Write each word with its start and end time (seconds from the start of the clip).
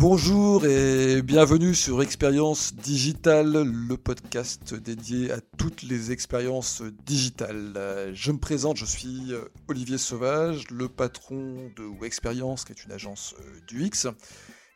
Bonjour 0.00 0.64
et 0.64 1.20
bienvenue 1.20 1.74
sur 1.74 2.02
Expérience 2.02 2.74
Digitale, 2.74 3.64
le 3.64 3.96
podcast 3.98 4.72
dédié 4.72 5.30
à 5.30 5.42
toutes 5.58 5.82
les 5.82 6.10
expériences 6.10 6.82
digitales. 7.04 8.10
Je 8.14 8.32
me 8.32 8.38
présente, 8.38 8.78
je 8.78 8.86
suis 8.86 9.32
Olivier 9.68 9.98
Sauvage, 9.98 10.70
le 10.70 10.88
patron 10.88 11.70
de 11.76 12.04
Expérience, 12.04 12.64
qui 12.64 12.72
est 12.72 12.82
une 12.82 12.92
agence 12.92 13.34
euh, 13.40 13.60
du 13.68 13.84
X. 13.84 14.06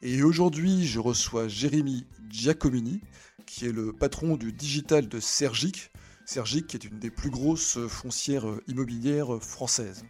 Et 0.03 0.23
aujourd'hui, 0.23 0.87
je 0.87 1.01
reçois 1.01 1.49
Jérémy 1.49 2.07
Giacomini, 2.29 3.01
qui 3.47 3.65
est 3.65 3.73
le 3.73 3.95
patron 3.95 4.37
du 4.37 4.53
digital 4.53 5.09
de 5.09 5.21
Sergic. 5.21 5.91
Sergic, 6.27 6.67
qui 6.67 6.77
est 6.77 6.85
une 6.85 6.99
des 6.99 7.11
plus 7.11 7.31
grosses 7.31 7.79
foncières 7.89 8.47
immobilières 8.67 9.43
françaises. 9.43 10.05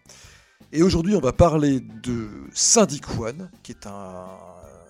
Et 0.72 0.82
aujourd'hui, 0.82 1.14
on 1.14 1.20
va 1.20 1.32
parler 1.32 1.80
de 1.80 2.28
Syndic 2.52 3.18
One, 3.18 3.50
qui 3.62 3.72
est 3.72 3.86
un 3.86 4.26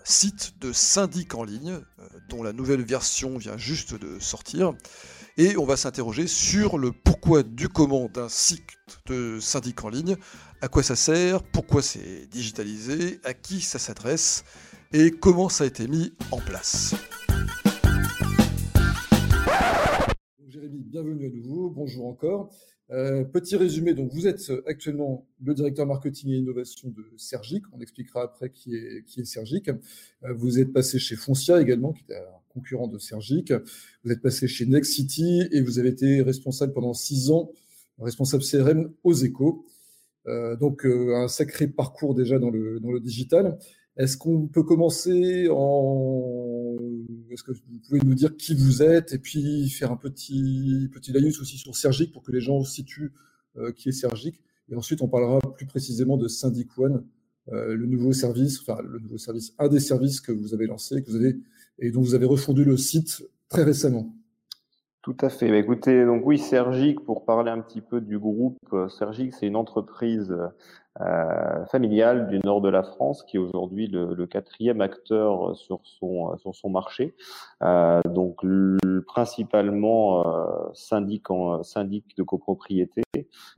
site 0.05 0.55
de 0.61 0.73
syndic 0.73 1.35
en 1.35 1.45
ligne, 1.45 1.73
euh, 1.73 2.09
dont 2.29 2.43
la 2.43 2.53
nouvelle 2.53 2.83
version 2.83 3.39
vient 3.39 3.57
juste 3.57 3.95
de 3.95 4.19
sortir. 4.21 4.75
Et 5.37 5.57
on 5.57 5.65
va 5.65 5.77
s'interroger 5.77 6.27
sur 6.27 6.79
le 6.79 6.93
pourquoi 6.93 7.43
du 7.43 7.69
comment 7.69 8.09
d'un 8.09 8.29
site 8.29 8.63
de 9.07 9.41
syndic 9.41 9.83
en 9.83 9.89
ligne, 9.89 10.17
à 10.61 10.69
quoi 10.69 10.83
ça 10.83 10.95
sert, 10.95 11.43
pourquoi 11.43 11.83
c'est 11.83 12.27
digitalisé, 12.31 13.21
à 13.25 13.35
qui 13.35 13.61
ça 13.61 13.79
s'adresse 13.79 14.45
et 14.93 15.11
comment 15.11 15.49
ça 15.49 15.65
a 15.65 15.67
été 15.67 15.89
mis 15.89 16.13
en 16.31 16.39
place. 16.39 16.95
Jérémy, 20.55 20.85
bienvenue 20.85 21.27
à 21.27 21.31
nouveau, 21.31 21.69
bonjour 21.69 22.07
encore. 22.07 22.49
Euh, 22.93 23.25
petit 23.25 23.57
résumé, 23.57 23.93
donc 23.93 24.13
vous 24.13 24.29
êtes 24.29 24.53
actuellement 24.69 25.27
le 25.43 25.53
directeur 25.53 25.85
marketing 25.85 26.31
et 26.31 26.37
innovation 26.37 26.91
de 26.91 27.05
Sergic. 27.17 27.65
On 27.73 27.81
expliquera 27.81 28.23
après 28.23 28.51
qui 28.51 28.77
est, 28.77 29.03
qui 29.05 29.21
est 29.21 29.25
Sergic. 29.25 29.69
Euh, 29.69 30.33
vous 30.33 30.61
êtes 30.61 30.73
passé 30.73 31.01
chez 31.01 31.17
Foncia 31.17 31.61
également, 31.61 31.93
qui 31.93 32.05
est 32.09 32.15
un 32.15 32.23
concurrent 32.51 32.87
de 32.87 32.99
Sergic. 32.99 33.53
Vous 34.05 34.13
êtes 34.13 34.23
passé 34.23 34.47
chez 34.47 34.65
Next 34.65 34.93
City 34.93 35.43
et 35.51 35.61
vous 35.61 35.81
avez 35.81 35.89
été 35.89 36.23
responsable 36.23 36.73
pendant 36.73 36.95
six 36.95 37.33
ans, 37.33 37.51
responsable 37.99 38.45
CRM 38.45 38.93
aux 39.03 39.15
Échos. 39.15 39.67
Euh, 40.29 40.55
donc 40.55 40.85
un 40.85 41.27
sacré 41.27 41.67
parcours 41.67 42.15
déjà 42.15 42.39
dans 42.39 42.51
le, 42.51 42.79
dans 42.79 42.93
le 42.93 43.01
digital. 43.01 43.59
Est-ce 43.97 44.17
qu'on 44.17 44.47
peut 44.47 44.63
commencer 44.63 45.49
en 45.51 46.54
Est-ce 47.31 47.43
que 47.43 47.53
vous 47.53 47.79
pouvez 47.87 48.01
nous 48.05 48.15
dire 48.15 48.37
qui 48.37 48.55
vous 48.55 48.83
êtes 48.83 49.13
et 49.13 49.19
puis 49.19 49.69
faire 49.71 49.93
un 49.93 49.97
petit 49.97 50.89
petit 50.93 51.13
laïus 51.13 51.41
aussi 51.41 51.57
sur 51.57 51.75
Sergic 51.77 52.13
pour 52.13 52.23
que 52.23 52.33
les 52.33 52.41
gens 52.41 52.63
situent 52.65 53.13
euh, 53.57 53.73
qui 53.73 53.89
est 53.89 53.93
Sergic 53.93 54.41
et 54.71 54.77
ensuite 54.77 55.03
on 55.03 55.09
parlera 55.09 55.41
plus 55.57 55.67
précisément 55.67 56.17
de 56.17 56.29
Syndic 56.29 56.77
One, 56.79 57.05
euh, 57.53 57.75
le 57.75 57.87
nouveau 57.87 58.13
service, 58.13 58.61
enfin 58.61 58.81
le 58.83 58.99
nouveau 58.99 59.19
service, 59.19 59.55
un 59.59 59.69
des 59.69 59.81
services 59.81 60.21
que 60.21 60.33
vous 60.33 60.55
avez 60.55 60.67
lancé, 60.67 61.03
que 61.03 61.11
vous 61.11 61.17
avez 61.17 61.37
et 61.79 61.91
dont 61.91 62.01
vous 62.01 62.15
avez 62.15 62.27
refondu 62.27 62.65
le 62.65 62.77
site 62.77 63.25
très 63.49 63.65
récemment. 63.65 64.15
Tout 65.03 65.17
à 65.21 65.29
fait. 65.29 65.57
Écoutez, 65.59 66.07
donc 66.07 66.23
oui, 66.25 66.39
Sergic, 66.39 67.01
pour 67.01 67.27
parler 67.27 67.51
un 67.51 67.61
petit 67.61 67.83
peu 67.83 68.01
du 68.01 68.19
groupe, 68.19 68.57
euh, 68.73 68.89
Sergic, 68.89 69.35
c'est 69.35 69.47
une 69.47 69.57
entreprise 69.57 70.35
euh, 71.01 71.65
familiale 71.67 72.29
du 72.29 72.39
nord 72.45 72.61
de 72.61 72.69
la 72.69 72.83
France, 72.83 73.25
qui 73.25 73.37
est 73.37 73.41
aujourd'hui 73.41 73.89
le, 73.89 74.15
le, 74.15 74.27
quatrième 74.27 74.81
acteur 74.81 75.57
sur 75.57 75.81
son 75.85 76.37
sur 76.39 76.55
son 76.55 76.71
marché. 76.71 77.15
Euh, 77.63 78.01
donc 78.05 78.45
principalement 79.07 80.27
euh, 80.27 80.71
syndic 80.73 81.31
en 81.31 81.63
syndic 81.63 82.17
de 82.17 82.23
copropriété, 82.23 83.03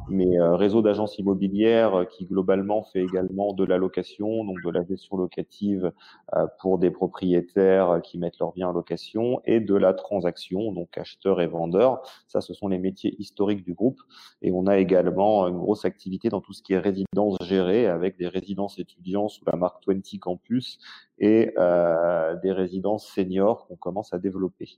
mais 0.09 0.39
euh, 0.39 0.55
réseau 0.55 0.83
d'agences 0.83 1.19
immobilières 1.19 2.07
qui 2.11 2.27
globalement 2.27 2.83
fait 2.83 3.03
également 3.03 3.53
de 3.53 3.64
la 3.64 3.79
location, 3.79 4.45
donc 4.45 4.62
de 4.62 4.70
la 4.70 4.84
gestion 4.84 5.17
locative 5.17 5.92
euh, 6.34 6.47
pour 6.61 6.79
des 6.79 6.91
propriétaires 6.91 8.01
qui 8.02 8.19
mettent 8.19 8.39
leurs 8.39 8.52
biens 8.52 8.69
en 8.69 8.73
location 8.73 9.41
et 9.45 9.61
de 9.61 9.75
la 9.75 9.95
transaction, 9.95 10.73
donc 10.73 10.96
acheteurs 10.98 11.41
et 11.41 11.46
vendeurs. 11.46 12.02
Ça, 12.29 12.41
ce 12.41 12.55
sont 12.55 12.69
les 12.69 12.79
métiers 12.79 13.14
historiques 13.19 13.64
du 13.64 13.75
groupe. 13.75 14.01
Et 14.42 14.52
on 14.52 14.67
a 14.67 14.79
également 14.79 15.48
une 15.48 15.58
grosse 15.58 15.85
activité 15.85 16.29
dans 16.29 16.41
tout 16.41 16.52
ce 16.52 16.63
qui 16.63 16.75
est 16.75 16.79
résidence 16.79 17.26
gérées 17.41 17.87
avec 17.87 18.17
des 18.17 18.29
résidences 18.29 18.79
étudiants 18.79 19.29
sous 19.29 19.45
la 19.47 19.57
marque 19.57 19.87
20 19.87 20.19
Campus 20.20 20.79
et 21.19 21.53
euh, 21.59 22.37
des 22.37 22.53
résidences 22.53 23.07
seniors 23.09 23.67
qu'on 23.67 23.77
commence 23.77 24.13
à 24.13 24.19
développer. 24.19 24.69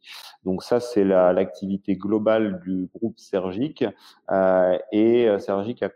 Donc 0.44 0.62
ça, 0.62 0.80
c'est 0.80 1.04
l'activité 1.04 1.96
globale 1.96 2.60
du 2.60 2.88
groupe 2.94 3.18
Sergic. 3.18 3.84
Euh, 4.30 4.78
et 4.92 5.28
euh, 5.28 5.38
Sergic 5.38 5.82
a 5.82 5.90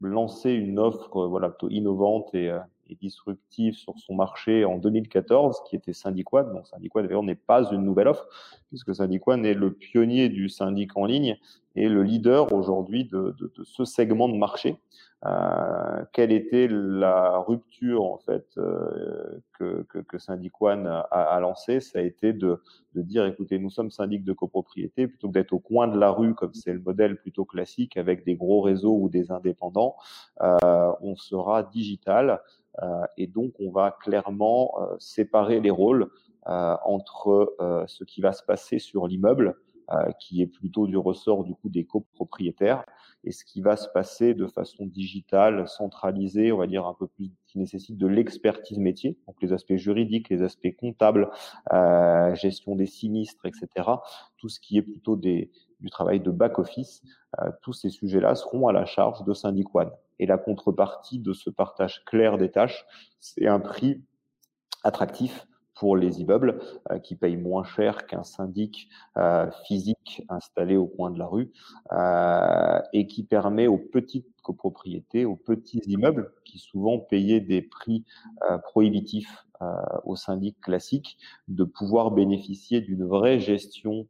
lancé 0.00 0.52
une 0.52 0.78
offre 0.78 1.26
voilà, 1.26 1.48
plutôt 1.48 1.70
innovante 1.70 2.34
et, 2.34 2.50
et 2.88 2.94
disruptive 2.94 3.74
sur 3.74 3.98
son 3.98 4.14
marché 4.14 4.64
en 4.64 4.78
2014, 4.78 5.62
qui 5.68 5.76
était 5.76 5.92
Syndiquad. 5.92 6.52
Donc 6.52 6.66
Syndiquad, 6.66 7.06
d'ailleurs, 7.06 7.22
n'est 7.22 7.34
pas 7.34 7.70
une 7.72 7.82
nouvelle 7.82 8.08
offre, 8.08 8.26
puisque 8.68 8.94
Syndiquad 8.94 9.44
est 9.44 9.54
le 9.54 9.72
pionnier 9.72 10.28
du 10.28 10.48
syndic 10.48 10.96
en 10.96 11.04
ligne 11.04 11.38
et 11.76 11.88
le 11.88 12.02
leader 12.02 12.52
aujourd'hui 12.52 13.04
de, 13.04 13.34
de, 13.38 13.52
de, 13.56 13.64
ce 13.64 13.84
segment 13.84 14.28
de 14.28 14.36
marché. 14.36 14.78
Euh, 15.26 16.04
quelle 16.12 16.30
était 16.30 16.68
la 16.70 17.38
rupture 17.38 18.04
en 18.04 18.18
fait 18.18 18.46
euh, 18.56 19.40
que, 19.58 19.84
que, 19.88 19.98
que 19.98 20.16
Syndic 20.16 20.62
One 20.62 20.86
a, 20.86 21.00
a 21.00 21.40
lancé 21.40 21.80
Ça 21.80 21.98
a 21.98 22.02
été 22.02 22.32
de, 22.32 22.62
de, 22.94 23.02
dire 23.02 23.26
écoutez, 23.26 23.58
nous 23.58 23.70
sommes 23.70 23.90
syndic 23.90 24.22
de 24.22 24.32
copropriété 24.32 25.08
plutôt 25.08 25.26
que 25.28 25.32
d'être 25.32 25.52
au 25.52 25.58
coin 25.58 25.88
de 25.88 25.98
la 25.98 26.10
rue 26.10 26.36
comme 26.36 26.54
c'est 26.54 26.72
le 26.72 26.78
modèle 26.78 27.16
plutôt 27.16 27.44
classique 27.44 27.96
avec 27.96 28.24
des 28.24 28.36
gros 28.36 28.60
réseaux 28.60 28.96
ou 28.96 29.08
des 29.08 29.32
indépendants. 29.32 29.96
Euh, 30.40 30.92
on 31.00 31.16
sera 31.16 31.64
digital 31.64 32.40
et 33.16 33.26
donc 33.26 33.52
on 33.58 33.70
va 33.70 33.90
clairement 33.90 34.72
euh, 34.80 34.96
séparer 34.98 35.60
les 35.60 35.70
rôles 35.70 36.08
euh, 36.46 36.76
entre 36.84 37.56
ce 37.86 38.04
qui 38.04 38.20
va 38.20 38.32
se 38.32 38.42
passer 38.42 38.78
sur 38.78 39.06
l'immeuble 39.06 39.54
euh, 39.90 40.12
qui 40.20 40.42
est 40.42 40.46
plutôt 40.46 40.86
du 40.86 40.98
ressort 40.98 41.44
du 41.44 41.54
coup 41.54 41.70
des 41.70 41.86
copropriétaires, 41.86 42.84
et 43.24 43.32
ce 43.32 43.42
qui 43.42 43.62
va 43.62 43.74
se 43.74 43.88
passer 43.88 44.34
de 44.34 44.46
façon 44.46 44.84
digitale, 44.84 45.66
centralisée, 45.66 46.52
on 46.52 46.58
va 46.58 46.66
dire 46.66 46.84
un 46.84 46.92
peu 46.92 47.06
plus, 47.06 47.30
qui 47.46 47.58
nécessite 47.58 47.96
de 47.96 48.06
l'expertise 48.06 48.78
métier, 48.78 49.16
donc 49.26 49.36
les 49.40 49.54
aspects 49.54 49.76
juridiques, 49.76 50.28
les 50.28 50.42
aspects 50.42 50.76
comptables, 50.76 51.30
euh, 51.72 52.34
gestion 52.34 52.76
des 52.76 52.84
sinistres, 52.84 53.46
etc. 53.46 53.88
Tout 54.36 54.50
ce 54.50 54.60
qui 54.60 54.76
est 54.76 54.82
plutôt 54.82 55.16
des, 55.16 55.50
du 55.80 55.88
travail 55.88 56.20
de 56.20 56.30
back 56.30 56.58
office, 56.58 57.02
euh, 57.40 57.50
tous 57.62 57.72
ces 57.72 57.88
sujets-là 57.88 58.34
seront 58.34 58.68
à 58.68 58.74
la 58.74 58.84
charge 58.84 59.24
de 59.24 59.32
Syndic 59.32 59.74
One. 59.74 59.90
Et 60.18 60.26
la 60.26 60.38
contrepartie 60.38 61.18
de 61.18 61.32
ce 61.32 61.50
partage 61.50 62.04
clair 62.04 62.38
des 62.38 62.50
tâches, 62.50 62.86
c'est 63.20 63.46
un 63.46 63.60
prix 63.60 64.02
attractif 64.84 65.46
pour 65.78 65.96
les 65.96 66.20
immeubles 66.20 66.60
euh, 66.90 66.98
qui 66.98 67.14
payent 67.14 67.36
moins 67.36 67.64
cher 67.64 68.06
qu'un 68.06 68.24
syndic 68.24 68.88
euh, 69.16 69.48
physique 69.64 70.22
installé 70.28 70.76
au 70.76 70.86
coin 70.86 71.10
de 71.10 71.18
la 71.18 71.26
rue 71.26 71.52
euh, 71.92 72.80
et 72.92 73.06
qui 73.06 73.22
permet 73.22 73.68
aux 73.68 73.78
petites 73.78 74.26
copropriétés, 74.42 75.24
aux 75.24 75.36
petits 75.36 75.80
immeubles 75.86 76.32
qui 76.44 76.58
souvent 76.58 76.98
payaient 76.98 77.40
des 77.40 77.62
prix 77.62 78.04
prohibitifs 78.62 79.44
aux 80.04 80.16
syndics 80.16 80.58
classiques 80.60 81.18
de 81.48 81.64
pouvoir 81.64 82.12
bénéficier 82.12 82.80
d'une 82.80 83.04
vraie 83.04 83.40
gestion 83.40 84.06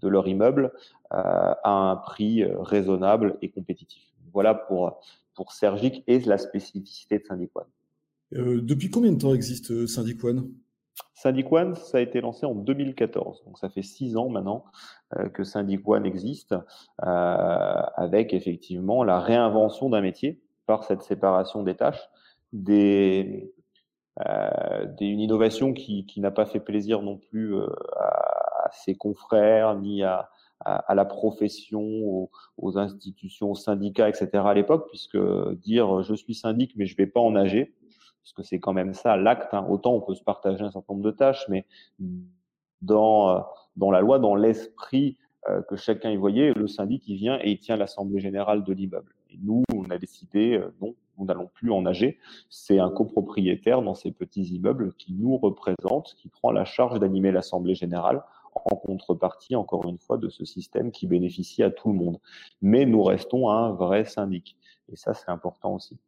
de 0.00 0.08
leur 0.08 0.28
immeuble 0.28 0.72
à 1.10 1.70
un 1.70 1.96
prix 1.96 2.42
raisonnable 2.44 3.36
et 3.42 3.50
compétitif. 3.50 4.02
Voilà 4.32 4.54
pour, 4.54 5.00
pour 5.34 5.52
Sergic 5.52 6.04
et 6.06 6.18
la 6.20 6.38
spécificité 6.38 7.18
de 7.18 7.24
Syndic 7.24 7.50
One. 7.54 7.66
Euh, 8.34 8.60
depuis 8.62 8.90
combien 8.90 9.12
de 9.12 9.18
temps 9.18 9.34
existe 9.34 9.86
Syndic 9.86 10.22
One? 10.22 10.50
Syndic 11.14 11.50
One, 11.52 11.74
ça 11.74 11.98
a 11.98 12.00
été 12.00 12.20
lancé 12.20 12.46
en 12.46 12.54
2014, 12.54 13.44
donc 13.44 13.58
ça 13.58 13.68
fait 13.68 13.82
six 13.82 14.16
ans 14.16 14.28
maintenant 14.28 14.64
euh, 15.16 15.28
que 15.28 15.44
Syndic 15.44 15.86
One 15.86 16.06
existe, 16.06 16.52
euh, 16.52 17.82
avec 17.96 18.32
effectivement 18.32 19.04
la 19.04 19.20
réinvention 19.20 19.90
d'un 19.90 20.00
métier 20.00 20.40
par 20.66 20.84
cette 20.84 21.02
séparation 21.02 21.62
des 21.62 21.74
tâches, 21.74 22.08
des, 22.52 23.52
euh, 24.26 24.86
des 24.98 25.06
une 25.06 25.20
innovation 25.20 25.72
qui, 25.72 26.06
qui 26.06 26.20
n'a 26.20 26.30
pas 26.30 26.46
fait 26.46 26.60
plaisir 26.60 27.02
non 27.02 27.18
plus 27.18 27.54
euh, 27.54 27.66
à, 27.96 28.66
à, 28.66 28.70
ses 28.72 28.94
confrères 28.94 29.76
ni 29.76 30.02
à, 30.02 30.30
à, 30.60 30.94
la 30.94 31.04
profession, 31.04 31.82
aux, 31.82 32.30
aux, 32.58 32.78
institutions, 32.78 33.50
aux 33.50 33.56
syndicats, 33.56 34.08
etc. 34.08 34.28
à 34.34 34.54
l'époque, 34.54 34.88
puisque 34.88 35.18
dire 35.54 36.02
je 36.02 36.14
suis 36.14 36.34
syndic 36.34 36.74
mais 36.76 36.86
je 36.86 36.96
vais 36.96 37.06
pas 37.06 37.20
en 37.20 37.30
nager, 37.32 37.74
parce 38.22 38.32
que 38.32 38.42
c'est 38.42 38.60
quand 38.60 38.72
même 38.72 38.94
ça 38.94 39.16
l'acte. 39.16 39.54
Hein. 39.54 39.66
Autant 39.68 39.94
on 39.94 40.00
peut 40.00 40.14
se 40.14 40.22
partager 40.22 40.62
un 40.62 40.70
certain 40.70 40.94
nombre 40.94 41.04
de 41.04 41.10
tâches, 41.12 41.46
mais 41.48 41.66
dans, 42.82 43.30
euh, 43.30 43.40
dans 43.76 43.90
la 43.90 44.00
loi, 44.00 44.18
dans 44.18 44.34
l'esprit 44.34 45.18
euh, 45.48 45.62
que 45.62 45.76
chacun 45.76 46.10
y 46.10 46.16
voyait, 46.16 46.52
le 46.52 46.66
syndic 46.66 47.08
il 47.08 47.16
vient 47.16 47.38
et 47.42 47.52
il 47.52 47.58
tient 47.58 47.76
l'assemblée 47.76 48.20
générale 48.20 48.62
de 48.62 48.72
l'immeuble. 48.72 49.14
Et 49.30 49.38
nous, 49.42 49.62
on 49.74 49.88
a 49.90 49.98
décidé 49.98 50.58
euh, 50.58 50.74
non, 50.82 50.94
nous 51.18 51.24
n'allons 51.26 51.48
plus 51.52 51.70
en 51.70 51.82
nager. 51.82 52.18
C'est 52.48 52.78
un 52.78 52.90
copropriétaire 52.90 53.82
dans 53.82 53.94
ces 53.94 54.10
petits 54.10 54.54
immeubles 54.54 54.92
qui 54.94 55.14
nous 55.14 55.36
représente, 55.36 56.14
qui 56.16 56.28
prend 56.28 56.50
la 56.50 56.64
charge 56.64 56.98
d'animer 56.98 57.32
l'assemblée 57.32 57.74
générale 57.74 58.22
en 58.54 58.76
contrepartie, 58.76 59.56
encore 59.56 59.88
une 59.88 59.98
fois, 59.98 60.18
de 60.18 60.28
ce 60.28 60.44
système 60.44 60.90
qui 60.90 61.06
bénéficie 61.06 61.62
à 61.62 61.70
tout 61.70 61.88
le 61.88 61.94
monde. 61.94 62.18
Mais 62.62 62.86
nous 62.86 63.02
restons 63.02 63.50
un 63.50 63.72
vrai 63.72 64.04
syndic. 64.04 64.56
Et 64.92 64.96
ça, 64.96 65.14
c'est 65.14 65.28
important 65.28 65.74
aussi. 65.74 65.98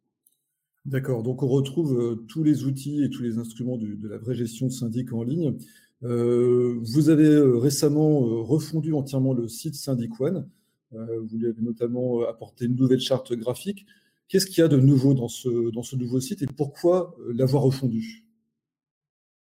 D'accord, 0.85 1.23
donc 1.23 1.43
on 1.43 1.47
retrouve 1.47 1.97
euh, 1.97 2.15
tous 2.27 2.43
les 2.43 2.65
outils 2.65 3.03
et 3.03 3.09
tous 3.09 3.23
les 3.23 3.37
instruments 3.37 3.77
de 3.77 4.07
la 4.07 4.17
vraie 4.17 4.35
gestion 4.35 4.67
de 4.67 4.71
syndic 4.71 5.13
en 5.13 5.23
ligne. 5.23 5.55
Euh, 6.03 6.77
vous 6.81 7.09
avez 7.09 7.29
euh, 7.29 7.57
récemment 7.57 8.19
refondu 8.43 8.93
entièrement 8.93 9.33
le 9.33 9.47
site 9.47 9.75
Syndic 9.75 10.19
One. 10.19 10.49
vous 10.91 11.37
lui 11.37 11.47
avez 11.47 11.61
notamment 11.61 12.23
apporté 12.23 12.65
une 12.65 12.75
nouvelle 12.75 12.99
charte 12.99 13.33
graphique. 13.33 13.85
Qu'est-ce 14.27 14.45
qu'il 14.45 14.59
y 14.59 14.61
a 14.61 14.67
de 14.67 14.77
nouveau 14.77 15.13
dans 15.13 15.29
ce, 15.29 15.71
dans 15.71 15.83
ce 15.83 15.95
nouveau 15.95 16.19
site 16.19 16.41
et 16.41 16.47
pourquoi 16.47 17.15
l'avoir 17.33 17.63
refondu? 17.63 18.22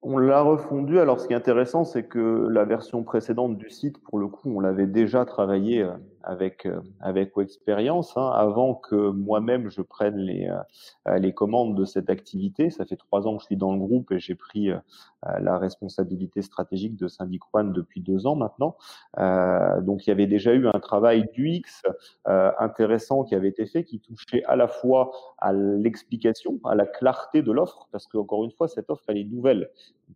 On 0.08 0.18
l'a 0.18 0.40
refondu. 0.40 1.00
Alors, 1.00 1.18
ce 1.20 1.26
qui 1.26 1.32
est 1.32 1.36
intéressant, 1.36 1.84
c'est 1.84 2.04
que 2.04 2.46
la 2.48 2.64
version 2.64 3.02
précédente 3.02 3.58
du 3.58 3.70
site, 3.70 3.98
pour 3.98 4.20
le 4.20 4.28
coup, 4.28 4.54
on 4.54 4.60
l'avait 4.60 4.86
déjà 4.86 5.24
travaillé 5.24 5.84
avec 6.26 6.67
euh, 6.67 6.81
avec 7.00 7.32
Expérience 7.38 8.17
hein, 8.17 8.31
avant 8.34 8.75
que 8.75 9.11
moi-même 9.11 9.69
je 9.69 9.82
prenne 9.82 10.17
les 10.17 10.49
euh, 10.49 11.19
les 11.19 11.32
commandes 11.32 11.76
de 11.76 11.84
cette 11.84 12.11
activité. 12.11 12.70
Ça 12.70 12.84
fait 12.84 12.96
trois 12.96 13.26
ans 13.26 13.37
que 13.37 13.43
je 13.43 13.46
suis 13.46 13.56
dans 13.56 13.73
le 13.73 13.78
groupe 13.78 14.11
et 14.11 14.19
j'ai 14.19 14.34
pris 14.34 14.70
euh, 14.70 14.78
la 15.40 15.58
responsabilité 15.58 16.43
stratégique 16.43 16.96
de 16.96 17.08
Syndic 17.08 17.43
One 17.52 17.73
depuis 17.73 18.00
deux 18.00 18.26
ans 18.26 18.37
maintenant. 18.37 18.76
donc 19.82 20.06
il 20.06 20.11
y 20.11 20.12
avait 20.12 20.26
déjà 20.26 20.52
eu 20.52 20.69
un 20.69 20.78
travail 20.78 21.28
d'UX 21.34 21.82
intéressant 22.25 23.25
qui 23.25 23.34
avait 23.34 23.49
été 23.49 23.67
fait, 23.67 23.82
qui 23.82 23.99
touchait 23.99 24.44
à 24.44 24.55
la 24.55 24.69
fois 24.69 25.11
à 25.38 25.52
l'explication, 25.52 26.61
à 26.64 26.75
la 26.75 26.87
clarté 26.87 27.43
de 27.43 27.50
l'offre, 27.50 27.88
parce 27.90 28.06
que 28.06 28.19
encore 28.19 28.44
une 28.44 28.52
fois 28.52 28.69
cette 28.69 28.88
offre 28.88 29.05
elle 29.08 29.19
est 29.19 29.25
nouvelle. 29.25 29.70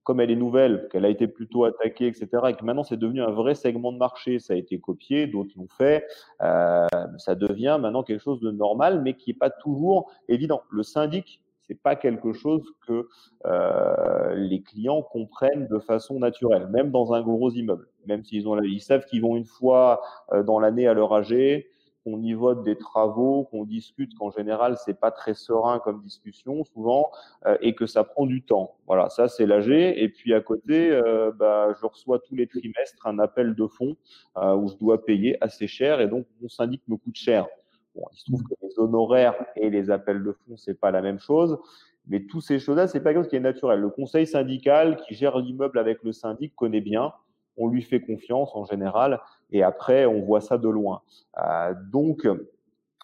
Comme 0.04 0.20
elle 0.20 0.30
est 0.30 0.36
nouvelle, 0.36 0.88
qu'elle 0.92 1.04
a 1.04 1.08
été 1.08 1.26
plutôt 1.26 1.64
attaquée, 1.64 2.06
etc., 2.06 2.28
et 2.48 2.54
que 2.54 2.64
maintenant 2.64 2.84
c'est 2.84 2.96
devenu 2.96 3.20
un 3.22 3.32
vrai 3.32 3.54
segment 3.56 3.92
de 3.92 3.98
marché, 3.98 4.38
ça 4.38 4.54
a 4.54 4.56
été 4.56 4.78
copié, 4.78 5.26
d'autres 5.26 5.52
l'ont 5.56 5.68
fait, 5.68 5.99
euh, 6.42 6.86
ça 7.18 7.34
devient 7.34 7.78
maintenant 7.80 8.02
quelque 8.02 8.22
chose 8.22 8.40
de 8.40 8.50
normal, 8.50 9.02
mais 9.02 9.14
qui 9.14 9.30
n'est 9.30 9.38
pas 9.38 9.50
toujours 9.50 10.10
évident. 10.28 10.62
Le 10.70 10.82
syndic, 10.82 11.42
c'est 11.70 11.80
pas 11.80 11.94
quelque 11.94 12.32
chose 12.32 12.64
que 12.86 13.06
euh, 13.46 14.34
les 14.34 14.60
clients 14.60 15.02
comprennent 15.02 15.68
de 15.68 15.78
façon 15.78 16.18
naturelle, 16.18 16.66
même 16.68 16.90
dans 16.90 17.12
un 17.12 17.22
gros 17.22 17.50
immeuble. 17.50 17.88
Même 18.06 18.24
s'ils 18.24 18.48
ont, 18.48 18.60
ils 18.60 18.80
savent 18.80 19.04
qu'ils 19.04 19.22
vont 19.22 19.36
une 19.36 19.44
fois 19.44 20.00
euh, 20.32 20.42
dans 20.42 20.58
l'année 20.58 20.88
à 20.88 20.94
leur 20.94 21.14
AG, 21.14 21.64
qu'on 22.04 22.22
y 22.22 22.32
vote 22.32 22.62
des 22.62 22.76
travaux, 22.76 23.44
qu'on 23.44 23.64
discute, 23.64 24.16
qu'en 24.16 24.30
général 24.30 24.76
c'est 24.76 24.98
pas 24.98 25.10
très 25.10 25.34
serein 25.34 25.78
comme 25.80 26.00
discussion 26.00 26.64
souvent, 26.64 27.10
euh, 27.46 27.56
et 27.60 27.74
que 27.74 27.86
ça 27.86 28.04
prend 28.04 28.26
du 28.26 28.42
temps. 28.42 28.76
Voilà, 28.86 29.08
ça 29.10 29.28
c'est 29.28 29.46
l'AG. 29.46 29.70
Et 29.70 30.08
puis 30.08 30.34
à 30.34 30.40
côté, 30.40 30.90
euh, 30.90 31.30
bah, 31.32 31.74
je 31.80 31.86
reçois 31.86 32.18
tous 32.18 32.34
les 32.34 32.46
trimestres 32.46 33.06
un 33.06 33.18
appel 33.18 33.54
de 33.54 33.66
fonds 33.66 33.96
euh, 34.36 34.54
où 34.54 34.68
je 34.68 34.76
dois 34.76 35.04
payer 35.04 35.36
assez 35.42 35.66
cher, 35.66 36.00
et 36.00 36.08
donc 36.08 36.26
mon 36.40 36.48
syndic 36.48 36.82
me 36.88 36.96
coûte 36.96 37.16
cher. 37.16 37.46
Bon, 37.94 38.04
il 38.12 38.18
se 38.18 38.24
trouve 38.24 38.42
que 38.44 38.54
les 38.62 38.78
honoraires 38.78 39.34
et 39.56 39.68
les 39.68 39.90
appels 39.90 40.22
de 40.22 40.32
fonds 40.32 40.56
c'est 40.56 40.78
pas 40.78 40.90
la 40.90 41.02
même 41.02 41.18
chose. 41.18 41.58
Mais 42.06 42.20
toutes 42.24 42.42
ces 42.42 42.58
choses-là, 42.58 42.88
c'est 42.88 43.00
pas 43.00 43.12
quelque 43.12 43.24
chose 43.24 43.30
qui 43.30 43.36
est 43.36 43.40
naturel. 43.40 43.78
Le 43.78 43.90
conseil 43.90 44.26
syndical 44.26 44.96
qui 44.96 45.14
gère 45.14 45.38
l'immeuble 45.38 45.78
avec 45.78 46.02
le 46.02 46.12
syndic 46.12 46.56
connaît 46.56 46.80
bien 46.80 47.12
on 47.60 47.68
lui 47.68 47.82
fait 47.82 48.00
confiance 48.00 48.50
en 48.54 48.64
général, 48.64 49.20
et 49.52 49.62
après, 49.62 50.06
on 50.06 50.20
voit 50.20 50.40
ça 50.40 50.58
de 50.58 50.68
loin. 50.68 51.02
Euh, 51.38 51.74
donc, 51.92 52.26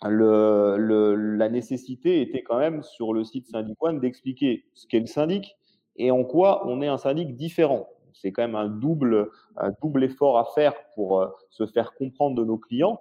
la 0.03 1.49
nécessité 1.49 2.21
était 2.21 2.43
quand 2.43 2.59
même 2.59 2.83
sur 2.83 3.13
le 3.13 3.25
site 3.25 3.49
Syndic 3.49 3.83
One 3.83 4.01
d'expliquer 4.01 4.65
ce 4.75 4.87
qu'est 4.87 5.01
le 5.01 5.07
syndic 5.07 5.57
et 5.97 6.11
en 6.11 6.25
quoi 6.25 6.67
on 6.67 6.83
est 6.83 6.89
un 6.89 6.99
syndic 6.99 7.37
différent. 7.37 7.89
C'est 8.13 8.33
quand 8.33 8.43
même 8.43 8.57
un 8.57 8.69
double, 8.69 9.31
un 9.57 9.73
double 9.83 10.05
effort 10.05 10.39
à 10.39 10.45
faire 10.55 10.75
pour 10.95 11.21
euh, 11.21 11.29
se 11.51 11.67
faire 11.67 11.95
comprendre 11.95 12.37
de 12.37 12.45
nos 12.45 12.59
clients 12.59 13.01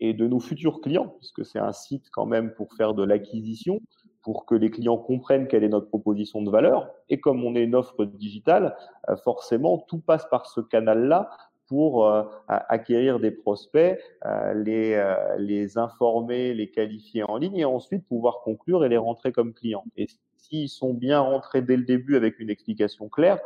et 0.00 0.14
de 0.14 0.26
nos 0.26 0.40
futurs 0.40 0.80
clients, 0.80 1.14
puisque 1.18 1.44
c'est 1.44 1.58
un 1.58 1.72
site 1.72 2.10
quand 2.10 2.26
même 2.26 2.52
pour 2.54 2.72
faire 2.74 2.94
de 2.94 3.04
l'acquisition, 3.04 3.80
pour 4.22 4.46
que 4.46 4.54
les 4.54 4.70
clients 4.70 4.98
comprennent 4.98 5.48
quelle 5.48 5.64
est 5.64 5.68
notre 5.68 5.88
proposition 5.88 6.42
de 6.42 6.50
valeur. 6.50 6.88
Et 7.08 7.20
comme 7.20 7.44
on 7.44 7.54
est 7.54 7.64
une 7.64 7.74
offre 7.74 8.04
digitale, 8.04 8.76
euh, 9.08 9.16
forcément, 9.16 9.78
tout 9.88 10.00
passe 10.00 10.26
par 10.28 10.46
ce 10.46 10.60
canal-là 10.60 11.30
pour 11.72 12.06
euh, 12.06 12.22
acquérir 12.46 13.18
des 13.18 13.30
prospects, 13.30 13.98
euh, 14.26 14.52
les, 14.52 15.14
les 15.38 15.78
informer, 15.78 16.52
les 16.52 16.70
qualifier 16.70 17.22
en 17.22 17.38
ligne 17.38 17.56
et 17.56 17.64
ensuite 17.64 18.06
pouvoir 18.06 18.42
conclure 18.44 18.84
et 18.84 18.90
les 18.90 18.98
rentrer 18.98 19.32
comme 19.32 19.54
clients. 19.54 19.84
Et 19.96 20.06
s'ils 20.36 20.68
sont 20.68 20.92
bien 20.92 21.20
rentrés 21.20 21.62
dès 21.62 21.78
le 21.78 21.84
début 21.84 22.16
avec 22.16 22.40
une 22.40 22.50
explication 22.50 23.08
claire, 23.08 23.38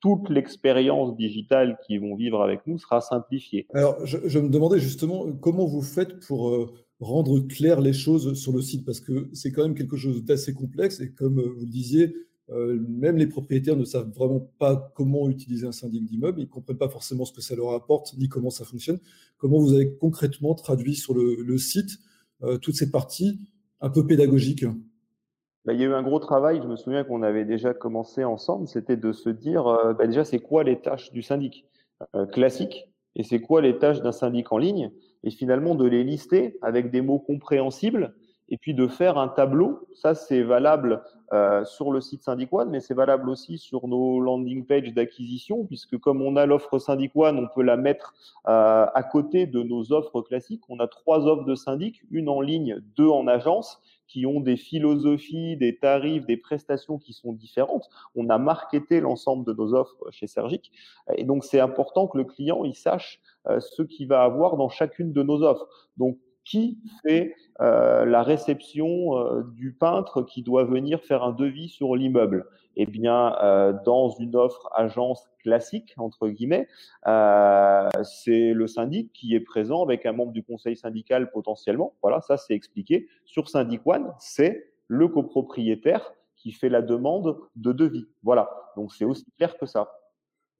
toute 0.00 0.30
l'expérience 0.30 1.14
digitale 1.14 1.76
qu'ils 1.86 2.00
vont 2.00 2.14
vivre 2.14 2.40
avec 2.40 2.66
nous 2.66 2.78
sera 2.78 3.02
simplifiée. 3.02 3.66
Alors, 3.74 3.98
je, 4.06 4.38
me 4.38 4.48
demandais 4.48 4.78
justement 4.78 5.30
comment 5.42 5.66
vous 5.66 5.82
faites 5.82 6.20
pour 6.26 6.72
rendre 7.00 7.40
clair 7.40 7.82
les 7.82 7.92
choses 7.92 8.34
sur 8.34 8.52
le 8.52 8.62
site? 8.62 8.84
Parce 8.86 9.00
que 9.00 9.28
c'est 9.34 9.52
quand 9.52 9.62
même 9.62 9.74
quelque 9.74 9.96
chose 9.96 10.24
d'assez 10.24 10.54
complexe 10.54 11.00
et 11.00 11.12
comme 11.12 11.38
euh, 11.38 11.54
vous 11.54 11.66
le 11.66 11.70
disiez, 11.70 12.14
euh, 12.50 12.78
même 12.88 13.16
les 13.16 13.26
propriétaires 13.26 13.76
ne 13.76 13.84
savent 13.84 14.10
vraiment 14.10 14.40
pas 14.58 14.92
comment 14.94 15.28
utiliser 15.28 15.66
un 15.66 15.72
syndic 15.72 16.04
d'immeuble, 16.04 16.40
ils 16.40 16.44
ne 16.44 16.50
comprennent 16.50 16.76
pas 16.76 16.88
forcément 16.88 17.24
ce 17.24 17.32
que 17.32 17.40
ça 17.40 17.56
leur 17.56 17.70
apporte 17.70 18.14
ni 18.18 18.28
comment 18.28 18.50
ça 18.50 18.64
fonctionne. 18.64 18.98
Comment 19.38 19.58
vous 19.58 19.72
avez 19.72 19.94
concrètement 19.96 20.54
traduit 20.54 20.94
sur 20.94 21.14
le, 21.14 21.58
site 21.58 21.98
euh, 22.42 22.58
toute 22.58 22.74
cette 22.74 22.92
partie 22.92 23.38
un 23.80 23.90
peu 23.90 24.06
pédagogique 24.06 24.64
bah, 25.64 25.72
il 25.72 25.80
y 25.80 25.82
a 25.82 25.86
eu 25.86 25.94
un 25.94 26.02
gros 26.02 26.18
travail, 26.18 26.60
je 26.62 26.68
me 26.68 26.76
souviens 26.76 27.04
qu'on 27.04 27.22
avait 27.22 27.46
déjà 27.46 27.72
commencé 27.72 28.22
ensemble, 28.22 28.68
c'était 28.68 28.98
de 28.98 29.12
se 29.12 29.30
dire 29.30 29.64
bah, 29.98 30.06
déjà 30.06 30.22
c'est 30.22 30.38
quoi 30.38 30.62
les 30.62 30.78
tâches 30.78 31.10
du 31.10 31.22
syndic? 31.22 31.64
Classique. 32.32 32.90
Et 33.16 33.22
c'est 33.22 33.40
quoi 33.40 33.62
les 33.62 33.78
tâches 33.78 34.02
d'un 34.02 34.12
syndic 34.12 34.52
en 34.52 34.58
ligne? 34.58 34.90
Et 35.22 35.30
finalement 35.30 35.74
de 35.74 35.86
les 35.86 36.04
lister 36.04 36.58
avec 36.60 36.90
des 36.90 37.00
mots 37.00 37.18
compréhensibles 37.18 38.14
et 38.48 38.58
puis 38.58 38.74
de 38.74 38.86
faire 38.86 39.18
un 39.18 39.28
tableau. 39.28 39.86
Ça, 39.94 40.14
c'est 40.14 40.42
valable 40.42 41.02
euh, 41.32 41.64
sur 41.64 41.90
le 41.90 42.00
site 42.00 42.22
Syndic 42.22 42.52
One, 42.52 42.70
mais 42.70 42.80
c'est 42.80 42.94
valable 42.94 43.28
aussi 43.28 43.58
sur 43.58 43.88
nos 43.88 44.20
landing 44.20 44.66
pages 44.66 44.92
d'acquisition, 44.92 45.64
puisque 45.64 45.98
comme 45.98 46.22
on 46.22 46.36
a 46.36 46.46
l'offre 46.46 46.78
Syndic 46.78 47.12
One, 47.14 47.38
on 47.38 47.48
peut 47.54 47.62
la 47.62 47.76
mettre 47.76 48.14
euh, 48.46 48.86
à 48.92 49.02
côté 49.02 49.46
de 49.46 49.62
nos 49.62 49.92
offres 49.92 50.20
classiques. 50.20 50.62
On 50.68 50.78
a 50.78 50.86
trois 50.86 51.26
offres 51.26 51.44
de 51.44 51.54
syndic, 51.54 52.02
une 52.10 52.28
en 52.28 52.40
ligne, 52.40 52.80
deux 52.96 53.08
en 53.08 53.26
agence 53.26 53.80
qui 54.06 54.26
ont 54.26 54.40
des 54.40 54.56
philosophies, 54.56 55.56
des 55.56 55.78
tarifs, 55.78 56.26
des 56.26 56.36
prestations 56.36 56.98
qui 56.98 57.12
sont 57.12 57.32
différentes. 57.32 57.88
On 58.14 58.28
a 58.28 58.38
marketé 58.38 59.00
l'ensemble 59.00 59.44
de 59.46 59.52
nos 59.52 59.74
offres 59.74 59.96
chez 60.10 60.26
Sergic. 60.26 60.70
Et 61.16 61.24
donc, 61.24 61.44
c'est 61.44 61.60
important 61.60 62.06
que 62.06 62.18
le 62.18 62.24
client, 62.24 62.64
il 62.64 62.74
sache 62.74 63.20
euh, 63.48 63.60
ce 63.60 63.82
qu'il 63.82 64.08
va 64.08 64.22
avoir 64.22 64.56
dans 64.56 64.68
chacune 64.68 65.12
de 65.12 65.22
nos 65.22 65.42
offres. 65.42 65.66
Donc, 65.96 66.18
qui 66.44 66.78
fait 67.02 67.34
euh, 67.60 68.04
la 68.04 68.22
réception 68.22 69.16
euh, 69.16 69.42
du 69.54 69.72
peintre 69.72 70.22
qui 70.22 70.42
doit 70.42 70.64
venir 70.64 71.02
faire 71.02 71.22
un 71.22 71.32
devis 71.32 71.68
sur 71.68 71.96
l'immeuble 71.96 72.46
Eh 72.76 72.86
bien, 72.86 73.36
euh, 73.42 73.72
dans 73.84 74.10
une 74.10 74.36
offre 74.36 74.68
agence 74.74 75.28
classique 75.42 75.94
entre 75.96 76.28
guillemets, 76.28 76.68
c'est 78.02 78.52
le 78.52 78.66
syndic 78.66 79.12
qui 79.12 79.34
est 79.34 79.40
présent 79.40 79.82
avec 79.82 80.06
un 80.06 80.12
membre 80.12 80.32
du 80.32 80.42
conseil 80.42 80.76
syndical 80.76 81.30
potentiellement. 81.30 81.94
Voilà, 82.02 82.20
ça 82.20 82.36
c'est 82.36 82.54
expliqué. 82.54 83.08
Sur 83.24 83.48
Syndic 83.48 83.82
One, 83.86 84.12
c'est 84.18 84.70
le 84.88 85.08
copropriétaire 85.08 86.14
qui 86.36 86.52
fait 86.52 86.68
la 86.68 86.82
demande 86.82 87.38
de 87.56 87.72
devis. 87.72 88.06
Voilà, 88.22 88.50
donc 88.76 88.92
c'est 88.92 89.04
aussi 89.04 89.26
clair 89.36 89.56
que 89.58 89.66
ça. 89.66 89.90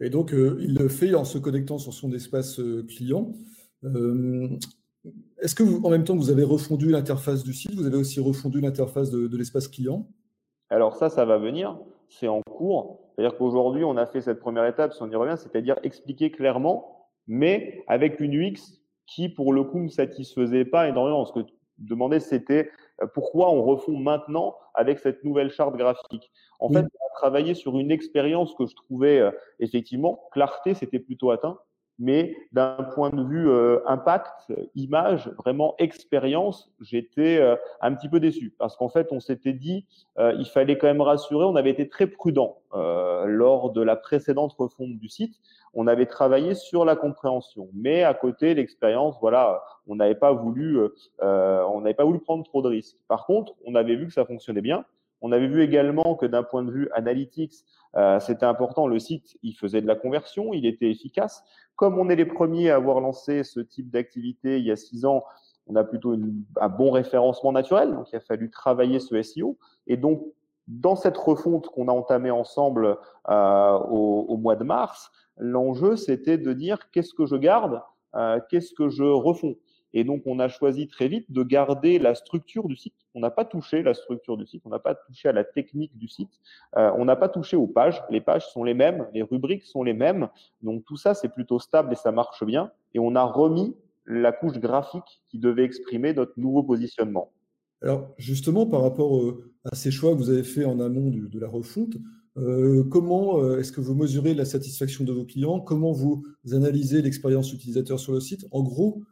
Et 0.00 0.10
donc, 0.10 0.32
il 0.32 0.74
le 0.74 0.88
fait 0.88 1.14
en 1.14 1.24
se 1.24 1.38
connectant 1.38 1.78
sur 1.78 1.94
son 1.94 2.12
espace 2.12 2.60
client. 2.88 3.32
Est-ce 5.38 5.54
que 5.54 5.84
en 5.84 5.90
même 5.90 6.04
temps, 6.04 6.16
vous 6.16 6.30
avez 6.30 6.44
refondu 6.44 6.90
l'interface 6.90 7.44
du 7.44 7.52
site 7.52 7.74
Vous 7.74 7.86
avez 7.86 7.96
aussi 7.96 8.20
refondu 8.20 8.60
l'interface 8.60 9.10
de, 9.10 9.36
l'espace 9.36 9.68
client? 9.68 10.06
Alors 10.70 10.96
ça, 10.96 11.10
ça 11.10 11.24
va 11.24 11.38
venir. 11.38 11.78
C'est 12.08 12.28
en 12.28 12.40
cours. 12.42 13.00
C'est-à-dire 13.14 13.36
qu'aujourd'hui, 13.36 13.84
on 13.84 13.96
a 13.96 14.06
fait 14.06 14.20
cette 14.20 14.40
première 14.40 14.66
étape, 14.66 14.92
si 14.92 15.02
on 15.02 15.10
y 15.10 15.16
revient, 15.16 15.36
c'est-à-dire 15.36 15.76
expliquer 15.82 16.30
clairement, 16.30 17.08
mais 17.26 17.84
avec 17.86 18.20
une 18.20 18.34
UX 18.34 18.80
qui, 19.06 19.28
pour 19.28 19.52
le 19.52 19.64
coup, 19.64 19.80
ne 19.80 19.88
satisfaisait 19.88 20.64
pas 20.64 20.88
énormément. 20.88 21.24
Ce 21.24 21.32
que 21.32 21.40
tu 21.40 21.54
demandais, 21.78 22.20
c'était 22.20 22.70
euh, 23.02 23.06
pourquoi 23.06 23.50
on 23.50 23.62
refond 23.62 23.98
maintenant 23.98 24.56
avec 24.74 24.98
cette 24.98 25.22
nouvelle 25.24 25.50
charte 25.50 25.76
graphique? 25.76 26.32
En 26.58 26.68
fait, 26.70 26.80
on 26.80 26.82
a 26.82 27.14
travaillé 27.16 27.54
sur 27.54 27.78
une 27.78 27.90
expérience 27.90 28.54
que 28.54 28.66
je 28.66 28.74
trouvais 28.74 29.20
euh, 29.20 29.30
effectivement, 29.60 30.20
clarté, 30.32 30.74
c'était 30.74 30.98
plutôt 30.98 31.30
atteint 31.30 31.58
mais 31.98 32.36
d'un 32.52 32.88
point 32.94 33.10
de 33.10 33.22
vue 33.22 33.48
euh, 33.48 33.78
impact, 33.86 34.52
image, 34.74 35.30
vraiment 35.38 35.74
expérience, 35.78 36.70
j'étais 36.80 37.38
euh, 37.38 37.56
un 37.80 37.94
petit 37.94 38.08
peu 38.08 38.20
déçu 38.20 38.52
parce 38.58 38.76
qu'en 38.76 38.88
fait, 38.88 39.08
on 39.12 39.20
s'était 39.20 39.52
dit, 39.52 39.86
euh, 40.18 40.34
il 40.38 40.46
fallait 40.46 40.76
quand 40.76 40.88
même 40.88 41.00
rassurer. 41.00 41.44
On 41.44 41.56
avait 41.56 41.70
été 41.70 41.88
très 41.88 42.06
prudent 42.06 42.58
lors 43.26 43.70
de 43.70 43.80
la 43.80 43.94
précédente 43.94 44.52
refonte 44.54 44.98
du 44.98 45.08
site. 45.08 45.36
On 45.74 45.86
avait 45.86 46.06
travaillé 46.06 46.54
sur 46.54 46.84
la 46.84 46.96
compréhension, 46.96 47.68
mais 47.72 48.02
à 48.02 48.14
côté, 48.14 48.52
l'expérience, 48.54 49.16
voilà, 49.20 49.62
on 49.86 49.94
n'avait 49.94 50.16
pas 50.16 50.32
voulu, 50.32 50.80
on 51.20 51.80
n'avait 51.80 51.94
pas 51.94 52.04
voulu 52.04 52.18
prendre 52.18 52.42
trop 52.42 52.62
de 52.62 52.68
risques. 52.68 52.96
Par 53.06 53.26
contre, 53.26 53.52
on 53.64 53.76
avait 53.76 53.94
vu 53.94 54.08
que 54.08 54.12
ça 54.12 54.24
fonctionnait 54.24 54.60
bien 54.60 54.84
On 55.24 55.32
avait 55.32 55.46
vu 55.46 55.62
également 55.62 56.16
que 56.16 56.26
d'un 56.26 56.42
point 56.42 56.62
de 56.62 56.70
vue 56.70 56.90
analytics, 56.92 57.54
euh, 57.96 58.20
c'était 58.20 58.44
important. 58.44 58.86
Le 58.86 58.98
site, 58.98 59.38
il 59.42 59.54
faisait 59.54 59.80
de 59.80 59.86
la 59.86 59.94
conversion, 59.96 60.52
il 60.52 60.66
était 60.66 60.90
efficace. 60.90 61.42
Comme 61.76 61.98
on 61.98 62.10
est 62.10 62.14
les 62.14 62.26
premiers 62.26 62.68
à 62.68 62.76
avoir 62.76 63.00
lancé 63.00 63.42
ce 63.42 63.60
type 63.60 63.88
d'activité 63.88 64.58
il 64.58 64.66
y 64.66 64.70
a 64.70 64.76
six 64.76 65.06
ans, 65.06 65.24
on 65.66 65.76
a 65.76 65.84
plutôt 65.84 66.14
un 66.60 66.68
bon 66.68 66.90
référencement 66.90 67.52
naturel. 67.52 67.92
Donc, 67.92 68.12
il 68.12 68.16
a 68.16 68.20
fallu 68.20 68.50
travailler 68.50 69.00
ce 69.00 69.22
SEO. 69.22 69.56
Et 69.86 69.96
donc, 69.96 70.22
dans 70.68 70.94
cette 70.94 71.16
refonte 71.16 71.68
qu'on 71.68 71.88
a 71.88 71.92
entamée 71.92 72.30
ensemble 72.30 72.98
euh, 73.30 73.78
au, 73.78 74.36
mois 74.36 74.56
de 74.56 74.64
mars, 74.64 75.10
l'enjeu, 75.38 75.96
c'était 75.96 76.36
de 76.36 76.52
dire 76.52 76.90
qu'est-ce 76.90 77.14
que 77.14 77.24
je 77.24 77.36
garde, 77.36 77.80
euh, 78.14 78.40
qu'est-ce 78.50 78.74
que 78.74 78.90
je 78.90 79.04
refonds. 79.04 79.56
Et 79.96 80.02
donc, 80.02 80.22
on 80.26 80.40
a 80.40 80.48
choisi 80.48 80.88
très 80.88 81.06
vite 81.06 81.30
de 81.30 81.44
garder 81.44 82.00
la 82.00 82.16
structure 82.16 82.66
du 82.66 82.74
site. 82.74 82.94
On 83.14 83.20
n'a 83.20 83.30
pas 83.30 83.44
touché 83.44 83.80
la 83.84 83.94
structure 83.94 84.36
du 84.36 84.44
site, 84.44 84.62
on 84.64 84.70
n'a 84.70 84.80
pas 84.80 84.96
touché 84.96 85.28
à 85.28 85.32
la 85.32 85.44
technique 85.44 85.96
du 85.96 86.08
site, 86.08 86.32
euh, 86.76 86.90
on 86.98 87.04
n'a 87.04 87.14
pas 87.14 87.28
touché 87.28 87.56
aux 87.56 87.68
pages. 87.68 88.02
Les 88.10 88.20
pages 88.20 88.44
sont 88.48 88.64
les 88.64 88.74
mêmes, 88.74 89.06
les 89.14 89.22
rubriques 89.22 89.62
sont 89.62 89.84
les 89.84 89.92
mêmes. 89.92 90.28
Donc, 90.62 90.84
tout 90.84 90.96
ça, 90.96 91.14
c'est 91.14 91.28
plutôt 91.28 91.60
stable 91.60 91.92
et 91.92 91.96
ça 91.96 92.10
marche 92.10 92.44
bien. 92.44 92.72
Et 92.92 92.98
on 92.98 93.14
a 93.14 93.22
remis 93.22 93.76
la 94.04 94.32
couche 94.32 94.58
graphique 94.58 95.22
qui 95.28 95.38
devait 95.38 95.62
exprimer 95.62 96.12
notre 96.12 96.32
nouveau 96.36 96.64
positionnement. 96.64 97.30
Alors, 97.80 98.12
justement, 98.18 98.66
par 98.66 98.82
rapport 98.82 99.16
euh, 99.16 99.52
à 99.64 99.76
ces 99.76 99.92
choix 99.92 100.10
que 100.12 100.18
vous 100.18 100.30
avez 100.30 100.42
faits 100.42 100.66
en 100.66 100.80
amont 100.80 101.10
de 101.10 101.38
la 101.38 101.48
refonte, 101.48 101.96
euh, 102.36 102.82
comment 102.90 103.56
est-ce 103.58 103.70
que 103.70 103.80
vous 103.80 103.94
mesurez 103.94 104.34
la 104.34 104.44
satisfaction 104.44 105.04
de 105.04 105.12
vos 105.12 105.24
clients? 105.24 105.60
Comment 105.60 105.92
vous 105.92 106.24
analysez 106.50 107.00
l'expérience 107.00 107.52
utilisateur 107.52 108.00
sur 108.00 108.12
le 108.12 108.18
site? 108.18 108.44
En 108.50 108.64
gros, 108.64 109.04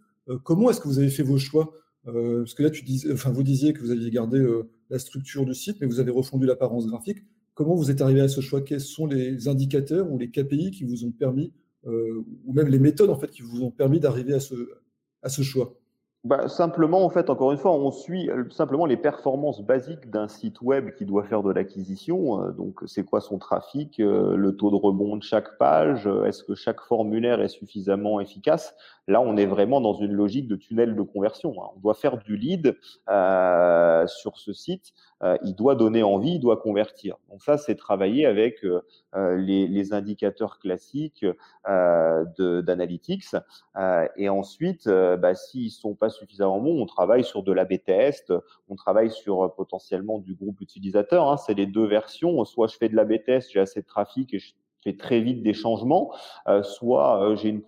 comment 0.43 0.71
est-ce 0.71 0.81
que 0.81 0.89
vous 0.89 0.99
avez 0.99 1.11
fait 1.11 1.23
vos 1.23 1.39
choix? 1.39 1.73
Parce 2.05 2.55
que 2.55 2.63
là, 2.63 2.71
enfin, 3.13 3.31
vous 3.31 3.43
disiez 3.43 3.73
que 3.73 3.81
vous 3.81 3.91
aviez 3.91 4.11
gardé 4.11 4.45
la 4.91 4.99
structure 4.99 5.45
du 5.45 5.55
site, 5.55 5.79
mais 5.81 5.87
vous 5.87 6.01
avez 6.01 6.11
refondu 6.11 6.47
l'apparence 6.47 6.87
graphique. 6.87 7.19
Comment 7.55 7.75
vous 7.75 7.91
êtes 7.91 8.01
arrivé 8.01 8.21
à 8.21 8.29
ce 8.29 8.41
choix? 8.41 8.61
Quels 8.61 8.81
sont 8.81 9.07
les 9.07 9.49
indicateurs 9.49 10.11
ou 10.11 10.19
les 10.19 10.31
KPI 10.31 10.71
qui 10.71 10.85
vous 10.85 11.05
ont 11.05 11.13
permis, 11.13 11.53
ou 11.85 12.53
même 12.53 12.69
les 12.69 12.79
méthodes 12.79 13.15
qui 13.31 13.43
vous 13.43 13.63
ont 13.63 13.71
permis 13.71 14.01
d'arriver 14.01 14.35
à 14.35 14.41
ce, 15.29 15.43
choix? 15.43 15.77
Bah, 16.25 16.49
simplement, 16.49 17.05
en 17.05 17.11
fait, 17.11 17.31
encore 17.31 17.51
une 17.51 17.59
fois, 17.59 17.73
on 17.73 17.91
suit 17.91 18.31
euh, 18.31 18.49
simplement 18.51 18.87
les 18.87 18.97
performances 18.97 19.61
basiques 19.61 20.09
d'un 20.09 20.29
site 20.29 20.61
web 20.61 20.95
qui 20.95 21.05
doit 21.05 21.25
faire 21.25 21.43
de 21.43 21.51
l'acquisition. 21.51 22.41
Euh, 22.41 22.53
donc, 22.53 22.79
c'est 22.87 23.03
quoi 23.03 23.21
son 23.21 23.39
trafic, 23.39 23.99
euh, 23.99 24.37
le 24.37 24.55
taux 24.55 24.71
de 24.71 24.77
rebond 24.77 25.17
de 25.17 25.23
chaque 25.25 25.59
page, 25.59 26.09
est-ce 26.25 26.45
que 26.45 26.55
chaque 26.55 26.81
formulaire 26.81 27.41
est 27.41 27.49
suffisamment 27.49 28.21
efficace? 28.21 28.73
Là, 29.09 29.21
on 29.21 29.37
est 29.37 29.47
vraiment 29.47 29.81
dans 29.81 29.95
une 29.95 30.13
logique 30.13 30.47
de 30.47 30.55
tunnel 30.55 30.95
de 30.95 31.03
conversion. 31.03 31.55
Hein. 31.61 31.71
On 31.77 31.81
doit 31.81 31.95
faire 31.95 32.19
du 32.19 32.37
lead 32.37 32.79
euh, 33.09 34.07
sur 34.07 34.39
ce 34.39 34.53
site. 34.53 34.93
Euh, 35.25 35.37
il 35.43 35.57
doit 35.57 35.75
donner 35.75 36.05
envie, 36.05 36.35
il 36.35 36.41
doit 36.41 36.57
convertir. 36.57 37.17
Donc 37.29 37.43
ça, 37.43 37.59
c'est 37.59 37.75
travailler 37.75 38.27
avec 38.27 38.65
euh, 38.65 38.81
les, 39.37 39.67
les, 39.67 39.93
indicateurs 39.93 40.61
classiques 40.61 41.27
d'analytics. 41.67 43.35
et 44.17 44.29
ensuite, 44.29 44.89
bah, 44.89 45.35
s'ils 45.35 45.73
sont 45.73 45.95
pas 45.95 46.09
suffisamment 46.09 46.61
bons, 46.61 46.81
on 46.81 46.87
travaille 46.87 47.25
sur 47.25 47.43
de 47.43 47.53
l'A/B 47.53 47.83
test, 47.85 48.33
on 48.69 48.77
travaille 48.77 49.11
sur 49.11 49.53
potentiellement 49.57 50.19
du 50.19 50.35
groupe 50.35 50.61
utilisateur. 50.61 51.29
Hein. 51.29 51.37
C'est 51.39 51.55
les 51.55 51.67
deux 51.67 51.87
versions. 51.87 52.45
Soit 52.45 52.69
je 52.69 52.77
fais 52.77 52.89
de 52.89 52.95
l'A/B 52.95 53.25
test, 53.25 53.51
j'ai 53.53 53.61
assez 53.61 53.83
de 53.83 53.87
trafic 53.87 54.33
et 54.33 54.39
je 54.39 54.55
fais 54.85 54.97
très 54.97 55.21
vite 55.21 55.43
des 55.43 55.55
changements, 55.55 56.13
soit 56.63 57.35
j'ai 57.37 57.51
une 57.51 57.63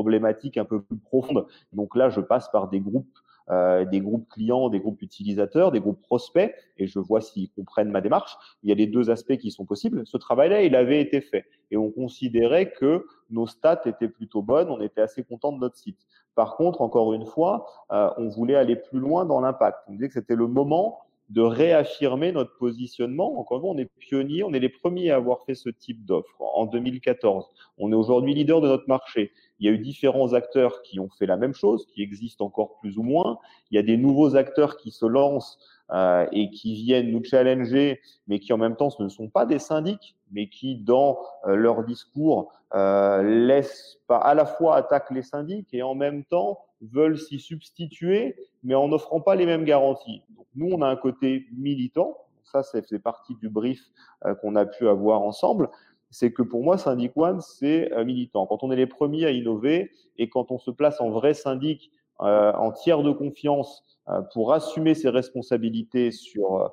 problématique 0.00 0.56
un 0.56 0.64
peu 0.64 0.80
plus 0.80 0.96
profonde. 0.96 1.46
Donc 1.74 1.94
là, 1.94 2.08
je 2.08 2.20
passe 2.22 2.50
par 2.50 2.68
des 2.68 2.80
groupes, 2.80 3.18
euh, 3.50 3.84
des 3.84 4.00
groupes 4.00 4.26
clients, 4.30 4.70
des 4.70 4.80
groupes 4.80 5.02
utilisateurs, 5.02 5.72
des 5.72 5.80
groupes 5.80 6.00
prospects, 6.00 6.54
et 6.78 6.86
je 6.86 6.98
vois 6.98 7.20
s'ils 7.20 7.50
comprennent 7.50 7.90
ma 7.90 8.00
démarche. 8.00 8.34
Il 8.62 8.70
y 8.70 8.72
a 8.72 8.74
les 8.74 8.86
deux 8.86 9.10
aspects 9.10 9.36
qui 9.36 9.50
sont 9.50 9.66
possibles. 9.66 10.06
Ce 10.06 10.16
travail-là, 10.16 10.62
il 10.62 10.74
avait 10.74 11.02
été 11.02 11.20
fait, 11.20 11.44
et 11.70 11.76
on 11.76 11.90
considérait 11.90 12.70
que 12.72 13.04
nos 13.28 13.46
stats 13.46 13.82
étaient 13.84 14.08
plutôt 14.08 14.40
bonnes. 14.40 14.70
On 14.70 14.80
était 14.80 15.02
assez 15.02 15.22
content 15.22 15.52
de 15.52 15.58
notre 15.58 15.76
site. 15.76 15.98
Par 16.34 16.56
contre, 16.56 16.80
encore 16.80 17.12
une 17.12 17.26
fois, 17.26 17.66
euh, 17.92 18.08
on 18.16 18.28
voulait 18.28 18.54
aller 18.54 18.76
plus 18.76 19.00
loin 19.00 19.26
dans 19.26 19.40
l'impact. 19.40 19.80
On 19.88 19.92
disait 19.92 20.08
que 20.08 20.14
c'était 20.14 20.36
le 20.36 20.46
moment 20.46 21.00
de 21.30 21.42
réaffirmer 21.42 22.32
notre 22.32 22.56
positionnement. 22.56 23.38
Encore 23.38 23.58
une 23.58 23.62
fois, 23.62 23.70
on 23.70 23.78
est 23.78 23.90
pionniers, 23.98 24.42
on 24.42 24.52
est 24.52 24.58
les 24.58 24.68
premiers 24.68 25.10
à 25.10 25.16
avoir 25.16 25.44
fait 25.44 25.54
ce 25.54 25.70
type 25.70 26.04
d'offre 26.04 26.34
en 26.40 26.66
2014. 26.66 27.48
On 27.78 27.92
est 27.92 27.94
aujourd'hui 27.94 28.34
leader 28.34 28.60
de 28.60 28.68
notre 28.68 28.88
marché. 28.88 29.32
Il 29.60 29.66
y 29.66 29.68
a 29.68 29.72
eu 29.72 29.78
différents 29.78 30.32
acteurs 30.32 30.82
qui 30.82 30.98
ont 30.98 31.08
fait 31.10 31.26
la 31.26 31.36
même 31.36 31.54
chose, 31.54 31.86
qui 31.86 32.02
existent 32.02 32.44
encore 32.44 32.78
plus 32.80 32.98
ou 32.98 33.02
moins. 33.02 33.38
Il 33.70 33.76
y 33.76 33.78
a 33.78 33.82
des 33.82 33.96
nouveaux 33.96 34.34
acteurs 34.34 34.76
qui 34.76 34.90
se 34.90 35.06
lancent 35.06 35.58
euh, 35.92 36.26
et 36.32 36.50
qui 36.50 36.74
viennent 36.74 37.10
nous 37.10 37.22
challenger, 37.22 38.00
mais 38.26 38.40
qui 38.40 38.52
en 38.52 38.58
même 38.58 38.76
temps 38.76 38.90
ce 38.90 39.02
ne 39.02 39.08
sont 39.08 39.28
pas 39.28 39.46
des 39.46 39.58
syndics, 39.58 40.16
mais 40.32 40.48
qui 40.48 40.76
dans 40.76 41.18
euh, 41.46 41.54
leur 41.54 41.84
discours 41.84 42.52
euh, 42.74 43.22
laissent 43.22 43.98
pas 44.06 44.18
à 44.18 44.34
la 44.34 44.46
fois 44.46 44.76
attaquent 44.76 45.10
les 45.10 45.22
syndics 45.22 45.68
et 45.72 45.82
en 45.82 45.94
même 45.94 46.24
temps 46.24 46.60
veulent 46.80 47.18
s'y 47.18 47.38
substituer, 47.38 48.36
mais 48.62 48.74
en 48.74 48.88
n'offrant 48.88 49.20
pas 49.20 49.34
les 49.34 49.46
mêmes 49.46 49.64
garanties. 49.64 50.22
Nous, 50.54 50.68
on 50.70 50.82
a 50.82 50.86
un 50.86 50.96
côté 50.96 51.46
militant. 51.52 52.16
Ça, 52.44 52.62
c'est 52.62 52.98
partie 52.98 53.36
du 53.36 53.48
brief 53.48 53.80
euh, 54.24 54.34
qu'on 54.34 54.56
a 54.56 54.66
pu 54.66 54.88
avoir 54.88 55.22
ensemble. 55.22 55.68
C'est 56.10 56.32
que 56.32 56.42
pour 56.42 56.62
moi, 56.62 56.76
Syndic 56.76 57.16
One, 57.16 57.40
c'est 57.40 57.92
euh, 57.92 58.04
militant. 58.04 58.46
Quand 58.46 58.62
on 58.62 58.70
est 58.70 58.76
les 58.76 58.86
premiers 58.86 59.26
à 59.26 59.30
innover 59.30 59.90
et 60.18 60.28
quand 60.28 60.50
on 60.50 60.58
se 60.58 60.70
place 60.70 61.00
en 61.00 61.10
vrai 61.10 61.34
syndic, 61.34 61.90
euh, 62.20 62.52
en 62.52 62.72
tiers 62.72 63.02
de 63.02 63.12
confiance 63.12 63.84
pour 64.32 64.52
assumer 64.52 64.94
ses 64.94 65.08
responsabilités 65.08 66.10
sur, 66.10 66.72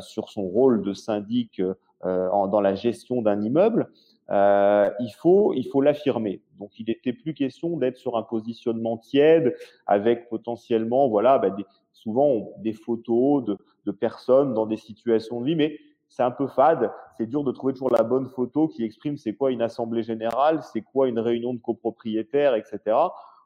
sur 0.00 0.28
son 0.28 0.42
rôle 0.42 0.82
de 0.82 0.94
syndic 0.94 1.60
dans 2.04 2.60
la 2.60 2.74
gestion 2.76 3.22
d'un 3.22 3.42
immeuble, 3.42 3.90
euh, 4.30 4.90
il 4.98 5.10
faut 5.10 5.54
il 5.54 5.64
faut 5.68 5.80
l'affirmer. 5.80 6.42
Donc 6.58 6.78
il 6.78 6.86
n'était 6.86 7.12
plus 7.12 7.34
question 7.34 7.76
d'être 7.76 7.96
sur 7.96 8.16
un 8.16 8.22
positionnement 8.22 8.96
tiède 8.96 9.54
avec 9.86 10.28
potentiellement 10.28 11.08
voilà 11.08 11.38
bah, 11.38 11.50
des, 11.50 11.64
souvent 11.92 12.50
des 12.58 12.72
photos 12.72 13.44
de, 13.44 13.56
de 13.84 13.92
personnes 13.92 14.52
dans 14.52 14.66
des 14.66 14.76
situations 14.76 15.40
de 15.40 15.46
vie, 15.46 15.56
mais 15.56 15.78
c'est 16.08 16.22
un 16.22 16.30
peu 16.30 16.46
fade. 16.46 16.90
C'est 17.16 17.26
dur 17.26 17.44
de 17.44 17.52
trouver 17.52 17.72
toujours 17.72 17.90
la 17.90 18.02
bonne 18.02 18.26
photo 18.26 18.68
qui 18.68 18.84
exprime 18.84 19.16
c'est 19.16 19.34
quoi 19.34 19.50
une 19.50 19.62
assemblée 19.62 20.02
générale, 20.02 20.62
c'est 20.62 20.82
quoi 20.82 21.08
une 21.08 21.18
réunion 21.18 21.54
de 21.54 21.58
copropriétaires, 21.60 22.54
etc. 22.54 22.96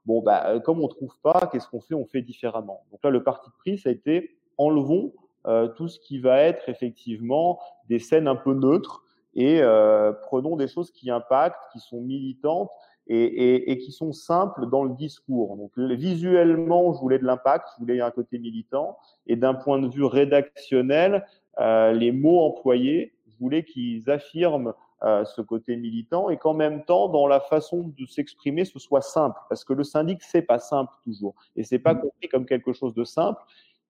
Bon, 0.07 0.23
bah, 0.23 0.47
euh, 0.47 0.61
comme 0.61 0.81
on 0.81 0.89
trouve 0.89 1.17
pas, 1.23 1.49
qu'est-ce 1.53 1.69
qu'on 1.69 1.81
fait? 1.81 1.95
On 1.95 2.07
fait 2.07 2.23
différemment. 2.23 2.85
Donc 2.91 3.01
là, 3.05 3.11
le 3.11 3.23
parti 3.23 3.51
pris, 3.59 3.79
ça 3.79 3.91
a 3.91 3.93
été 3.93 4.37
enlevons 4.59 5.13
euh, 5.47 5.69
tout 5.69 5.89
ce 5.89 5.99
qui 5.99 6.19
va 6.19 6.41
être 6.41 6.69
effectivement 6.69 7.61
des 7.89 7.99
scènes 7.99 8.29
un 8.29 8.37
peu 8.37 8.55
neutres 8.55 9.03
et 9.35 9.63
euh, 9.63 10.13
prenons 10.13 10.57
des 10.57 10.69
choses 10.69 10.91
qui 10.91 11.11
impactent, 11.11 11.63
qui 11.73 11.79
sont 11.79 12.01
militantes 12.01 12.71
et, 13.07 13.25
et, 13.25 13.71
et, 13.71 13.79
qui 13.79 13.91
sont 13.91 14.13
simples 14.13 14.69
dans 14.69 14.85
le 14.85 14.95
discours. 14.95 15.57
Donc 15.57 15.73
visuellement, 15.79 16.93
je 16.93 17.01
voulais 17.01 17.19
de 17.19 17.25
l'impact, 17.25 17.69
je 17.75 17.81
voulais 17.81 18.01
un 18.01 18.11
côté 18.11 18.39
militant, 18.39 18.99
et 19.27 19.37
d'un 19.37 19.55
point 19.55 19.81
de 19.81 19.89
vue 19.89 20.05
rédactionnel, 20.05 21.25
les 21.59 22.13
mots 22.13 22.41
employés, 22.41 23.13
je 23.29 23.37
voulais 23.39 23.65
qu'ils 23.65 24.11
affirment 24.11 24.75
euh, 25.03 25.25
ce 25.25 25.41
côté 25.41 25.77
militant 25.77 26.29
et 26.29 26.37
qu'en 26.37 26.53
même 26.53 26.85
temps, 26.85 27.09
dans 27.09 27.27
la 27.27 27.41
façon 27.41 27.91
de 27.99 28.05
s'exprimer, 28.05 28.67
ce 28.67 28.79
soit 28.79 29.01
simple, 29.01 29.41
parce 29.49 29.65
que 29.65 29.73
le 29.73 29.83
syndic 29.83 30.23
c'est 30.23 30.43
pas 30.43 30.59
simple 30.59 30.93
toujours, 31.05 31.35
et 31.57 31.65
c'est 31.65 31.79
pas 31.79 31.95
compris 31.95 32.29
comme 32.29 32.45
quelque 32.45 32.75
chose 32.75 32.93
de 32.93 33.05
simple. 33.05 33.41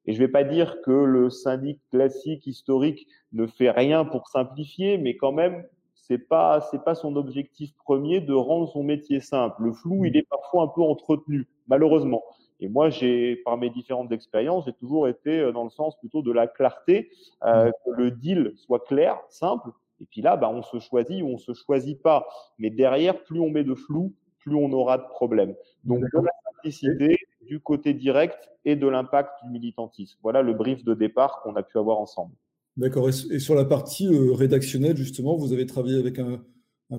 Et 0.07 0.12
je 0.12 0.21
ne 0.23 0.26
vais 0.26 0.31
pas 0.31 0.45
dire 0.45 0.81
que 0.83 0.93
le 0.93 1.29
syndic 1.29 1.81
classique 1.90 2.47
historique 2.47 3.09
ne 3.33 3.49
fait 3.49 3.73
rien 3.73 4.05
pour 4.05 4.29
simplifier, 4.29 4.99
mais 4.99 5.17
quand 5.17 5.33
même, 5.33 5.64
c'est 5.95 6.19
pas 6.19 6.61
c'est 6.71 6.85
pas 6.85 6.95
son 6.95 7.17
objectif 7.17 7.75
premier 7.75 8.21
de 8.21 8.33
rendre 8.33 8.69
son 8.69 8.85
métier 8.85 9.19
simple. 9.19 9.64
Le 9.64 9.73
flou, 9.73 10.05
il 10.05 10.17
est 10.17 10.29
parfois 10.29 10.62
un 10.62 10.69
peu 10.69 10.83
entretenu, 10.83 11.49
malheureusement. 11.67 12.23
Et 12.61 12.69
moi, 12.69 12.90
j'ai, 12.90 13.37
par 13.37 13.57
mes 13.57 13.71
différentes 13.71 14.12
expériences, 14.12 14.67
j'ai 14.67 14.73
toujours 14.75 15.09
été 15.09 15.40
euh, 15.40 15.52
dans 15.52 15.64
le 15.64 15.71
sens 15.71 15.99
plutôt 15.99 16.23
de 16.23 16.31
la 16.31 16.47
clarté, 16.47 17.11
euh, 17.45 17.69
mmh. 17.69 17.73
que 17.85 17.90
le 17.90 18.11
deal 18.11 18.52
soit 18.57 18.81
clair, 18.81 19.19
simple. 19.29 19.71
Et 20.00 20.07
puis 20.11 20.23
là, 20.23 20.37
bah, 20.37 20.50
on 20.50 20.62
se 20.62 20.79
choisit 20.79 21.23
ou 21.23 21.26
on 21.26 21.38
se 21.38 21.52
choisit 21.55 22.00
pas. 22.00 22.26
Mais 22.59 22.71
derrière, 22.71 23.23
plus 23.23 23.40
on 23.40 23.50
met 23.50 23.64
de 23.64 23.75
flou, 23.75 24.14
plus 24.38 24.55
on 24.55 24.73
aura 24.73 24.99
de 24.99 25.09
problèmes. 25.09 25.55
Donc, 25.85 26.00
de 26.00 26.21
la 26.21 26.33
simplicité, 26.47 27.19
du 27.47 27.61
côté 27.61 27.95
direct 27.95 28.50
et 28.64 28.76
de 28.76 28.87
l'impact 28.87 29.31
du 29.43 29.50
militantisme. 29.50 30.19
Voilà 30.23 30.43
le 30.43 30.55
brief 30.55 30.85
de 30.85 30.95
départ 30.95 31.40
qu'on 31.43 31.57
a 31.57 31.62
pu 31.62 31.79
avoir 31.79 31.99
ensemble. 31.99 32.35
D'accord. 32.76 33.09
Et, 33.09 33.38
sur 33.38 33.55
la 33.55 33.64
partie 33.64 34.07
euh, 34.07 34.33
rédactionnelle, 34.33 34.97
justement, 34.97 35.37
vous 35.37 35.52
avez 35.52 35.67
travaillé 35.67 35.99
avec 35.99 36.19
un, 36.19 36.40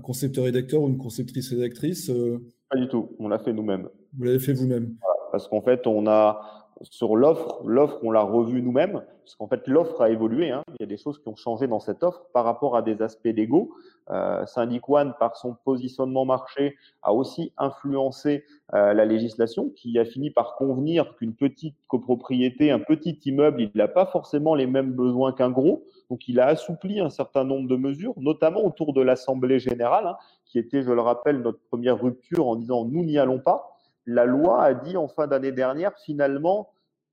concepteur-rédacteur 0.04 0.82
ou 0.82 0.88
une 0.88 0.98
conceptrice-rédactrice 0.98 2.10
euh? 2.10 2.40
Pas 2.70 2.78
du 2.78 2.88
tout. 2.88 3.10
On 3.20 3.28
l'a 3.28 3.40
fait 3.40 3.52
nous-mêmes. 3.52 3.90
Vous 4.18 4.24
l'avez 4.24 4.40
fait 4.40 4.54
vous-même. 4.54 4.96
Parce 5.32 5.48
qu'en 5.48 5.62
fait, 5.62 5.88
on 5.88 6.08
a, 6.08 6.42
sur 6.82 7.16
l'offre, 7.16 7.62
l'offre, 7.66 8.00
on 8.04 8.12
l'a 8.12 8.22
revue 8.22 8.62
nous-mêmes, 8.62 9.04
parce 9.24 9.36
qu'en 9.36 9.48
fait, 9.48 9.68
l'offre 9.68 10.02
a 10.02 10.10
évolué. 10.10 10.52
Hein. 10.52 10.64
Il 10.70 10.78
y 10.80 10.84
a 10.84 10.88
des 10.88 10.98
choses 10.98 11.22
qui 11.22 11.28
ont 11.30 11.36
changé 11.36 11.68
dans 11.68 11.80
cette 11.80 12.04
offre 12.04 12.26
par 12.34 12.44
rapport 12.44 12.76
à 12.76 12.82
des 12.82 13.02
aspects 13.02 13.26
légaux. 13.26 13.72
Euh, 14.10 14.46
Syndic 14.46 14.90
One, 14.90 15.14
par 15.20 15.38
son 15.38 15.56
positionnement 15.64 16.26
marché, 16.26 16.76
a 17.02 17.14
aussi 17.14 17.54
influencé 17.58 18.44
euh, 18.74 18.94
la 18.94 19.06
législation, 19.06 19.70
qui 19.70 19.98
a 20.00 20.06
fini 20.06 20.32
par 20.32 20.56
convenir 20.56 21.16
qu'une 21.16 21.36
petite 21.36 21.76
copropriété, 21.88 22.72
un 22.72 22.80
petit 22.80 23.20
immeuble, 23.26 23.62
il 23.62 23.72
n'a 23.76 23.88
pas 23.88 24.06
forcément 24.06 24.56
les 24.56 24.68
mêmes 24.68 24.92
besoins 24.92 25.34
qu'un 25.34 25.52
gros. 25.52 25.86
Donc, 26.10 26.28
il 26.28 26.40
a 26.40 26.48
assoupli 26.48 27.00
un 27.00 27.10
certain 27.10 27.44
nombre 27.44 27.70
de 27.70 27.76
mesures, 27.76 28.14
notamment 28.18 28.66
autour 28.66 28.94
de 28.94 29.02
l'Assemblée 29.02 29.60
générale, 29.60 30.08
hein, 30.08 30.18
qui 30.46 30.60
était, 30.60 30.82
je 30.82 30.92
le 30.92 31.02
rappelle, 31.02 31.42
notre 31.42 31.60
première 31.70 32.02
rupture 32.02 32.48
en 32.48 32.56
disant 32.56 32.86
nous 32.86 33.06
n'y 33.06 33.18
allons 33.18 33.40
pas 33.40 33.71
la 34.06 34.26
loi 34.26 34.64
a 34.64 34.74
dit 34.74 34.98
en 34.98 35.08
fin 35.08 35.28
d'année 35.28 35.52
dernière, 35.52 35.98
finalement, 36.06 36.70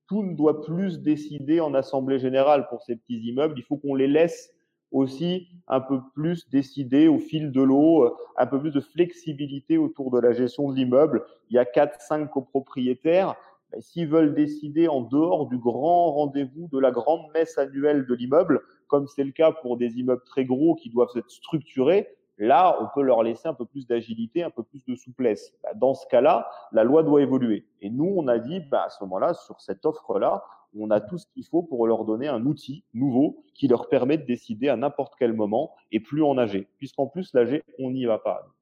tout 0.08 0.22
ne 0.22 0.34
doit 0.34 0.62
plus 0.62 0.92
se 0.92 0.98
décider 0.98 1.60
en 1.60 1.74
assemblée 1.74 2.18
générale 2.18 2.66
pour 2.68 2.82
ces 2.82 2.96
petits 2.96 3.20
immeubles. 3.20 3.54
Il 3.58 3.62
faut 3.62 3.76
qu'on 3.76 3.94
les 3.94 4.08
laisse 4.08 4.52
aussi 4.90 5.48
un 5.66 5.80
peu 5.80 6.00
plus 6.14 6.48
décider 6.48 7.08
au 7.08 7.18
fil 7.18 7.52
de 7.52 7.60
l'eau, 7.60 8.04
euh, 8.04 8.16
un 8.38 8.46
peu 8.46 8.58
plus 8.58 8.70
de 8.70 8.80
flexibilité 8.80 9.76
autour 9.76 10.10
de 10.10 10.18
la 10.18 10.32
gestion 10.32 10.70
de 10.70 10.76
l'immeuble. 10.76 11.24
Il 11.50 11.56
y 11.56 11.58
a 11.58 11.66
quatre, 11.66 12.00
cinq 12.00 12.30
copropriétaires. 12.30 13.34
S'ils 13.80 14.08
veulent 14.08 14.34
décider 14.34 14.88
en 14.88 15.02
dehors 15.02 15.46
du 15.46 15.58
grand 15.58 16.12
rendez-vous 16.12 16.68
de 16.72 16.78
la 16.78 16.90
grande 16.90 17.30
messe 17.34 17.58
annuelle 17.58 18.06
de 18.06 18.14
l'immeuble, 18.14 18.62
comme 18.86 19.06
c'est 19.06 19.24
le 19.24 19.32
cas 19.32 19.52
pour 19.52 19.76
des 19.76 19.98
immeubles 19.98 20.24
très 20.24 20.46
gros 20.46 20.74
qui 20.74 20.88
doivent 20.88 21.12
être 21.16 21.30
structurés, 21.30 22.08
Là, 22.38 22.78
on 22.80 22.86
peut 22.94 23.02
leur 23.02 23.24
laisser 23.24 23.48
un 23.48 23.54
peu 23.54 23.66
plus 23.66 23.86
d'agilité, 23.86 24.44
un 24.44 24.50
peu 24.50 24.62
plus 24.62 24.84
de 24.86 24.94
souplesse. 24.94 25.52
Bah, 25.62 25.70
dans 25.74 25.94
ce 25.94 26.06
cas-là, 26.06 26.48
la 26.72 26.84
loi 26.84 27.02
doit 27.02 27.20
évoluer. 27.20 27.66
Et 27.80 27.90
nous, 27.90 28.12
on 28.16 28.28
a 28.28 28.38
dit, 28.38 28.60
bah, 28.60 28.84
à 28.86 28.90
ce 28.90 29.02
moment-là, 29.04 29.34
sur 29.34 29.60
cette 29.60 29.84
offre-là, 29.84 30.44
on 30.76 30.90
a 30.90 31.00
tout 31.00 31.18
ce 31.18 31.26
qu'il 31.34 31.44
faut 31.44 31.62
pour 31.62 31.86
leur 31.86 32.04
donner 32.04 32.28
un 32.28 32.44
outil 32.44 32.84
nouveau 32.94 33.44
qui 33.54 33.66
leur 33.66 33.88
permet 33.88 34.18
de 34.18 34.24
décider 34.24 34.68
à 34.68 34.76
n'importe 34.76 35.14
quel 35.18 35.32
moment 35.32 35.72
et 35.90 35.98
plus 35.98 36.22
en 36.22 36.38
AG. 36.38 36.68
Puisqu'en 36.78 37.06
plus, 37.06 37.32
l'AG, 37.34 37.62
on 37.78 37.90
n'y 37.90 38.04
va 38.04 38.18
pas. 38.18 38.54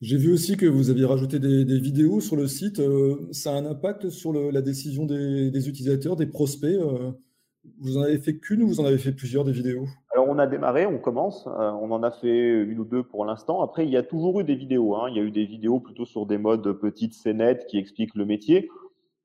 J'ai 0.00 0.16
vu 0.16 0.32
aussi 0.32 0.56
que 0.56 0.66
vous 0.66 0.90
aviez 0.90 1.04
rajouté 1.04 1.38
des, 1.38 1.78
vidéos 1.78 2.20
sur 2.20 2.36
le 2.36 2.46
site. 2.46 2.78
Euh, 2.80 3.28
ça 3.32 3.54
a 3.54 3.58
un 3.58 3.66
impact 3.66 4.08
sur 4.08 4.32
la 4.32 4.62
décision 4.62 5.04
des, 5.06 5.68
utilisateurs, 5.68 6.16
des 6.16 6.26
prospects 6.26 6.76
euh, 6.76 7.12
Vous 7.78 7.96
en 7.98 8.02
avez 8.02 8.18
fait 8.18 8.38
qu'une 8.38 8.62
ou 8.62 8.68
vous 8.68 8.80
en 8.80 8.84
avez 8.84 8.98
fait 8.98 9.12
plusieurs 9.12 9.44
des 9.44 9.52
vidéos? 9.52 9.86
On 10.34 10.38
a 10.38 10.46
démarré, 10.46 10.84
on 10.86 10.98
commence, 10.98 11.46
euh, 11.46 11.70
on 11.70 11.90
en 11.92 12.02
a 12.02 12.10
fait 12.10 12.62
une 12.64 12.80
ou 12.80 12.84
deux 12.84 13.02
pour 13.02 13.24
l'instant. 13.24 13.62
Après, 13.62 13.84
il 13.84 13.90
y 13.90 13.96
a 13.96 14.02
toujours 14.02 14.40
eu 14.40 14.44
des 14.44 14.56
vidéos. 14.56 14.96
Hein. 14.96 15.08
Il 15.10 15.16
y 15.16 15.20
a 15.20 15.22
eu 15.22 15.30
des 15.30 15.44
vidéos 15.44 15.80
plutôt 15.80 16.04
sur 16.04 16.26
des 16.26 16.38
modes 16.38 16.72
petites 16.72 17.14
scénettes 17.14 17.66
qui 17.66 17.78
expliquent 17.78 18.14
le 18.14 18.24
métier. 18.24 18.68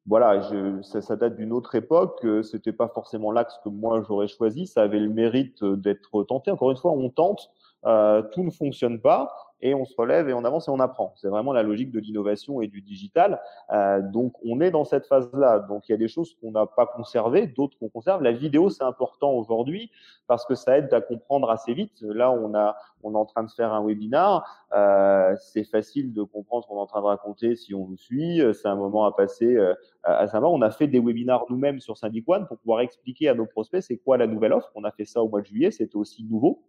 Voilà, 0.05 0.41
je, 0.41 0.81
ça, 0.81 1.01
ça, 1.01 1.15
date 1.15 1.35
d'une 1.35 1.51
autre 1.51 1.75
époque. 1.75 2.19
Euh, 2.23 2.43
c'était 2.43 2.73
pas 2.73 2.87
forcément 2.87 3.31
l'axe 3.31 3.59
que 3.63 3.69
moi 3.69 4.01
j'aurais 4.07 4.27
choisi. 4.27 4.67
Ça 4.67 4.83
avait 4.83 4.99
le 4.99 5.09
mérite 5.09 5.63
d'être 5.63 6.23
tenté. 6.23 6.51
Encore 6.51 6.71
une 6.71 6.77
fois, 6.77 6.91
on 6.91 7.09
tente. 7.09 7.49
Euh, 7.85 8.21
tout 8.33 8.43
ne 8.43 8.51
fonctionne 8.51 8.99
pas 8.99 9.33
et 9.61 9.73
on 9.75 9.85
se 9.85 9.95
relève 9.95 10.29
et 10.29 10.33
on 10.33 10.45
avance 10.45 10.67
et 10.67 10.71
on 10.71 10.79
apprend. 10.79 11.13
C'est 11.15 11.27
vraiment 11.27 11.53
la 11.53 11.63
logique 11.63 11.91
de 11.91 11.99
l'innovation 11.99 12.61
et 12.61 12.67
du 12.67 12.81
digital. 12.81 13.41
Euh, 13.71 14.01
donc 14.01 14.33
on 14.45 14.61
est 14.61 14.71
dans 14.71 14.85
cette 14.85 15.05
phase-là. 15.05 15.59
Donc 15.59 15.87
il 15.89 15.91
y 15.91 15.95
a 15.95 15.97
des 15.97 16.07
choses 16.07 16.35
qu'on 16.39 16.51
n'a 16.51 16.65
pas 16.65 16.85
conservées, 16.85 17.47
d'autres 17.47 17.77
qu'on 17.77 17.89
conserve. 17.89 18.23
La 18.23 18.31
vidéo 18.31 18.69
c'est 18.69 18.83
important 18.83 19.31
aujourd'hui 19.33 19.91
parce 20.27 20.45
que 20.45 20.55
ça 20.55 20.77
aide 20.77 20.93
à 20.93 21.01
comprendre 21.01 21.49
assez 21.49 21.73
vite. 21.73 22.01
Là 22.01 22.31
on 22.31 22.53
a 22.55 22.75
on 23.03 23.13
est 23.13 23.17
en 23.17 23.25
train 23.25 23.43
de 23.43 23.51
faire 23.51 23.73
un 23.73 23.85
webinar. 23.85 24.67
Euh, 24.73 25.35
c'est 25.39 25.63
facile 25.63 26.13
de 26.13 26.23
comprendre 26.23 26.63
ce 26.63 26.69
qu'on 26.69 26.77
est 26.77 26.81
en 26.81 26.87
train 26.87 27.01
de 27.01 27.05
raconter 27.05 27.55
si 27.55 27.73
on 27.73 27.87
nous 27.87 27.97
suit. 27.97 28.41
C'est 28.53 28.67
un 28.67 28.75
moment 28.75 29.05
à 29.05 29.11
passer 29.11 29.55
euh, 29.55 29.73
à 30.03 30.27
savoir. 30.27 30.51
On 30.51 30.61
a 30.61 30.71
fait 30.71 30.87
des 30.87 30.99
webinars 30.99 31.45
nous-mêmes 31.49 31.79
sur 31.79 31.97
Syndic 31.97 32.27
One 32.27 32.47
pour 32.47 32.57
pouvoir 32.57 32.81
expliquer 32.81 33.29
à 33.29 33.33
nos 33.33 33.45
prospects 33.45 33.81
c'est 33.81 33.97
quoi 33.97 34.17
la 34.17 34.27
nouvelle 34.27 34.53
offre. 34.53 34.71
On 34.75 34.83
a 34.83 34.91
fait 34.91 35.05
ça 35.05 35.21
au 35.21 35.29
mois 35.29 35.41
de 35.41 35.45
juillet. 35.45 35.71
C'était 35.71 35.97
aussi 35.97 36.23
nouveau. 36.23 36.63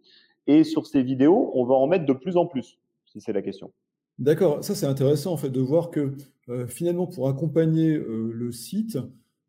Et 0.47 0.63
sur 0.63 0.87
ces 0.87 1.03
vidéos, 1.03 1.51
on 1.53 1.65
va 1.65 1.75
en 1.75 1.87
mettre 1.87 2.05
de 2.05 2.13
plus 2.13 2.37
en 2.37 2.45
plus, 2.45 2.79
si 3.05 3.21
c'est 3.21 3.33
la 3.33 3.41
question. 3.41 3.71
D'accord, 4.21 4.63
ça 4.63 4.75
c'est 4.75 4.85
intéressant 4.85 5.33
en 5.33 5.37
fait 5.37 5.49
de 5.49 5.61
voir 5.61 5.89
que 5.89 6.13
euh, 6.47 6.67
finalement 6.67 7.07
pour 7.07 7.27
accompagner 7.27 7.95
euh, 7.95 8.31
le 8.31 8.51
site, 8.51 8.99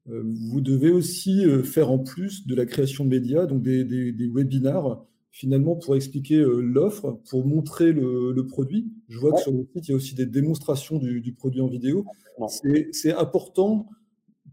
euh, 0.08 0.22
vous 0.25 0.62
devez 0.62 0.90
aussi 0.90 1.44
faire 1.62 1.90
en 1.90 1.99
plus 1.99 2.46
de 2.46 2.54
la 2.54 2.64
création 2.64 3.04
de 3.04 3.11
médias, 3.11 3.44
donc 3.44 3.62
des, 3.62 3.84
des, 3.84 4.26
webinars 4.26 5.04
finalement 5.30 5.76
pour 5.76 5.94
expliquer 5.94 6.42
l'offre, 6.42 7.20
pour 7.28 7.46
montrer 7.46 7.92
le, 7.92 8.46
produit. 8.46 8.90
Je 9.08 9.18
vois 9.18 9.32
que 9.32 9.40
sur 9.40 9.52
le 9.52 9.66
site 9.75 9.88
il 9.88 9.90
y 9.90 9.94
a 9.94 9.96
aussi 9.96 10.14
des 10.14 10.26
démonstrations 10.26 10.99
du, 10.99 11.20
du 11.20 11.32
produit 11.32 11.61
en 11.61 11.68
vidéo. 11.68 12.04
C'est 12.49 13.12
important 13.12 13.88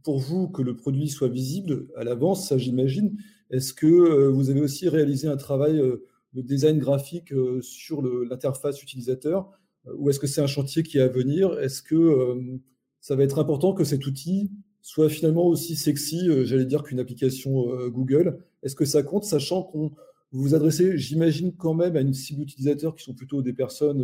pour 0.03 0.19
vous 0.19 0.49
que 0.49 0.61
le 0.61 0.75
produit 0.75 1.09
soit 1.09 1.29
visible 1.29 1.87
à 1.95 2.03
l'avance, 2.03 2.47
ça 2.47 2.57
j'imagine. 2.57 3.17
Est-ce 3.51 3.73
que 3.73 4.27
vous 4.27 4.49
avez 4.49 4.61
aussi 4.61 4.87
réalisé 4.87 5.27
un 5.27 5.37
travail 5.37 5.81
le 6.33 6.43
design 6.43 6.77
graphique 6.79 7.31
euh, 7.31 7.61
sur 7.61 8.01
l'interface 8.01 8.81
utilisateur 8.81 9.49
euh, 9.87 9.93
Ou 9.97 10.09
est-ce 10.09 10.19
que 10.19 10.27
c'est 10.27 10.41
un 10.41 10.47
chantier 10.47 10.83
qui 10.83 10.97
est 10.97 11.01
à 11.01 11.07
venir? 11.07 11.57
Est-ce 11.59 11.81
que 11.81 11.95
euh, 11.95 12.57
ça 13.01 13.15
va 13.15 13.23
être 13.23 13.39
important 13.39 13.73
que 13.73 13.83
cet 13.83 14.05
outil 14.05 14.51
soit 14.81 15.09
finalement 15.09 15.45
aussi 15.45 15.75
sexy, 15.75 16.29
j'allais 16.45 16.65
dire, 16.65 16.83
qu'une 16.83 16.99
application 16.99 17.67
Google? 17.89 18.39
Est-ce 18.63 18.75
que 18.75 18.85
ça 18.85 19.03
compte, 19.03 19.23
sachant 19.23 19.61
qu'on 19.61 19.91
vous 20.31 20.41
vous 20.41 20.55
adressez, 20.55 20.97
j'imagine, 20.97 21.53
quand 21.55 21.73
même 21.73 21.95
à 21.95 22.01
une 22.01 22.13
cible 22.13 22.41
utilisateur 22.41 22.95
qui 22.95 23.03
sont 23.03 23.13
plutôt 23.13 23.41
des 23.41 23.53
personnes 23.53 24.03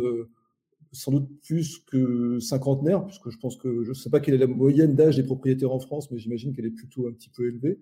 sans 0.92 1.12
doute 1.12 1.28
plus 1.42 1.78
que 1.86 2.38
cinquantenaires, 2.40 3.04
puisque 3.04 3.30
je 3.30 3.38
pense 3.38 3.56
que 3.56 3.82
je 3.84 3.88
ne 3.88 3.94
sais 3.94 4.10
pas 4.10 4.20
quelle 4.20 4.34
est 4.34 4.38
la 4.38 4.46
moyenne 4.46 4.94
d'âge 4.94 5.16
des 5.16 5.22
propriétaires 5.22 5.72
en 5.72 5.80
France, 5.80 6.10
mais 6.10 6.18
j'imagine 6.18 6.54
qu'elle 6.54 6.66
est 6.66 6.70
plutôt 6.70 7.08
un 7.08 7.12
petit 7.12 7.30
peu 7.30 7.48
élevée. 7.48 7.78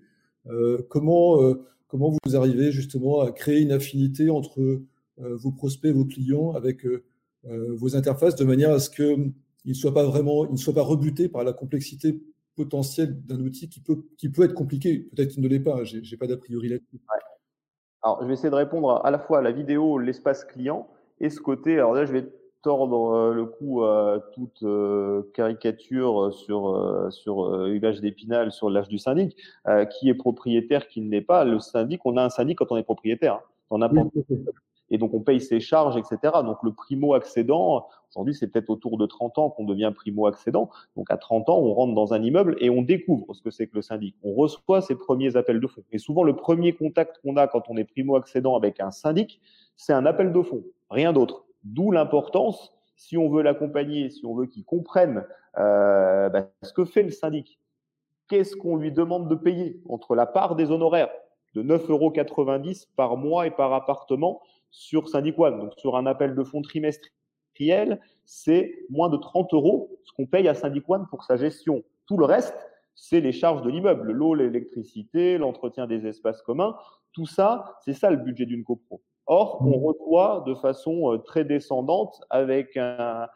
Comment 0.89 1.57
Comment 1.95 2.11
vous 2.25 2.35
arrivez 2.35 2.73
justement 2.73 3.21
à 3.21 3.31
créer 3.31 3.61
une 3.61 3.71
affinité 3.71 4.29
entre 4.29 4.61
euh, 4.61 4.81
vos 5.19 5.53
prospects, 5.53 5.95
vos 5.95 6.05
clients 6.05 6.51
avec 6.51 6.85
euh, 6.87 7.05
euh, 7.47 7.73
vos 7.77 7.95
interfaces 7.95 8.35
de 8.35 8.45
manière 8.45 8.73
à 8.73 8.81
ce 8.81 8.91
qu'ils 8.91 9.33
ne 9.65 9.75
soient 9.75 9.95
pas 9.95 10.03
vraiment, 10.03 10.45
ils 10.45 10.51
ne 10.51 10.57
soient 10.57 10.75
pas 10.75 10.83
rebutés 10.83 11.29
par 11.29 11.45
la 11.45 11.53
complexité 11.53 12.21
potentielle 12.57 13.25
d'un 13.27 13.39
outil 13.39 13.69
qui 13.69 13.79
peut, 13.79 14.03
qui 14.19 14.29
peut 14.29 14.43
être 14.43 14.55
compliqué? 14.55 15.09
Peut-être 15.15 15.35
qu'il 15.35 15.43
ne 15.45 15.47
l'est 15.47 15.61
pas. 15.61 15.85
J'ai, 15.85 16.01
n'ai 16.01 16.17
pas 16.17 16.27
d'a 16.27 16.37
priori 16.37 16.69
là-dessus. 16.69 17.01
Alors, 18.03 18.21
je 18.23 18.27
vais 18.27 18.33
essayer 18.33 18.51
de 18.51 18.57
répondre 18.57 19.01
à 19.05 19.11
la 19.13 19.21
fois 19.21 19.39
à 19.39 19.43
la 19.43 19.53
vidéo, 19.53 19.99
l'espace 19.99 20.45
client 20.45 20.89
et 21.21 21.31
ce 21.31 21.39
côté. 21.39 21.75
Alors 21.75 21.95
là, 21.95 22.07
je 22.07 22.13
vais 22.13 22.29
tordre 22.65 23.13
euh, 23.13 23.35
le 23.35 23.45
coup 23.45 23.85
à 23.85 24.21
toute 24.33 24.63
euh, 24.63 25.23
caricature 25.35 26.33
sur 26.33 26.71
euh, 26.71 27.11
sur 27.11 27.51
l'âge 27.51 28.01
d'Épinal, 28.01 28.51
sur 28.51 28.71
l'âge 28.71 28.89
du 28.89 28.99
syndic, 28.99 29.37
qui 29.91 30.09
est 30.09 30.15
propriétaire, 30.15 30.89
qui 30.89 31.03
ne 31.03 31.11
l'est 31.11 31.21
pas. 31.21 31.45
Le 31.45 31.59
syndic, 31.61 32.01
on 32.07 32.17
a 32.17 32.25
un 32.25 32.31
syndic 32.31 32.59
quand 32.59 32.73
on 32.73 32.77
est 32.77 32.83
propriétaire. 32.83 33.41
On 33.71 33.83
a 33.83 33.91
et 34.91 34.99
donc 34.99 35.13
on 35.15 35.21
paye 35.21 35.41
ses 35.41 35.61
charges, 35.61 35.97
etc. 35.97 36.33
Donc 36.45 36.59
le 36.63 36.73
primo 36.73 37.15
accédant, 37.15 37.87
aujourd'hui 38.11 38.35
c'est 38.35 38.47
peut-être 38.47 38.71
autour 38.71 38.97
de 38.97 39.07
30 39.07 39.39
ans 39.39 39.51
qu'on 39.51 39.65
devient 39.65 39.93
primo 39.95 40.27
accédant. 40.27 40.71
Donc 40.97 41.11
à 41.11 41.17
30 41.17 41.49
ans, 41.49 41.59
on 41.59 41.75
rentre 41.75 41.95
dans 41.95 42.15
un 42.15 42.23
immeuble 42.23 42.57
et 42.61 42.71
on 42.71 42.83
découvre 42.83 43.35
ce 43.35 43.43
que 43.43 43.51
c'est 43.51 43.67
que 43.67 43.77
le 43.77 43.83
syndic. 43.83 44.15
On 44.23 44.35
reçoit 44.35 44.81
ses 44.81 44.95
premiers 44.95 45.37
appels 45.37 45.61
de 45.61 45.67
fonds. 45.67 45.83
Et 45.93 45.99
souvent 45.99 46.23
le 46.23 46.37
premier 46.37 46.75
contact 46.75 47.21
qu'on 47.23 47.37
a 47.37 47.47
quand 47.47 47.65
on 47.69 47.77
est 47.77 47.85
primo 47.85 48.17
accédant 48.17 48.57
avec 48.57 48.81
un 48.81 48.91
syndic, 48.91 49.41
c'est 49.77 49.93
un 49.93 50.07
appel 50.07 50.33
de 50.33 50.43
fonds, 50.43 50.65
rien 50.91 51.13
d'autre. 51.13 51.44
D'où 51.65 51.91
l'importance, 51.91 52.73
si 52.97 53.17
on 53.17 53.29
veut 53.29 53.43
l'accompagner, 53.43 54.11
si 54.11 54.25
on 54.27 54.35
veut 54.35 54.47
qu'il 54.47 54.65
comprenne 54.65 55.27
euh, 55.59 56.29
bah, 56.29 56.49
ce 56.63 56.73
que 56.73 56.85
fait 56.85 57.03
le 57.03 57.11
syndic, 57.11 57.59
qu'est-ce 58.29 58.57
qu'on 58.57 58.77
lui 58.77 58.93
demande 58.93 59.29
de 59.29 59.35
payer 59.35 59.81
entre 59.89 60.15
la 60.15 60.27
part 60.27 60.57
des 60.57 60.71
honoraires 60.71 61.11
de 61.55 61.63
9,90 61.63 61.91
euros 61.91 62.13
par 62.97 63.17
mois 63.17 63.47
et 63.47 63.51
par 63.51 63.73
appartement 63.73 64.41
sur 64.71 65.09
Syndic 65.09 65.39
One, 65.39 65.61
donc 65.61 65.73
sur 65.77 65.97
un 65.97 66.05
appel 66.05 66.35
de 66.35 66.43
fonds 66.43 66.63
trimestriel, 66.63 68.01
c'est 68.25 68.75
moins 68.91 69.09
de 69.09 69.17
30 69.17 69.55
euros 69.55 69.99
ce 70.05 70.13
qu'on 70.13 70.27
paye 70.27 70.49
à 70.49 70.55
Syndic 70.55 70.89
One 70.89 71.07
pour 71.09 71.23
sa 71.23 71.37
gestion. 71.37 71.85
Tout 72.07 72.19
le 72.19 72.25
reste, 72.25 72.57
c'est 72.97 73.21
les 73.21 73.33
charges 73.33 73.63
de 73.63 73.71
l'immeuble, 73.71 74.11
l'eau, 74.13 74.35
l'électricité, 74.35 75.39
l'entretien 75.39 75.87
des 75.87 76.07
espaces 76.07 76.43
communs. 76.43 76.77
Tout 77.13 77.27
ça, 77.27 77.79
c'est 77.85 77.95
ça 77.95 78.11
le 78.11 78.17
budget 78.17 78.47
d'une 78.47 78.65
copro. 78.65 79.01
Or, 79.27 79.59
on 79.63 79.79
mmh. 79.79 79.85
reçoit 79.85 80.45
de 80.47 80.55
façon 80.55 81.13
euh, 81.13 81.19
très 81.19 81.45
descendante 81.45 82.23
avec 82.31 82.77
un, 82.77 83.29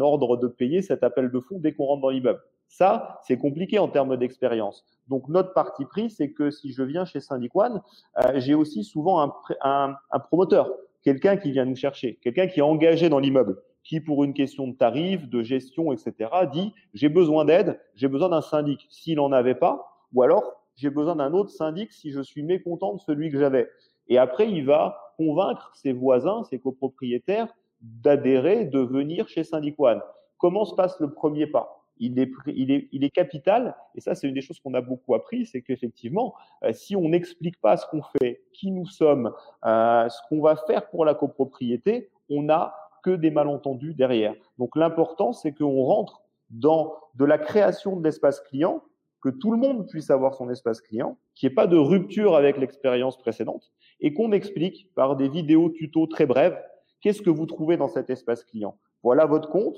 ordre 0.00 0.36
de 0.36 0.46
payer 0.46 0.80
cet 0.80 1.02
appel 1.02 1.30
de 1.30 1.40
fonds 1.40 1.58
dès 1.58 1.72
qu'on 1.72 1.84
rentre 1.84 2.02
dans 2.02 2.10
l'immeuble. 2.10 2.40
Ça, 2.68 3.18
c'est 3.26 3.36
compliqué 3.36 3.78
en 3.78 3.88
termes 3.88 4.16
d'expérience. 4.16 4.84
Donc, 5.08 5.28
notre 5.28 5.52
parti 5.52 5.84
pris, 5.84 6.08
c'est 6.08 6.30
que 6.30 6.50
si 6.50 6.72
je 6.72 6.82
viens 6.82 7.04
chez 7.04 7.20
Syndic 7.20 7.54
One, 7.54 7.82
euh, 8.24 8.32
j'ai 8.36 8.54
aussi 8.54 8.84
souvent 8.84 9.20
un, 9.62 9.96
un 10.10 10.18
promoteur, 10.20 10.70
quelqu'un 11.02 11.36
qui 11.36 11.50
vient 11.50 11.64
nous 11.64 11.76
chercher, 11.76 12.18
quelqu'un 12.22 12.46
qui 12.46 12.60
est 12.60 12.62
engagé 12.62 13.08
dans 13.08 13.18
l'immeuble, 13.18 13.60
qui, 13.82 14.00
pour 14.00 14.24
une 14.24 14.34
question 14.34 14.68
de 14.68 14.74
tarif, 14.74 15.28
de 15.28 15.42
gestion, 15.42 15.92
etc., 15.92 16.30
dit 16.52 16.72
j'ai 16.94 17.08
besoin 17.08 17.44
d'aide, 17.44 17.80
j'ai 17.94 18.08
besoin 18.08 18.28
d'un 18.28 18.42
syndic 18.42 18.86
s'il 18.90 19.16
n'en 19.16 19.32
avait 19.32 19.54
pas, 19.54 20.06
ou 20.12 20.22
alors 20.22 20.44
j'ai 20.76 20.90
besoin 20.90 21.16
d'un 21.16 21.32
autre 21.32 21.50
syndic 21.50 21.92
si 21.92 22.10
je 22.10 22.20
suis 22.20 22.42
mécontent 22.42 22.94
de 22.94 23.00
celui 23.00 23.30
que 23.30 23.38
j'avais. 23.38 23.68
Et 24.08 24.18
après, 24.18 24.50
il 24.50 24.64
va 24.64 25.09
convaincre 25.20 25.70
ses 25.74 25.92
voisins, 25.92 26.44
ses 26.44 26.58
copropriétaires, 26.58 27.54
d'adhérer, 27.82 28.64
de 28.64 28.78
venir 28.78 29.28
chez 29.28 29.44
Syndic 29.44 29.78
One. 29.78 30.00
Comment 30.38 30.64
se 30.64 30.74
passe 30.74 30.98
le 30.98 31.12
premier 31.12 31.46
pas? 31.46 31.76
Il 31.98 32.18
est, 32.18 32.30
il 32.46 33.04
est, 33.04 33.10
capital. 33.10 33.76
Et 33.94 34.00
ça, 34.00 34.14
c'est 34.14 34.26
une 34.26 34.32
des 34.32 34.40
choses 34.40 34.58
qu'on 34.60 34.72
a 34.72 34.80
beaucoup 34.80 35.14
appris, 35.14 35.44
c'est 35.44 35.60
qu'effectivement, 35.60 36.34
euh, 36.64 36.72
si 36.72 36.96
on 36.96 37.10
n'explique 37.10 37.60
pas 37.60 37.76
ce 37.76 37.84
qu'on 37.90 38.00
fait, 38.18 38.40
qui 38.54 38.70
nous 38.70 38.86
sommes, 38.86 39.34
euh, 39.66 40.08
ce 40.08 40.18
qu'on 40.30 40.40
va 40.40 40.56
faire 40.56 40.88
pour 40.88 41.04
la 41.04 41.12
copropriété, 41.12 42.08
on 42.30 42.44
n'a 42.44 42.74
que 43.02 43.10
des 43.10 43.30
malentendus 43.30 43.92
derrière. 43.92 44.34
Donc 44.58 44.76
l'important, 44.76 45.34
c'est 45.34 45.52
qu'on 45.52 45.82
rentre 45.82 46.22
dans 46.48 46.94
de 47.16 47.26
la 47.26 47.36
création 47.36 47.96
de 47.96 48.04
l'espace 48.04 48.40
client, 48.40 48.82
que 49.20 49.28
tout 49.28 49.50
le 49.50 49.58
monde 49.58 49.86
puisse 49.88 50.10
avoir 50.10 50.34
son 50.34 50.50
espace 50.50 50.80
client, 50.80 51.18
qu'il 51.34 51.48
n'y 51.48 51.52
ait 51.52 51.54
pas 51.54 51.66
de 51.66 51.76
rupture 51.76 52.36
avec 52.36 52.56
l'expérience 52.56 53.18
précédente, 53.18 53.72
et 54.00 54.14
qu'on 54.14 54.32
explique 54.32 54.92
par 54.94 55.16
des 55.16 55.28
vidéos 55.28 55.70
tutos 55.70 56.06
très 56.06 56.26
brèves 56.26 56.58
qu'est-ce 57.00 57.22
que 57.22 57.30
vous 57.30 57.46
trouvez 57.46 57.76
dans 57.76 57.88
cet 57.88 58.10
espace 58.10 58.44
client. 58.44 58.78
Voilà 59.02 59.26
votre 59.26 59.50
compte, 59.50 59.76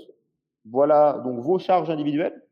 voilà 0.65 1.21
donc 1.25 1.41
vos 1.41 1.59
charges 1.59 1.91
individuelles, 1.91 2.43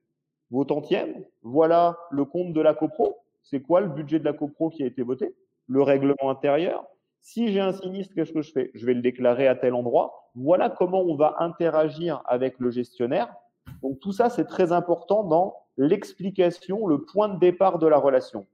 vos 0.51 0.65
tantièmes. 0.65 1.25
Voilà 1.43 1.99
le 2.11 2.25
compte 2.25 2.53
de 2.53 2.61
la 2.61 2.75
copro. 2.75 3.17
C'est 3.43 3.61
quoi 3.61 3.81
le 3.81 3.89
budget 3.89 4.19
de 4.19 4.25
la 4.25 4.33
copro 4.33 4.71
qui 4.71 4.83
a 4.83 4.87
été 4.87 5.03
voté 5.03 5.35
Le 5.67 5.83
règlement 5.83 6.31
intérieur. 6.31 6.87
Si 7.21 7.53
j'ai 7.53 7.61
un 7.61 7.73
sinistre, 7.73 8.15
qu'est-ce 8.15 8.33
que 8.33 8.43
je 8.43 8.53
fais? 8.53 8.71
Je 8.75 8.87
vais 8.87 8.95
le 8.95 9.03
déclarer 9.03 9.47
à 9.47 9.55
tel 9.55 9.75
endroit. 9.75 10.31
Voilà 10.35 10.71
comment 10.71 11.01
on 11.01 11.17
va 11.17 11.37
interagir 11.39 12.23
avec 12.27 12.59
le 12.59 12.71
gestionnaire. 12.71 13.35
Donc 13.83 14.01
tout 14.01 14.13
ça, 14.13 14.31
c'est 14.31 14.45
très 14.45 14.73
important 14.73 15.25
dans 15.25 15.55
l'explication, 15.77 16.87
le 16.87 17.03
point 17.03 17.29
de 17.29 17.39
départ 17.39 17.79
de 17.79 17.87
la 17.87 17.99
relation. 17.99 18.47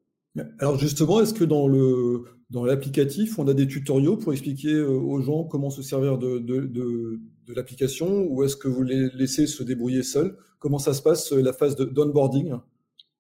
Alors 0.59 0.77
justement, 0.79 1.21
est-ce 1.21 1.35
que 1.35 1.45
dans 1.45 1.67
le 1.67 2.25
dans 2.51 2.65
l'applicatif, 2.65 3.39
on 3.39 3.49
a 3.49 3.55
des 3.55 3.67
tutoriaux 3.67 4.17
pour 4.17 4.33
expliquer 4.33 4.73
euh, 4.73 4.89
aux 4.89 5.21
gens 5.21 5.43
comment 5.43 5.71
se 5.71 5.83
servir 5.83 6.17
de, 6.17 6.39
de, 6.39 6.61
de, 6.61 7.19
de 7.49 7.55
l'application 7.55 8.27
ou 8.29 8.45
est-ce 8.45 8.57
que 8.57 8.69
vous 8.69 8.85
les 8.85 9.09
laissez 9.15 9.47
se 9.47 9.65
débrouiller 9.65 10.05
seuls? 10.05 10.37
Comment 10.61 10.79
ça 10.79 10.95
se 10.95 11.03
passe 11.03 11.33
la 11.33 11.53
phase 11.53 11.75
d'onboarding? 11.75 12.55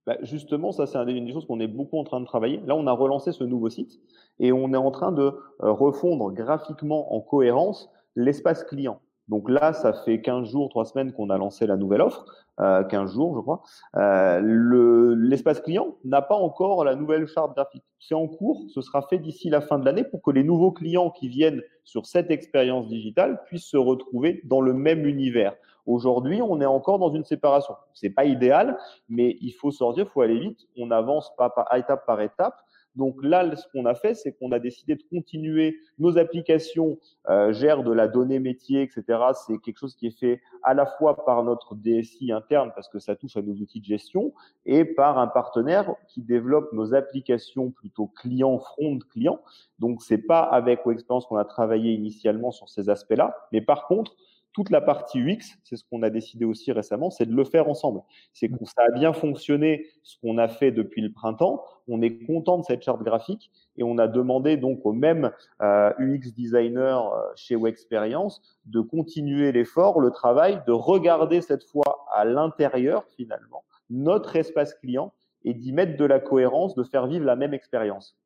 Bah 0.06 0.16
justement, 0.22 0.70
ça 0.70 0.86
c'est 0.86 1.02
une 1.02 1.26
des 1.26 1.32
choses 1.32 1.46
qu'on 1.46 1.58
est 1.58 1.66
beaucoup 1.66 1.98
en 1.98 2.04
train 2.04 2.20
de 2.20 2.26
travailler. 2.26 2.60
Là, 2.66 2.76
on 2.76 2.86
a 2.86 2.92
relancé 2.92 3.32
ce 3.32 3.42
nouveau 3.42 3.68
site 3.68 3.98
et 4.38 4.52
on 4.52 4.72
est 4.72 4.76
en 4.76 4.92
train 4.92 5.10
de 5.10 5.22
euh, 5.22 5.72
refondre 5.72 6.32
graphiquement 6.32 7.12
en 7.14 7.20
cohérence 7.20 7.90
l'espace 8.14 8.62
client. 8.62 9.00
Donc 9.28 9.50
là, 9.50 9.72
ça 9.72 9.92
fait 9.92 10.20
15 10.20 10.50
jours, 10.50 10.68
3 10.68 10.84
semaines 10.84 11.12
qu'on 11.12 11.30
a 11.30 11.38
lancé 11.38 11.66
la 11.66 11.76
nouvelle 11.76 12.00
offre, 12.00 12.24
euh, 12.60 12.84
15 12.84 13.12
jours 13.12 13.34
je 13.36 13.40
crois. 13.40 13.62
Euh, 13.96 15.14
L'espace 15.18 15.60
client 15.60 15.96
n'a 16.04 16.22
pas 16.22 16.36
encore 16.36 16.84
la 16.84 16.94
nouvelle 16.94 17.26
charte 17.26 17.54
graphique. 17.54 17.84
C'est 17.98 18.14
en 18.14 18.28
cours, 18.28 18.64
ce 18.68 18.80
sera 18.80 19.02
fait 19.02 19.18
d'ici 19.18 19.50
la 19.50 19.60
fin 19.60 19.78
de 19.78 19.84
l'année 19.84 20.04
pour 20.04 20.22
que 20.22 20.30
les 20.30 20.44
nouveaux 20.44 20.70
clients 20.70 21.10
qui 21.10 21.28
viennent 21.28 21.62
sur 21.84 22.06
cette 22.06 22.30
expérience 22.30 22.86
digitale 22.86 23.42
puissent 23.46 23.66
se 23.66 23.76
retrouver 23.76 24.42
dans 24.44 24.60
le 24.60 24.72
même 24.72 25.06
univers. 25.06 25.54
Aujourd'hui, 25.86 26.42
on 26.42 26.60
est 26.60 26.66
encore 26.66 26.98
dans 26.98 27.12
une 27.12 27.24
séparation. 27.24 27.74
C'est 27.94 28.10
pas 28.10 28.24
idéal, 28.24 28.76
mais 29.08 29.38
il 29.40 29.52
faut 29.52 29.70
sortir, 29.70 30.04
il 30.04 30.10
faut 30.10 30.20
aller 30.20 30.38
vite. 30.38 30.58
On 30.76 30.90
avance 30.90 31.32
pas, 31.36 31.48
pas 31.48 31.66
étape 31.78 32.04
par 32.06 32.20
étape. 32.20 32.56
Donc 32.96 33.22
là, 33.22 33.54
ce 33.54 33.66
qu'on 33.72 33.86
a 33.86 33.94
fait, 33.94 34.14
c'est 34.14 34.32
qu'on 34.32 34.50
a 34.52 34.58
décidé 34.58 34.96
de 34.96 35.02
continuer. 35.10 35.78
Nos 35.98 36.18
applications 36.18 36.98
euh, 37.28 37.52
gèrent 37.52 37.84
de 37.84 37.92
la 37.92 38.08
donnée 38.08 38.38
métier, 38.38 38.82
etc. 38.82 39.04
C'est 39.46 39.58
quelque 39.58 39.78
chose 39.78 39.94
qui 39.94 40.06
est 40.08 40.18
fait 40.18 40.40
à 40.62 40.74
la 40.74 40.86
fois 40.86 41.24
par 41.24 41.44
notre 41.44 41.74
DSI 41.74 42.32
interne 42.32 42.72
parce 42.74 42.88
que 42.88 42.98
ça 42.98 43.14
touche 43.14 43.36
à 43.36 43.42
nos 43.42 43.54
outils 43.54 43.80
de 43.80 43.84
gestion 43.84 44.32
et 44.64 44.84
par 44.84 45.18
un 45.18 45.26
partenaire 45.26 45.94
qui 46.08 46.22
développe 46.22 46.72
nos 46.72 46.94
applications 46.94 47.70
plutôt 47.70 48.06
client 48.06 48.58
front 48.58 48.98
client. 49.10 49.40
Donc 49.78 50.02
c'est 50.02 50.18
pas 50.18 50.40
avec 50.40 50.80
Experience 50.86 51.26
qu'on 51.26 51.36
a 51.36 51.44
travaillé 51.44 51.92
initialement 51.92 52.50
sur 52.50 52.68
ces 52.68 52.88
aspects-là, 52.88 53.36
mais 53.52 53.60
par 53.60 53.86
contre 53.86 54.16
toute 54.56 54.70
la 54.70 54.80
partie 54.80 55.18
UX, 55.18 55.58
c'est 55.64 55.76
ce 55.76 55.84
qu'on 55.84 56.02
a 56.02 56.08
décidé 56.08 56.46
aussi 56.46 56.72
récemment, 56.72 57.10
c'est 57.10 57.26
de 57.26 57.34
le 57.34 57.44
faire 57.44 57.68
ensemble. 57.68 58.00
C'est 58.32 58.48
que 58.48 58.64
ça 58.64 58.84
a 58.88 58.90
bien 58.90 59.12
fonctionné 59.12 59.84
ce 60.02 60.16
qu'on 60.18 60.38
a 60.38 60.48
fait 60.48 60.72
depuis 60.72 61.02
le 61.02 61.12
printemps. 61.12 61.62
On 61.88 62.00
est 62.00 62.24
content 62.24 62.56
de 62.56 62.64
cette 62.64 62.80
charte 62.80 63.02
graphique 63.02 63.50
et 63.76 63.82
on 63.82 63.98
a 63.98 64.08
demandé 64.08 64.56
donc 64.56 64.80
au 64.86 64.94
même 64.94 65.30
euh, 65.60 65.92
UX 65.98 66.32
designer 66.34 67.12
euh, 67.12 67.20
chez 67.34 67.54
Wexperience 67.54 68.40
de 68.64 68.80
continuer 68.80 69.52
l'effort, 69.52 70.00
le 70.00 70.10
travail, 70.10 70.62
de 70.66 70.72
regarder 70.72 71.42
cette 71.42 71.64
fois 71.64 72.06
à 72.10 72.24
l'intérieur 72.24 73.04
finalement 73.14 73.62
notre 73.90 74.36
espace 74.36 74.72
client 74.72 75.12
et 75.44 75.52
d'y 75.52 75.74
mettre 75.74 75.98
de 75.98 76.04
la 76.06 76.18
cohérence, 76.18 76.74
de 76.74 76.82
faire 76.82 77.06
vivre 77.06 77.26
la 77.26 77.36
même 77.36 77.52
expérience. 77.52 78.16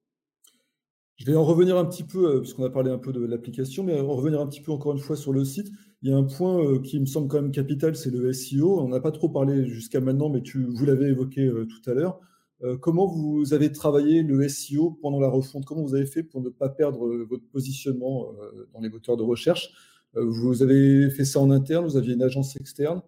Je 1.20 1.26
vais 1.26 1.36
en 1.36 1.44
revenir 1.44 1.76
un 1.76 1.84
petit 1.84 2.02
peu, 2.02 2.36
euh, 2.36 2.40
puisqu'on 2.40 2.64
a 2.64 2.70
parlé 2.70 2.90
un 2.90 2.96
peu 2.96 3.12
de 3.12 3.22
l'application, 3.22 3.84
mais 3.84 4.00
en 4.00 4.14
revenir 4.16 4.40
un 4.40 4.46
petit 4.46 4.62
peu 4.62 4.72
encore 4.72 4.92
une 4.92 4.98
fois 4.98 5.16
sur 5.16 5.34
le 5.34 5.44
site. 5.44 5.70
Il 6.00 6.08
y 6.08 6.14
a 6.14 6.16
un 6.16 6.24
point 6.24 6.58
euh, 6.64 6.78
qui 6.80 6.98
me 6.98 7.04
semble 7.04 7.28
quand 7.28 7.42
même 7.42 7.52
capital, 7.52 7.94
c'est 7.94 8.10
le 8.10 8.32
SEO. 8.32 8.80
On 8.80 8.88
n'a 8.88 9.00
pas 9.00 9.12
trop 9.12 9.28
parlé 9.28 9.66
jusqu'à 9.66 10.00
maintenant, 10.00 10.30
mais 10.30 10.40
tu, 10.40 10.64
vous 10.64 10.86
l'avez 10.86 11.08
évoqué 11.08 11.42
euh, 11.44 11.66
tout 11.66 11.90
à 11.90 11.94
l'heure. 11.94 12.20
comment 12.80 13.06
vous 13.06 13.52
avez 13.52 13.70
travaillé 13.72 14.22
le 14.22 14.48
SEO 14.48 14.92
pendant 15.02 15.20
la 15.20 15.28
refonte? 15.28 15.66
Comment 15.66 15.82
vous 15.82 15.94
avez 15.94 16.06
fait 16.06 16.22
pour 16.22 16.40
ne 16.40 16.48
pas 16.48 16.70
perdre 16.70 17.06
votre 17.28 17.46
positionnement 17.52 18.32
dans 18.74 18.80
les 18.80 18.90
moteurs 18.90 19.16
de 19.16 19.22
recherche? 19.22 19.70
Vous 20.14 20.62
avez 20.62 21.10
fait 21.10 21.24
ça 21.24 21.40
en 21.40 21.50
interne? 21.50 21.86
Vous 21.86 21.96
aviez 21.96 22.14
une 22.14 22.22
agence 22.22 22.56
externe? 22.56 23.02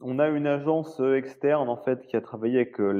On 0.00 0.18
a 0.18 0.28
une 0.28 0.46
agence 0.46 1.00
euh, 1.00 1.16
externe 1.16 1.68
en 1.68 1.76
fait 1.76 2.06
qui 2.06 2.16
a 2.16 2.20
travaillé 2.20 2.56
avec 2.56 2.80
euh, 2.80 2.92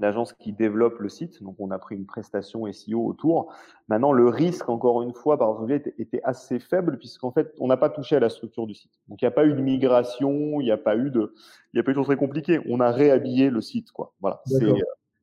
l'agence 0.00 0.32
qui 0.32 0.52
développe 0.52 0.98
le 0.98 1.08
site. 1.08 1.42
Donc 1.42 1.56
on 1.58 1.70
a 1.70 1.78
pris 1.78 1.94
une 1.94 2.06
prestation 2.06 2.70
SEO 2.72 3.06
autour. 3.06 3.52
Maintenant 3.88 4.12
le 4.12 4.28
risque 4.28 4.68
encore 4.68 5.02
une 5.02 5.14
fois 5.14 5.38
par 5.38 5.50
exemple 5.52 5.90
était 5.98 6.20
assez 6.24 6.58
faible 6.58 6.98
puisqu'en 6.98 7.30
fait 7.30 7.54
on 7.60 7.68
n'a 7.68 7.76
pas 7.76 7.88
touché 7.88 8.16
à 8.16 8.20
la 8.20 8.30
structure 8.30 8.66
du 8.66 8.74
site. 8.74 8.90
Donc 9.08 9.22
il 9.22 9.24
n'y 9.24 9.28
a 9.28 9.32
pas 9.32 9.46
eu 9.46 9.54
de 9.54 9.60
migration, 9.60 10.60
il 10.60 10.64
n'y 10.64 10.72
a 10.72 10.76
pas 10.76 10.96
eu 10.96 11.10
de, 11.10 11.32
il 11.72 11.76
y 11.76 11.80
a 11.80 11.84
pas 11.84 11.92
eu 11.92 11.94
de 11.94 11.98
choses 11.98 12.06
très 12.06 12.16
compliquées. 12.16 12.60
On 12.68 12.80
a 12.80 12.90
réhabillé 12.90 13.50
le 13.50 13.60
site 13.60 13.92
quoi. 13.92 14.12
Voilà. 14.20 14.40
Euh, 14.60 14.74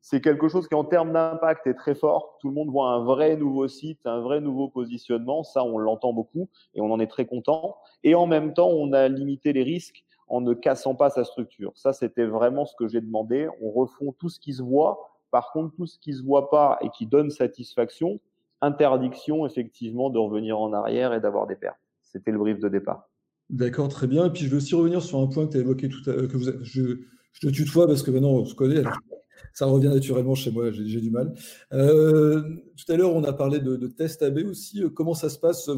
c'est 0.04 0.22
quelque 0.22 0.48
chose 0.48 0.68
qui 0.68 0.76
en 0.76 0.86
termes 0.86 1.12
d'impact 1.12 1.68
est 1.68 1.74
très 1.74 1.94
fort. 1.94 2.38
Tout 2.40 2.48
le 2.48 2.54
monde 2.54 2.70
voit 2.70 2.90
un 2.90 3.04
vrai 3.04 3.36
nouveau 3.36 3.68
site, 3.68 4.00
un 4.06 4.22
vrai 4.22 4.40
nouveau 4.40 4.70
positionnement. 4.70 5.44
Ça 5.44 5.62
on 5.66 5.78
l'entend 5.78 6.14
beaucoup 6.14 6.48
et 6.74 6.80
on 6.80 6.90
en 6.90 7.02
est 7.02 7.08
très 7.08 7.26
content. 7.26 7.76
Et 8.06 8.16
en 8.16 8.28
même 8.28 8.54
temps 8.54 8.70
on 8.70 8.94
a 8.94 9.10
limité 9.10 9.52
les 9.52 9.64
risques 9.64 10.06
en 10.32 10.40
ne 10.40 10.54
cassant 10.54 10.96
pas 10.96 11.10
sa 11.10 11.26
structure. 11.26 11.74
Ça, 11.76 11.92
c'était 11.92 12.26
vraiment 12.26 12.66
ce 12.66 12.74
que 12.80 12.88
j'ai 12.88 13.02
demandé. 13.02 13.50
On 13.62 13.70
refond 13.70 14.14
tout 14.14 14.30
ce 14.30 14.40
qui 14.40 14.54
se 14.54 14.64
voit. 14.64 15.20
Par 15.30 15.52
contre, 15.52 15.76
tout 15.76 15.86
ce 15.86 16.00
qui 16.00 16.14
se 16.14 16.24
voit 16.24 16.50
pas 16.50 16.80
et 16.82 16.90
qui 16.90 17.06
donne 17.06 17.30
satisfaction, 17.30 18.22
interdiction 18.62 19.46
effectivement 19.46 20.10
de 20.10 20.20
revenir 20.20 20.58
en 20.58 20.72
arrière 20.72 21.14
et 21.14 21.20
d'avoir 21.20 21.48
des 21.48 21.58
pertes. 21.58 21.80
C'était 22.02 22.32
le 22.32 22.40
brief 22.40 22.60
de 22.60 22.70
départ. 22.70 23.10
D'accord, 23.50 23.90
très 23.90 24.08
bien. 24.08 24.28
Et 24.28 24.30
puis 24.30 24.44
je 24.44 24.50
veux 24.50 24.58
aussi 24.58 24.74
revenir 24.74 25.02
sur 25.02 25.20
un 25.20 25.28
point 25.28 25.48
que 25.48 25.52
tu 25.52 25.58
as 25.58 25.62
évoqué 25.62 25.90
tout 25.90 26.10
à 26.10 26.14
l'heure, 26.14 26.30
je, 26.62 27.00
je 27.34 27.48
te 27.48 27.52
tutoie 27.52 27.86
parce 27.86 28.02
que 28.02 28.12
maintenant 28.12 28.32
on 28.32 28.46
se 28.46 28.56
connaît. 28.56 28.84
ça 29.54 29.66
revient 29.66 29.90
naturellement 29.90 30.36
chez 30.36 30.52
moi, 30.52 30.72
j'ai 30.72 31.02
du 31.02 31.12
mal. 31.12 31.34
Euh, 31.74 32.42
tout 32.78 32.90
à 32.90 32.96
l'heure, 32.96 33.14
on 33.14 33.26
a 33.26 33.34
parlé 33.34 33.60
de, 33.60 33.76
de 33.76 33.88
tests 33.88 34.22
AB 34.22 34.46
aussi. 34.50 34.82
Comment 34.96 35.14
ça 35.14 35.28
se 35.28 35.38
passe? 35.38 35.70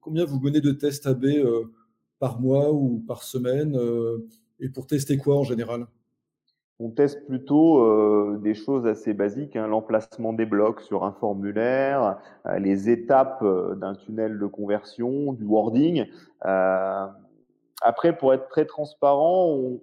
Combien 0.00 0.24
vous 0.24 0.38
menez 0.38 0.60
de 0.60 0.70
tests 0.70 1.08
AB 1.08 1.24
euh, 1.24 1.64
par 2.18 2.40
mois 2.40 2.72
ou 2.72 3.02
par 3.06 3.22
semaine 3.22 3.76
euh, 3.76 4.26
Et 4.60 4.68
pour 4.68 4.86
tester 4.86 5.18
quoi 5.18 5.36
en 5.36 5.44
général? 5.44 5.86
On 6.78 6.90
teste 6.90 7.26
plutôt 7.26 7.82
euh, 7.82 8.38
des 8.42 8.54
choses 8.54 8.86
assez 8.86 9.14
basiques, 9.14 9.56
hein, 9.56 9.66
l'emplacement 9.66 10.34
des 10.34 10.44
blocs 10.44 10.82
sur 10.82 11.04
un 11.04 11.12
formulaire, 11.12 12.18
euh, 12.46 12.58
les 12.58 12.90
étapes 12.90 13.42
d'un 13.76 13.94
tunnel 13.94 14.38
de 14.38 14.46
conversion, 14.46 15.32
du 15.32 15.44
wording. 15.44 16.04
après, 16.42 18.16
pour 18.16 18.34
être 18.34 18.48
très 18.48 18.66
transparent, 18.66 19.48
on, 19.48 19.80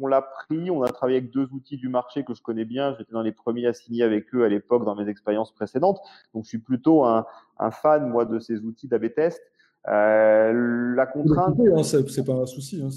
on 0.00 0.06
l'a 0.06 0.22
pris, 0.22 0.70
on 0.70 0.82
a 0.82 0.88
travaillé 0.88 1.18
avec 1.18 1.30
deux 1.30 1.48
outils 1.52 1.76
du 1.76 1.88
marché 1.88 2.24
que 2.24 2.34
je 2.34 2.42
connais 2.42 2.64
bien. 2.64 2.94
J'étais 2.96 3.12
dans 3.12 3.22
les 3.22 3.32
premiers 3.32 3.66
à 3.66 3.72
signer 3.72 4.04
avec 4.04 4.32
eux 4.34 4.44
à 4.44 4.48
l'époque 4.48 4.84
dans 4.84 4.94
mes 4.94 5.08
expériences 5.08 5.52
précédentes. 5.52 6.00
Donc, 6.34 6.44
je 6.44 6.50
suis 6.50 6.58
plutôt 6.58 7.04
un, 7.04 7.26
un 7.58 7.70
fan, 7.70 8.08
moi, 8.08 8.24
de 8.24 8.38
ces 8.38 8.60
outils 8.60 8.88
d'AB 8.88 9.12
test. 9.14 9.42
Euh, 9.86 10.94
la 10.96 11.06
contrainte. 11.06 11.56
Hein, 11.60 11.82
c'est 11.82 12.24
pas 12.24 12.34
un 12.34 12.46
souci. 12.46 12.82
Hein, 12.82 12.88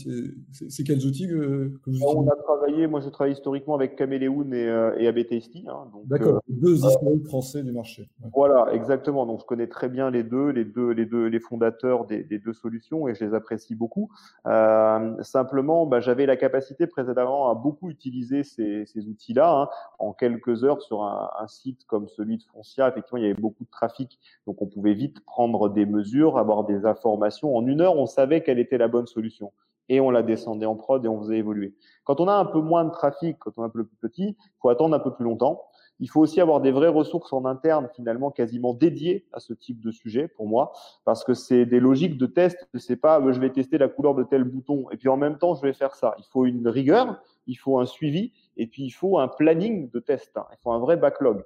c'est 0.52 0.84
quels 0.84 1.06
outils 1.06 1.28
que, 1.28 1.72
vous 1.86 1.94
utilisez 1.94 2.06
On 2.06 2.28
a 2.28 2.36
travaillé, 2.36 2.88
moi 2.88 3.00
j'ai 3.00 3.12
travaillé 3.12 3.34
historiquement 3.34 3.76
avec 3.76 3.96
Caméléon 3.96 4.52
et, 4.52 4.68
euh, 4.68 4.98
et 4.98 5.08
Hein, 5.08 5.88
D'accord, 6.06 6.36
euh, 6.36 6.40
deux 6.50 6.86
historiques 6.86 7.26
français 7.28 7.64
du 7.64 7.72
marché. 7.72 8.10
Voilà, 8.34 8.74
exactement. 8.74 9.26
Donc 9.26 9.42
je 9.42 9.46
connais 9.46 9.68
très 9.68 9.88
bien 9.88 10.10
les 10.10 10.24
deux, 10.24 10.50
les 10.50 10.66
deux, 10.66 10.90
les 10.90 11.06
deux, 11.06 11.28
les 11.28 11.40
fondateurs 11.40 12.06
des, 12.06 12.24
des 12.24 12.40
deux 12.40 12.54
solutions 12.54 13.08
et 13.08 13.16
je 13.16 13.24
les 13.24 13.34
apprécie 13.34 13.76
beaucoup. 13.76 14.10
Euh, 14.48 15.22
simplement, 15.22 15.86
bah, 15.86 16.00
j'avais 16.00 16.26
la 16.26 16.36
capacité 16.36 16.88
précédemment 16.88 17.50
à 17.50 17.56
beaucoup 17.56 17.90
utiliser 17.90 18.44
ces, 18.44 18.86
ces 18.86 19.08
outils-là. 19.08 19.62
Hein. 19.62 19.70
En 20.00 20.14
quelques 20.14 20.64
heures 20.64 20.82
sur 20.82 21.04
un, 21.04 21.30
un, 21.40 21.48
site 21.48 21.86
comme 21.86 22.08
celui 22.08 22.38
de 22.38 22.44
Foncia, 22.44 22.90
effectivement, 22.90 23.18
il 23.18 23.24
y 23.24 23.26
avait 23.26 23.40
beaucoup 23.40 23.64
de 23.64 23.70
trafic, 23.70 24.20
donc 24.48 24.62
on 24.62 24.68
pouvait 24.68 24.94
vite 24.94 25.24
prendre 25.26 25.70
des 25.70 25.86
mesures, 25.86 26.38
avoir 26.38 26.66
des 26.66 26.81
informations. 26.86 27.56
En 27.56 27.66
une 27.66 27.82
heure, 27.82 27.98
on 27.98 28.06
savait 28.06 28.42
quelle 28.42 28.60
était 28.60 28.78
la 28.78 28.88
bonne 28.88 29.08
solution. 29.08 29.52
Et 29.90 30.00
on 30.00 30.10
la 30.10 30.24
descendait 30.24 30.66
en 30.66 30.76
prod 30.76 31.04
et 31.04 31.08
on 31.08 31.20
faisait 31.20 31.38
évoluer. 31.38 31.76
Quand 32.06 32.22
on 32.22 32.28
a 32.28 32.34
un 32.34 32.46
peu 32.46 32.62
moins 32.62 32.86
de 32.86 32.92
trafic, 32.92 33.38
quand 33.40 33.52
on 33.58 33.64
est 33.64 33.66
un 33.66 33.70
peu 33.70 33.84
plus 33.84 33.98
petit, 33.98 34.38
il 34.40 34.60
faut 34.62 34.70
attendre 34.70 34.96
un 34.96 35.00
peu 35.00 35.14
plus 35.14 35.26
longtemps. 35.26 35.64
Il 36.00 36.10
faut 36.10 36.22
aussi 36.22 36.42
avoir 36.42 36.62
des 36.62 36.72
vraies 36.72 36.88
ressources 36.88 37.32
en 37.32 37.46
interne, 37.46 37.88
finalement, 37.96 38.32
quasiment 38.32 38.74
dédiées 38.74 39.28
à 39.34 39.40
ce 39.40 39.54
type 39.54 39.80
de 39.82 39.92
sujet, 39.92 40.28
pour 40.28 40.48
moi, 40.48 40.74
parce 41.06 41.24
que 41.24 41.36
c'est 41.36 41.66
des 41.68 41.80
logiques 41.80 42.18
de 42.18 42.26
test. 42.26 42.68
C'est 42.76 42.96
pas, 42.96 43.22
euh, 43.22 43.34
je 43.34 43.40
vais 43.40 43.52
tester 43.52 43.78
la 43.78 43.88
couleur 43.88 44.16
de 44.16 44.24
tel 44.24 44.44
bouton, 44.44 44.90
et 44.92 44.98
puis 44.98 45.10
en 45.10 45.18
même 45.18 45.38
temps, 45.38 45.54
je 45.54 45.62
vais 45.62 45.74
faire 45.74 45.94
ça. 45.94 46.16
Il 46.18 46.26
faut 46.32 46.46
une 46.46 46.68
rigueur, 46.68 47.22
il 47.46 47.56
faut 47.56 47.80
un 47.80 47.86
suivi, 47.86 48.34
et 48.58 48.66
puis 48.66 48.84
il 48.84 48.90
faut 48.90 49.20
un 49.20 49.28
planning 49.28 49.92
de 49.92 50.00
test. 50.00 50.36
Hein. 50.38 50.46
Il 50.52 50.58
faut 50.64 50.72
un 50.72 50.80
vrai 50.80 50.98
backlog. 50.98 51.44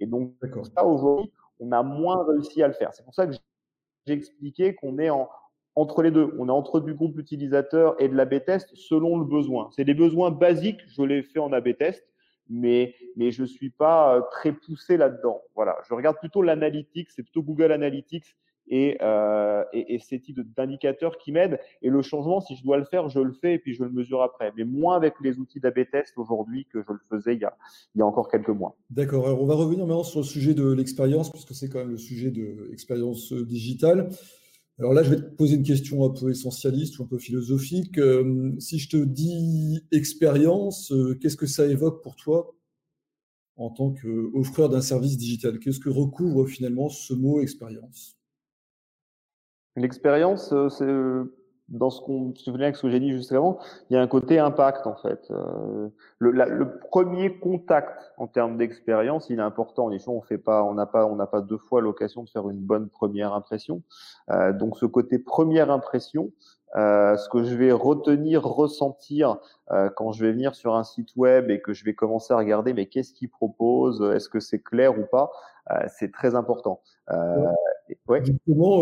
Et 0.00 0.06
donc, 0.06 0.32
ça, 0.74 0.84
aujourd'hui, 0.84 1.30
on 1.60 1.70
a 1.70 1.84
moins 1.84 2.24
réussi 2.24 2.64
à 2.64 2.66
le 2.66 2.74
faire. 2.74 2.90
C'est 2.94 3.04
pour 3.04 3.14
ça 3.14 3.28
que 3.28 3.34
j'ai 4.06 4.14
expliqué 4.14 4.74
qu'on 4.74 4.98
est 4.98 5.10
en, 5.10 5.28
entre 5.74 6.02
les 6.02 6.10
deux. 6.10 6.34
On 6.38 6.48
est 6.48 6.52
entre 6.52 6.80
du 6.80 6.94
groupe 6.94 7.18
utilisateur 7.18 8.00
et 8.00 8.08
de 8.08 8.14
l'AB 8.14 8.44
test 8.44 8.70
selon 8.74 9.18
le 9.18 9.24
besoin. 9.24 9.70
C'est 9.72 9.84
des 9.84 9.94
besoins 9.94 10.30
basiques, 10.30 10.80
je 10.86 11.02
l'ai 11.02 11.22
fait 11.22 11.40
en 11.40 11.52
AB 11.52 11.76
test, 11.76 12.04
mais, 12.48 12.94
je 13.16 13.44
suis 13.44 13.70
pas 13.70 14.16
euh, 14.16 14.20
très 14.30 14.52
poussé 14.52 14.96
là-dedans. 14.96 15.40
Voilà. 15.54 15.76
Je 15.88 15.94
regarde 15.94 16.18
plutôt 16.18 16.42
l'analytics, 16.42 17.10
c'est 17.10 17.22
plutôt 17.22 17.42
Google 17.42 17.72
Analytics 17.72 18.36
et, 18.68 18.96
euh, 19.02 19.64
et, 19.72 19.98
ces 19.98 20.20
types 20.20 20.40
d'indicateurs 20.56 21.18
qui 21.18 21.32
m'aident. 21.32 21.58
Et 21.82 21.90
le 21.90 22.02
changement, 22.02 22.40
si 22.40 22.56
je 22.56 22.62
dois 22.62 22.78
le 22.78 22.84
faire, 22.84 23.08
je 23.08 23.20
le 23.20 23.32
fais 23.32 23.54
et 23.54 23.58
puis 23.58 23.74
je 23.74 23.84
le 23.84 23.90
mesure 23.90 24.22
après. 24.22 24.52
Mais 24.56 24.64
moins 24.64 24.96
avec 24.96 25.14
les 25.22 25.38
outils 25.38 25.60
d'AB 25.60 25.90
test 25.90 26.16
aujourd'hui 26.16 26.66
que 26.72 26.82
je 26.82 26.92
le 26.92 27.00
faisais 27.08 27.34
il 27.34 27.40
y 27.40 28.00
a, 28.02 28.06
encore 28.06 28.30
quelques 28.30 28.48
mois. 28.48 28.76
D'accord. 28.90 29.26
Alors 29.26 29.42
on 29.42 29.46
va 29.46 29.54
revenir 29.54 29.86
maintenant 29.86 30.02
sur 30.02 30.20
le 30.20 30.26
sujet 30.26 30.54
de 30.54 30.72
l'expérience, 30.72 31.30
puisque 31.30 31.54
c'est 31.54 31.68
quand 31.68 31.80
même 31.80 31.90
le 31.90 31.98
sujet 31.98 32.30
de 32.30 32.68
l'expérience 32.70 33.32
digitale. 33.32 34.08
Alors 34.78 34.92
là, 34.92 35.04
je 35.04 35.10
vais 35.10 35.16
te 35.16 35.36
poser 35.36 35.54
une 35.54 35.62
question 35.62 36.04
un 36.04 36.10
peu 36.10 36.30
essentialiste 36.30 36.98
ou 36.98 37.04
un 37.04 37.06
peu 37.06 37.18
philosophique. 37.18 37.96
Euh, 37.98 38.52
si 38.58 38.78
je 38.80 38.88
te 38.88 38.96
dis 38.96 39.84
expérience, 39.92 40.90
euh, 40.90 41.16
qu'est-ce 41.20 41.36
que 41.36 41.46
ça 41.46 41.66
évoque 41.66 42.02
pour 42.02 42.16
toi 42.16 42.56
en 43.56 43.70
tant 43.70 43.92
qu'offreur 43.92 44.68
d'un 44.68 44.80
service 44.80 45.16
digital? 45.16 45.60
Qu'est-ce 45.60 45.78
que 45.78 45.90
recouvre 45.90 46.46
finalement 46.48 46.88
ce 46.88 47.14
mot 47.14 47.40
expérience? 47.40 48.18
L'expérience, 49.76 50.52
euh, 50.52 50.68
c'est 50.68 50.86
dans 51.68 51.90
ce 51.90 52.00
qu'on 52.02 52.34
se 52.34 52.44
souvient 52.44 52.64
avec 52.64 52.76
ce 52.76 52.82
que 52.82 52.90
j'ai 52.90 53.00
dit 53.00 53.10
juste 53.10 53.32
avant, 53.32 53.58
il 53.88 53.94
y 53.94 53.96
a 53.96 54.02
un 54.02 54.06
côté 54.06 54.38
impact 54.38 54.86
en 54.86 54.96
fait. 54.96 55.30
Euh, 55.30 55.88
le, 56.18 56.30
le, 56.30 56.78
premier 56.78 57.38
contact 57.38 58.12
en 58.18 58.26
termes 58.26 58.58
d'expérience, 58.58 59.30
il 59.30 59.38
est 59.38 59.42
important. 59.42 59.90
on 60.06 60.20
fait 60.20 60.38
pas, 60.38 60.62
on 60.62 60.74
n'a 60.74 60.86
pas, 60.86 61.06
on 61.06 61.16
n'a 61.16 61.26
pas 61.26 61.40
deux 61.40 61.58
fois 61.58 61.80
l'occasion 61.80 62.22
de 62.22 62.28
faire 62.28 62.48
une 62.50 62.60
bonne 62.60 62.88
première 62.88 63.32
impression. 63.32 63.82
Euh, 64.30 64.52
donc 64.52 64.76
ce 64.76 64.84
côté 64.84 65.18
première 65.18 65.70
impression, 65.70 66.32
euh, 66.76 67.16
ce 67.16 67.28
que 67.28 67.44
je 67.44 67.54
vais 67.54 67.70
retenir, 67.70 68.42
ressentir 68.42 69.38
euh, 69.70 69.88
quand 69.96 70.10
je 70.12 70.24
vais 70.24 70.32
venir 70.32 70.54
sur 70.56 70.74
un 70.74 70.82
site 70.82 71.14
web 71.16 71.48
et 71.48 71.60
que 71.60 71.72
je 71.72 71.84
vais 71.84 71.94
commencer 71.94 72.34
à 72.34 72.36
regarder, 72.36 72.74
mais 72.74 72.86
qu'est-ce 72.86 73.14
qu'il 73.14 73.30
propose, 73.30 74.02
est-ce 74.14 74.28
que 74.28 74.40
c'est 74.40 74.58
clair 74.58 74.98
ou 74.98 75.04
pas, 75.04 75.30
euh, 75.70 75.84
c'est 75.88 76.12
très 76.12 76.34
important. 76.34 76.80
ouais. 78.08 78.24
Justement 78.24 78.80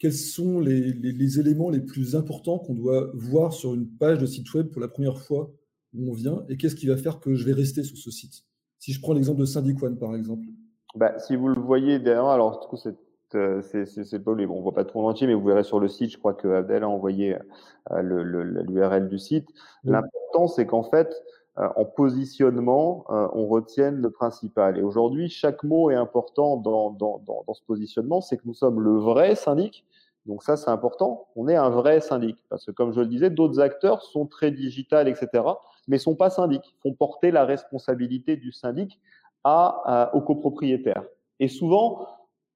quels 0.00 0.14
sont 0.14 0.58
les, 0.58 1.38
éléments 1.38 1.70
les 1.70 1.80
plus 1.80 2.16
importants 2.16 2.58
qu'on 2.58 2.74
doit 2.74 3.10
voir 3.14 3.52
sur 3.52 3.74
une 3.74 3.86
page 3.86 4.18
de 4.18 4.26
site 4.26 4.52
web 4.54 4.68
pour 4.68 4.80
la 4.80 4.88
première 4.88 5.18
fois 5.18 5.52
où 5.94 6.10
on 6.10 6.12
vient 6.12 6.44
et 6.48 6.56
qu'est-ce 6.56 6.74
qui 6.74 6.86
va 6.86 6.96
faire 6.96 7.20
que 7.20 7.34
je 7.34 7.44
vais 7.44 7.52
rester 7.52 7.84
sur 7.84 7.98
ce 7.98 8.10
site? 8.10 8.44
Si 8.78 8.92
je 8.92 9.00
prends 9.00 9.12
l'exemple 9.12 9.40
de 9.40 9.44
Syndic 9.44 9.80
One 9.82 9.98
par 9.98 10.16
exemple. 10.16 10.46
Bah, 10.96 11.18
si 11.18 11.36
vous 11.36 11.48
le 11.48 11.60
voyez 11.60 11.98
derrière, 11.98 12.24
alors 12.24 12.60
du 12.60 12.66
coup 12.66 12.76
c'est 12.76 12.96
euh, 13.36 13.62
c'est 13.62 14.24
pas 14.24 14.34
bon, 14.34 14.58
on 14.58 14.62
voit 14.62 14.72
pas 14.72 14.84
tout 14.84 14.98
en 14.98 15.08
entier, 15.08 15.26
mais 15.26 15.34
vous 15.34 15.44
verrez 15.44 15.62
sur 15.62 15.78
le 15.78 15.88
site, 15.88 16.10
je 16.10 16.18
crois 16.18 16.34
que 16.34 16.48
Abdel 16.48 16.82
a 16.82 16.88
envoyé 16.88 17.36
euh, 17.92 18.02
l'URL 18.02 19.08
du 19.08 19.18
site. 19.18 19.48
L'important, 19.84 20.48
c'est 20.48 20.66
qu'en 20.66 20.82
fait, 20.82 21.14
en 21.76 21.84
positionnement, 21.84 23.04
on 23.08 23.46
retienne 23.46 23.96
le 23.96 24.10
principal. 24.10 24.78
Et 24.78 24.82
aujourd'hui, 24.82 25.28
chaque 25.28 25.62
mot 25.62 25.90
est 25.90 25.94
important 25.94 26.56
dans, 26.56 26.90
dans, 26.90 27.18
dans, 27.26 27.44
dans 27.46 27.54
ce 27.54 27.62
positionnement, 27.64 28.20
c'est 28.20 28.36
que 28.36 28.42
nous 28.46 28.54
sommes 28.54 28.80
le 28.80 28.98
vrai 28.98 29.34
syndic, 29.34 29.84
donc 30.26 30.42
ça, 30.42 30.56
c'est 30.56 30.70
important. 30.70 31.28
On 31.34 31.48
est 31.48 31.56
un 31.56 31.70
vrai 31.70 32.00
syndic. 32.00 32.36
Parce 32.48 32.64
que 32.64 32.70
comme 32.70 32.92
je 32.92 33.00
le 33.00 33.06
disais, 33.06 33.30
d'autres 33.30 33.60
acteurs 33.60 34.02
sont 34.02 34.26
très 34.26 34.50
digital, 34.50 35.08
etc., 35.08 35.44
mais 35.88 35.98
sont 35.98 36.14
pas 36.14 36.30
syndics, 36.30 36.76
font 36.82 36.92
porter 36.92 37.30
la 37.30 37.44
responsabilité 37.44 38.36
du 38.36 38.52
syndic 38.52 39.00
à, 39.44 40.10
aux 40.14 40.20
copropriétaires. 40.20 41.04
Et 41.40 41.48
souvent, 41.48 42.06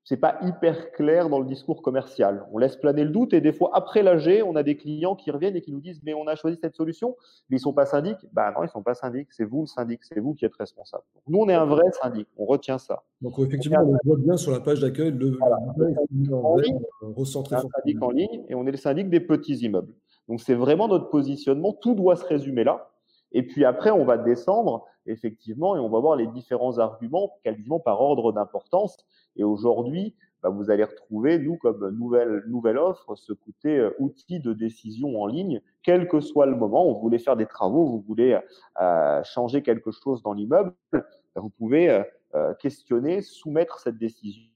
c'est 0.05 0.19
pas 0.19 0.38
hyper 0.43 0.93
clair 0.93 1.31
dans 1.31 1.38
le 1.38 1.47
discours 1.47 1.81
commercial. 1.81 2.47
On 2.53 2.59
laisse 2.59 2.77
planer 2.77 3.05
le 3.05 3.11
doute 3.11 3.33
et 3.33 3.40
des 3.40 3.53
fois 3.53 3.71
après 3.73 4.03
l'AG, 4.03 4.43
on 4.47 4.55
a 4.55 4.62
des 4.62 4.77
clients 4.77 5.17
qui 5.17 5.31
reviennent 5.31 5.57
et 5.57 5.62
qui 5.62 5.73
nous 5.73 5.81
disent 5.81 6.01
mais 6.05 6.12
on 6.12 6.27
a 6.27 6.37
choisi 6.37 6.59
cette 6.61 6.77
solution, 6.77 7.17
mais 7.49 7.57
ils 7.57 7.61
sont 7.61 7.73
pas 7.73 7.87
syndics. 7.87 8.19
Bah 8.33 8.53
non, 8.55 8.64
ils 8.64 8.69
sont 8.69 8.83
pas 8.83 8.95
syndics. 8.95 9.29
C'est 9.33 9.45
vous 9.45 9.62
le 9.62 9.67
syndic, 9.67 10.05
c'est 10.05 10.21
vous 10.21 10.35
qui 10.35 10.45
êtes 10.45 10.55
responsable. 10.55 11.05
nous 11.27 11.38
on 11.38 11.49
est 11.49 11.55
un 11.55 11.64
vrai 11.64 11.90
syndic, 12.03 12.29
on 12.37 12.45
retient 12.45 12.77
ça. 12.77 13.03
Donc 13.23 13.38
effectivement, 13.38 13.81
on, 13.81 13.97
voit 14.05 14.19
bien 14.19 14.37
sur 14.37 14.53
la 14.53 14.61
page 14.61 14.81
d'accueil 14.81 15.11
le, 15.11 15.38
voilà, 15.38 15.57
en 15.57 16.57
ligne, 16.57 16.81
recentré 17.01 17.57
syndic 17.57 18.03
en 18.03 18.11
ligne 18.11 18.45
et 18.49 18.55
on 18.55 18.67
est 18.67 18.73
le 18.73 18.77
syndic 18.77 19.09
des 19.09 19.21
petits 19.21 19.57
immeubles. 19.57 19.95
Donc 20.29 20.40
c'est 20.40 20.55
vraiment 20.55 20.87
notre 20.87 21.09
positionnement. 21.09 21.73
Tout 21.73 21.95
doit 21.95 22.17
se 22.17 22.25
résumer 22.25 22.64
là. 22.64 22.90
Et 23.35 23.42
puis 23.42 23.64
après, 23.64 23.90
on 23.90 24.05
va 24.05 24.16
descendre 24.16 24.87
effectivement 25.07 25.77
et 25.77 25.81
on 25.81 25.90
va 25.90 25.99
voir 25.99 26.16
les 26.16 26.27
différents 26.29 26.79
arguments 26.79 27.37
quasiment 27.42 27.81
par 27.81 28.01
ordre 28.01 28.33
d'importance. 28.33 28.97
Et 29.37 29.44
aujourd'hui, 29.44 30.16
bah, 30.42 30.51
vous 30.51 30.70
allez 30.70 30.85
retrouver, 30.85 31.38
nous, 31.38 31.57
comme 31.57 31.88
nouvelle, 31.90 32.44
nouvelle 32.47 32.79
offre, 32.79 33.16
ce 33.16 33.33
côté 33.33 33.79
euh, 33.79 33.94
outil 33.99 34.40
de 34.40 34.53
décision 34.53 35.20
en 35.20 35.27
ligne, 35.27 35.61
quel 35.83 36.07
que 36.09 36.20
soit 36.20 36.47
le 36.47 36.55
moment. 36.55 36.87
On 36.87 36.92
voulait 36.92 37.18
faire 37.18 37.37
des 37.37 37.47
travaux, 37.47 37.87
vous 37.87 38.01
voulez 38.01 38.38
euh, 38.81 39.23
changer 39.25 39.62
quelque 39.62 39.90
chose 39.90 40.23
dans 40.23 40.33
l'immeuble, 40.33 40.75
vous 41.37 41.51
pouvez 41.51 41.90
euh, 41.90 42.03
euh 42.35 42.55
questionner, 42.55 43.23
soumettre 43.23 43.81
cette 43.81 43.99
décision 43.99 44.51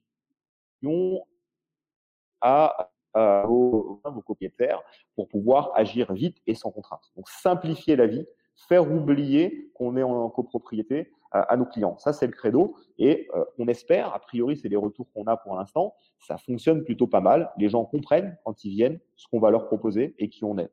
à, 2.41 2.91
à 3.15 3.45
vos, 3.47 4.01
vos 4.05 4.23
propriétaires 4.23 4.83
pour 5.17 5.27
pouvoir 5.29 5.73
agir 5.75 6.13
vite 6.13 6.39
et 6.47 6.55
sans 6.55 6.71
contrainte. 6.71 7.11
Donc 7.17 7.29
simplifier 7.29 7.97
la 7.97 8.07
vie, 8.07 8.27
faire 8.67 8.91
oublier 8.91 9.71
qu'on 9.75 9.97
est 9.97 10.03
en 10.03 10.29
copropriété 10.31 11.13
à, 11.31 11.57
nos 11.57 11.67
clients. 11.67 11.97
Ça, 11.99 12.13
c'est 12.13 12.27
le 12.27 12.33
credo. 12.33 12.75
Et 12.99 13.29
euh, 13.35 13.45
on 13.59 13.69
espère, 13.69 14.15
a 14.15 14.19
priori, 14.19 14.57
c'est 14.57 14.69
les 14.69 14.77
retours 14.77 15.07
qu'on 15.13 15.25
a 15.25 15.37
pour 15.37 15.55
l'instant, 15.57 15.95
ça 16.19 16.39
fonctionne 16.39 16.85
plutôt 16.85 17.07
pas 17.07 17.21
mal. 17.21 17.51
Les 17.59 17.69
gens 17.69 17.85
comprennent 17.85 18.37
quand 18.45 18.65
ils 18.65 18.71
viennent 18.71 18.99
ce 19.17 19.27
qu'on 19.31 19.39
va 19.39 19.51
leur 19.51 19.67
proposer 19.67 20.15
et 20.19 20.31
qui 20.31 20.45
on 20.45 20.59
est. 20.59 20.71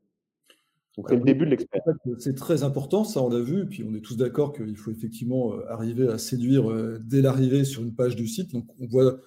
Donc, 0.97 1.07
c'est 1.09 1.17
le 1.17 1.23
début 1.23 1.43
de 1.43 1.51
l'expérience. 1.51 1.97
C'est 2.19 2.35
très 2.35 2.63
important, 2.63 3.03
ça, 3.03 3.21
on 3.21 3.29
l'a 3.29 3.41
vu. 3.41 3.63
Et 3.63 3.65
puis, 3.65 3.85
on 3.87 3.93
est 3.93 3.99
tous 3.99 4.15
d'accord 4.15 4.53
qu'il 4.53 4.77
faut 4.77 4.91
effectivement 4.91 5.53
euh, 5.53 5.69
arriver 5.69 6.07
à 6.07 6.17
séduire 6.17 6.71
euh, 6.71 6.99
dès 7.03 7.21
l'arrivée 7.21 7.65
sur 7.65 7.83
une 7.83 7.93
page 7.93 8.15
du 8.15 8.27
site. 8.27 8.53
Donc, 8.53 8.65
on 8.79 8.87
voit 8.87 9.17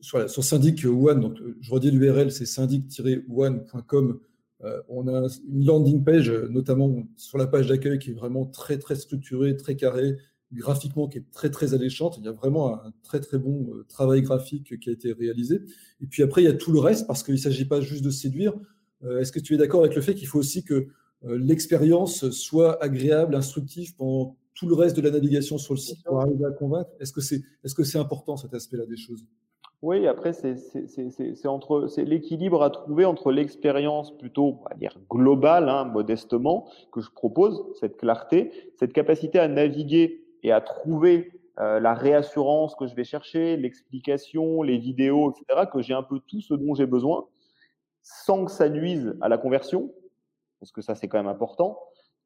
sur, 0.00 0.30
sur 0.30 0.42
Syndic 0.42 0.82
One, 0.86 1.20
donc 1.20 1.36
je 1.60 1.70
redis 1.70 1.90
l'URL, 1.90 2.32
c'est 2.32 2.46
syndic-one.com 2.46 4.18
euh, 4.64 4.80
on 4.88 5.08
a 5.08 5.26
une 5.48 5.64
landing 5.64 6.04
page, 6.04 6.30
notamment 6.30 7.02
sur 7.16 7.38
la 7.38 7.46
page 7.46 7.68
d'accueil, 7.68 7.98
qui 7.98 8.10
est 8.10 8.14
vraiment 8.14 8.46
très 8.46 8.78
très 8.78 8.96
structurée, 8.96 9.56
très 9.56 9.76
carrée, 9.76 10.16
graphiquement 10.52 11.08
qui 11.08 11.18
est 11.18 11.30
très 11.32 11.50
très 11.50 11.74
alléchante. 11.74 12.16
Il 12.18 12.24
y 12.24 12.28
a 12.28 12.32
vraiment 12.32 12.74
un 12.74 12.92
très 13.02 13.20
très 13.20 13.38
bon 13.38 13.72
euh, 13.72 13.84
travail 13.88 14.22
graphique 14.22 14.78
qui 14.80 14.90
a 14.90 14.92
été 14.92 15.12
réalisé. 15.12 15.62
Et 16.00 16.06
puis 16.06 16.22
après, 16.22 16.42
il 16.42 16.44
y 16.44 16.48
a 16.48 16.54
tout 16.54 16.72
le 16.72 16.80
reste 16.80 17.06
parce 17.06 17.22
qu'il 17.22 17.34
ne 17.34 17.38
s'agit 17.38 17.64
pas 17.64 17.80
juste 17.80 18.04
de 18.04 18.10
séduire. 18.10 18.54
Euh, 19.04 19.20
est-ce 19.20 19.32
que 19.32 19.40
tu 19.40 19.54
es 19.54 19.56
d'accord 19.56 19.80
avec 19.80 19.94
le 19.94 20.02
fait 20.02 20.14
qu'il 20.14 20.26
faut 20.26 20.38
aussi 20.38 20.64
que 20.64 20.88
l'expérience 21.22 22.30
soit 22.30 22.82
agréable, 22.82 23.34
instructive 23.34 23.94
pendant 23.94 24.38
tout 24.54 24.66
le 24.66 24.74
reste 24.74 24.96
de 24.96 25.02
la 25.02 25.10
navigation 25.10 25.58
sur 25.58 25.74
le 25.74 25.78
site 25.78 26.02
pour 26.02 26.18
arriver 26.18 26.46
à 26.46 26.50
convaincre? 26.50 26.88
Est-ce 26.98 27.12
que 27.12 27.20
c'est 27.20 27.42
est 27.62 27.68
-ce 27.68 27.84
c'est 27.84 27.98
important 27.98 28.38
cet 28.38 28.54
aspect-là 28.54 28.86
des 28.86 28.96
choses? 28.96 29.26
Oui, 29.82 30.06
après, 30.06 30.34
c'est 30.34 31.46
entre 31.46 31.86
c'est 31.86 32.04
l'équilibre 32.04 32.62
à 32.62 32.68
trouver 32.68 33.06
entre 33.06 33.32
l'expérience 33.32 34.16
plutôt, 34.18 34.58
on 34.60 34.68
va 34.68 34.74
dire, 34.76 34.94
globale, 35.08 35.70
hein, 35.70 35.84
modestement, 35.84 36.68
que 36.92 37.00
je 37.00 37.10
propose, 37.10 37.64
cette 37.80 37.96
clarté, 37.96 38.52
cette 38.76 38.92
capacité 38.92 39.38
à 39.38 39.48
naviguer 39.48 40.22
et 40.42 40.52
à 40.52 40.60
trouver 40.60 41.32
euh, 41.60 41.80
la 41.80 41.94
réassurance 41.94 42.74
que 42.74 42.86
je 42.86 42.94
vais 42.94 43.04
chercher, 43.04 43.56
l'explication, 43.56 44.62
les 44.62 44.76
vidéos, 44.76 45.32
etc., 45.32 45.66
que 45.72 45.80
j'ai 45.80 45.94
un 45.94 46.02
peu 46.02 46.20
tout 46.26 46.42
ce 46.42 46.52
dont 46.52 46.74
j'ai 46.74 46.86
besoin, 46.86 47.26
sans 48.02 48.44
que 48.44 48.50
ça 48.50 48.68
nuise 48.68 49.16
à 49.22 49.30
la 49.30 49.38
conversion, 49.38 49.90
parce 50.60 50.72
que 50.72 50.82
ça, 50.82 50.94
c'est 50.94 51.08
quand 51.08 51.18
même 51.18 51.26
important, 51.26 51.78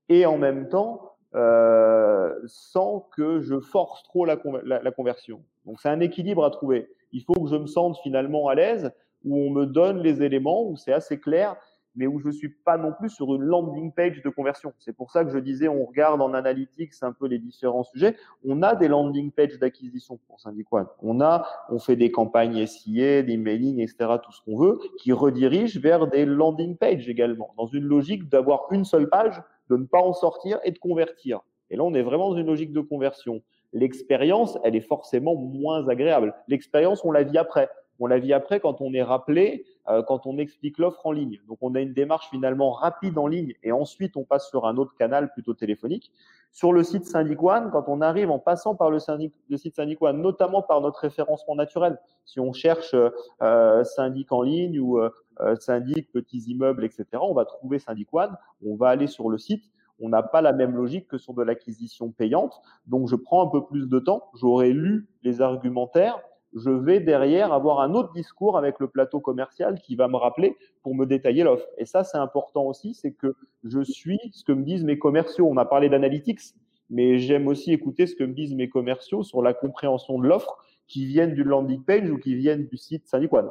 et 0.09 0.27
en 0.27 0.39
même 0.39 0.69
temps, 0.69 1.13
euh, 1.37 2.35
sans 2.47 3.09
que 3.17 3.41
je 3.41 3.61
force 3.61 4.03
trop 4.03 4.25
la, 4.25 4.39
la, 4.65 4.83
la 4.83 4.91
conversion. 4.91 5.45
Donc, 5.67 5.81
c'est 5.81 5.89
un 5.89 6.01
équilibre 6.01 6.45
à 6.45 6.51
trouver 6.51 6.89
il 7.15 7.23
faut 7.23 7.35
que 7.35 7.49
je 7.49 7.57
me 7.57 7.67
sente 7.67 7.97
finalement 8.03 8.49
à 8.49 8.55
l'aise, 8.55 8.93
où 9.25 9.39
on 9.39 9.51
me 9.51 9.65
donne 9.65 10.03
les 10.03 10.23
éléments, 10.23 10.69
où 10.69 10.77
c'est 10.77 10.93
assez 10.93 11.19
clair, 11.19 11.57
mais 11.97 12.09
où 12.09 12.19
je 12.19 12.27
ne 12.27 12.33
suis 12.33 12.49
pas 12.49 12.77
non 12.77 12.93
plus 12.93 13.09
sur 13.09 13.35
une 13.37 13.43
landing 13.43 13.93
page 13.93 14.21
de 14.21 14.29
conversion. 14.29 14.73
C'est 14.81 14.97
pour 14.97 15.13
ça 15.13 15.25
que 15.25 15.31
je 15.31 15.39
disais, 15.39 15.69
on 15.69 15.85
regarde 15.85 16.21
en 16.21 16.35
analytics 16.35 16.93
un 17.03 17.13
peu 17.13 17.29
les 17.29 17.39
différents 17.39 17.85
sujets. 17.85 18.17
On 18.45 18.63
a 18.63 18.75
des 18.75 18.89
landing 18.89 19.31
pages 19.31 19.61
d'acquisition 19.61 20.19
pour 20.27 20.41
Syndic 20.41 20.67
On 21.03 21.21
a, 21.21 21.47
on 21.71 21.79
fait 21.79 21.95
des 21.95 22.11
campagnes 22.11 22.67
SIA, 22.67 23.23
des 23.23 23.37
mailing, 23.37 23.81
etc., 23.81 24.17
tout 24.23 24.33
ce 24.33 24.43
qu'on 24.43 24.59
veut, 24.59 24.81
qui 24.99 25.13
redirigent 25.13 25.79
vers 25.79 26.09
des 26.09 26.27
landing 26.27 26.77
pages 26.77 27.09
également, 27.09 27.55
dans 27.57 27.67
une 27.67 27.85
logique 27.85 28.29
d'avoir 28.29 28.67
une 28.73 28.85
seule 28.85 29.09
page, 29.09 29.41
de 29.71 29.77
ne 29.77 29.85
pas 29.85 30.01
en 30.01 30.13
sortir 30.13 30.59
et 30.65 30.73
de 30.73 30.79
convertir. 30.79 31.41
Et 31.71 31.77
là, 31.77 31.85
on 31.85 31.95
est 31.95 32.03
vraiment 32.03 32.31
dans 32.31 32.37
une 32.37 32.47
logique 32.47 32.73
de 32.73 32.81
conversion. 32.81 33.41
L'expérience, 33.75 34.57
elle 34.63 34.77
est 34.77 34.81
forcément 34.81 35.35
moins 35.35 35.89
agréable. 35.89 36.35
L'expérience, 36.49 37.05
on 37.05 37.11
la 37.11 37.25
vit 37.25 37.37
après. 37.37 37.69
On 38.01 38.07
la 38.07 38.19
vit 38.19 38.33
après 38.33 38.61
quand 38.61 38.81
on 38.81 38.93
est 38.93 39.03
rappelé, 39.03 39.67
euh, 39.89 40.03
quand 40.03 40.27
on 40.27 40.39
explique 40.39 40.79
l'offre 40.79 41.07
en 41.07 41.13
ligne. 41.13 41.41
Donc 41.49 41.59
on 41.61 41.75
a 41.75 41.81
une 41.81 41.93
démarche 41.93 42.29
finalement 42.31 42.71
rapide 42.73 43.19
en 43.19 43.27
ligne 43.27 43.55
et 43.63 43.73
ensuite 43.73 44.17
on 44.17 44.25
passe 44.25 44.49
sur 44.49 44.67
un 44.67 44.77
autre 44.77 44.95
canal 44.97 45.33
plutôt 45.33 45.55
téléphonique. 45.55 46.11
Sur 46.53 46.73
le 46.73 46.83
site 46.83 47.05
Syndic 47.05 47.43
One, 47.43 47.71
quand 47.73 47.85
on 47.89 48.01
arrive 48.01 48.31
en 48.31 48.39
passant 48.39 48.75
par 48.75 48.91
le, 48.91 48.99
site 48.99 49.75
Syndic 49.75 50.01
One, 50.03 50.23
notamment 50.23 50.63
par 50.63 50.81
notre 50.81 51.01
référencement 51.01 51.57
naturel, 51.57 51.99
si 52.25 52.41
on 52.41 52.53
cherche 52.53 52.95
euh, 53.43 53.85
syndic 53.85 54.31
en 54.33 54.43
ligne 54.43 54.79
ou 54.79 54.99
euh, 54.99 55.11
syndic 55.57 56.13
petits 56.13 56.45
immeubles, 56.49 56.85
etc., 56.85 57.07
on 57.21 57.35
va 57.35 57.45
trouver 57.45 57.81
Syndic 57.81 58.09
One, 58.13 58.37
on 58.65 58.77
va 58.77 58.89
aller 58.89 59.09
sur 59.09 59.31
le 59.31 59.39
site 59.39 59.65
on 60.01 60.09
n'a 60.09 60.23
pas 60.23 60.43
la 60.43 60.53
même 60.53 60.77
logique 60.77 61.09
que 61.09 61.19
sur 61.19 61.35
de 61.35 61.43
l'acquisition 61.43 62.11
payante. 62.11 62.61
Donc, 62.87 63.09
je 63.09 63.17
prends 63.17 63.47
un 63.47 63.51
peu 63.51 63.65
plus 63.65 63.89
de 63.89 63.99
temps. 63.99 64.31
J'aurais 64.35 64.71
lu 64.71 65.09
les 65.23 65.41
argumentaires 65.41 66.21
je 66.55 66.71
vais 66.71 67.01
derrière 67.01 67.53
avoir 67.53 67.81
un 67.81 67.95
autre 67.95 68.13
discours 68.13 68.57
avec 68.57 68.79
le 68.79 68.89
plateau 68.89 69.21
commercial 69.21 69.81
qui 69.81 69.97
va 69.97 70.09
me 70.09 70.17
rappeler 70.17 70.57
pour 70.83 70.95
me 70.95 71.05
détailler 71.05 71.43
l'offre. 71.43 71.67
Et 71.79 71.85
ça, 71.85 72.05
c'est 72.05 72.19
important 72.19 72.65
aussi, 72.65 72.95
c'est 72.95 73.13
que 73.13 73.35
je 73.65 73.83
suis 73.83 74.19
ce 74.33 74.45
que 74.45 74.53
me 74.53 74.63
disent 74.63 74.85
mes 74.85 74.99
commerciaux. 74.99 75.49
On 75.51 75.57
a 75.57 75.65
parlé 75.65 75.89
d'analytics, 75.89 76.55
mais 76.91 77.19
j'aime 77.19 77.49
aussi 77.49 77.73
écouter 77.73 78.07
ce 78.07 78.15
que 78.15 78.25
me 78.25 78.35
disent 78.35 78.55
mes 78.55 78.69
commerciaux 78.69 79.23
sur 79.25 79.43
la 79.43 79.53
compréhension 79.53 80.19
de 80.19 80.29
l'offre 80.29 80.57
qui 80.87 81.07
viennent 81.07 81.35
du 81.35 81.43
landing 81.43 81.83
page 81.83 82.11
ou 82.11 82.19
qui 82.19 82.35
viennent 82.37 82.67
du 82.67 82.77
site 82.77 83.09
Saniquan. 83.09 83.51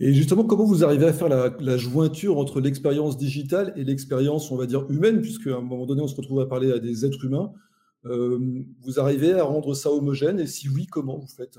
Et 0.00 0.12
justement, 0.12 0.44
comment 0.44 0.64
vous 0.64 0.84
arrivez 0.84 1.06
à 1.06 1.12
faire 1.12 1.28
la, 1.28 1.76
jointure 1.76 2.38
entre 2.38 2.60
l'expérience 2.60 3.16
digitale 3.16 3.72
et 3.76 3.82
l'expérience, 3.82 4.50
on 4.52 4.56
va 4.56 4.66
dire, 4.66 4.88
humaine, 4.90 5.20
puisque 5.20 5.48
à 5.48 5.56
un 5.56 5.60
moment 5.60 5.86
donné, 5.86 6.02
on 6.02 6.06
se 6.06 6.14
retrouve 6.14 6.40
à 6.40 6.46
parler 6.46 6.70
à 6.70 6.78
des 6.78 7.04
êtres 7.04 7.24
humains. 7.24 7.52
Euh, 8.04 8.38
vous 8.82 9.00
arrivez 9.00 9.32
à 9.32 9.42
rendre 9.42 9.74
ça 9.74 9.90
homogène 9.90 10.38
Et 10.38 10.46
si 10.46 10.68
oui, 10.68 10.86
comment 10.86 11.18
vous 11.18 11.26
faites? 11.26 11.58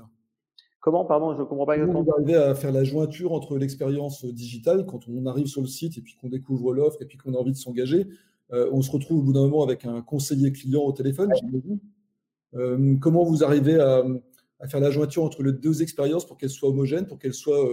Comment, 0.80 1.04
pardon, 1.04 1.34
je 1.34 1.40
ne 1.40 1.44
comprends 1.44 1.66
pas 1.66 1.74
exactement. 1.74 2.02
Vous 2.02 2.12
arrivez 2.12 2.34
à 2.34 2.54
faire 2.54 2.72
la 2.72 2.82
jointure 2.82 3.32
entre 3.32 3.58
l'expérience 3.58 4.24
digitale, 4.24 4.86
quand 4.86 5.06
on 5.08 5.26
arrive 5.26 5.46
sur 5.46 5.60
le 5.60 5.66
site 5.66 5.98
et 5.98 6.00
puis 6.00 6.16
qu'on 6.18 6.30
découvre 6.30 6.72
l'offre 6.72 7.02
et 7.02 7.04
puis 7.04 7.18
qu'on 7.18 7.34
a 7.34 7.36
envie 7.36 7.52
de 7.52 7.58
s'engager. 7.58 8.08
Euh, 8.52 8.70
on 8.72 8.80
se 8.80 8.90
retrouve 8.90 9.18
au 9.18 9.22
bout 9.22 9.34
d'un 9.34 9.42
moment 9.42 9.62
avec 9.62 9.84
un 9.84 10.00
conseiller 10.00 10.50
client 10.50 10.80
au 10.80 10.92
téléphone, 10.92 11.30
j'imagine. 11.38 11.78
Euh, 12.54 12.96
comment 12.98 13.22
vous 13.22 13.44
arrivez 13.44 13.78
à, 13.78 14.02
faire 14.66 14.80
la 14.80 14.90
jointure 14.90 15.24
entre 15.24 15.42
les 15.42 15.52
deux 15.52 15.82
expériences 15.82 16.26
pour 16.26 16.38
qu'elles 16.38 16.50
soient 16.50 16.70
homogènes, 16.70 17.06
pour 17.06 17.18
qu'elles 17.18 17.34
soient 17.34 17.66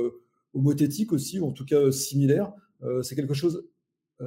euh, 0.56 0.60
homothétiques 0.60 1.14
aussi, 1.14 1.40
ou 1.40 1.48
en 1.48 1.52
tout 1.52 1.66
cas 1.66 1.92
similaires 1.92 2.52
C'est 3.04 3.16
quelque 3.16 3.34
chose 3.34 3.68
à 4.20 4.26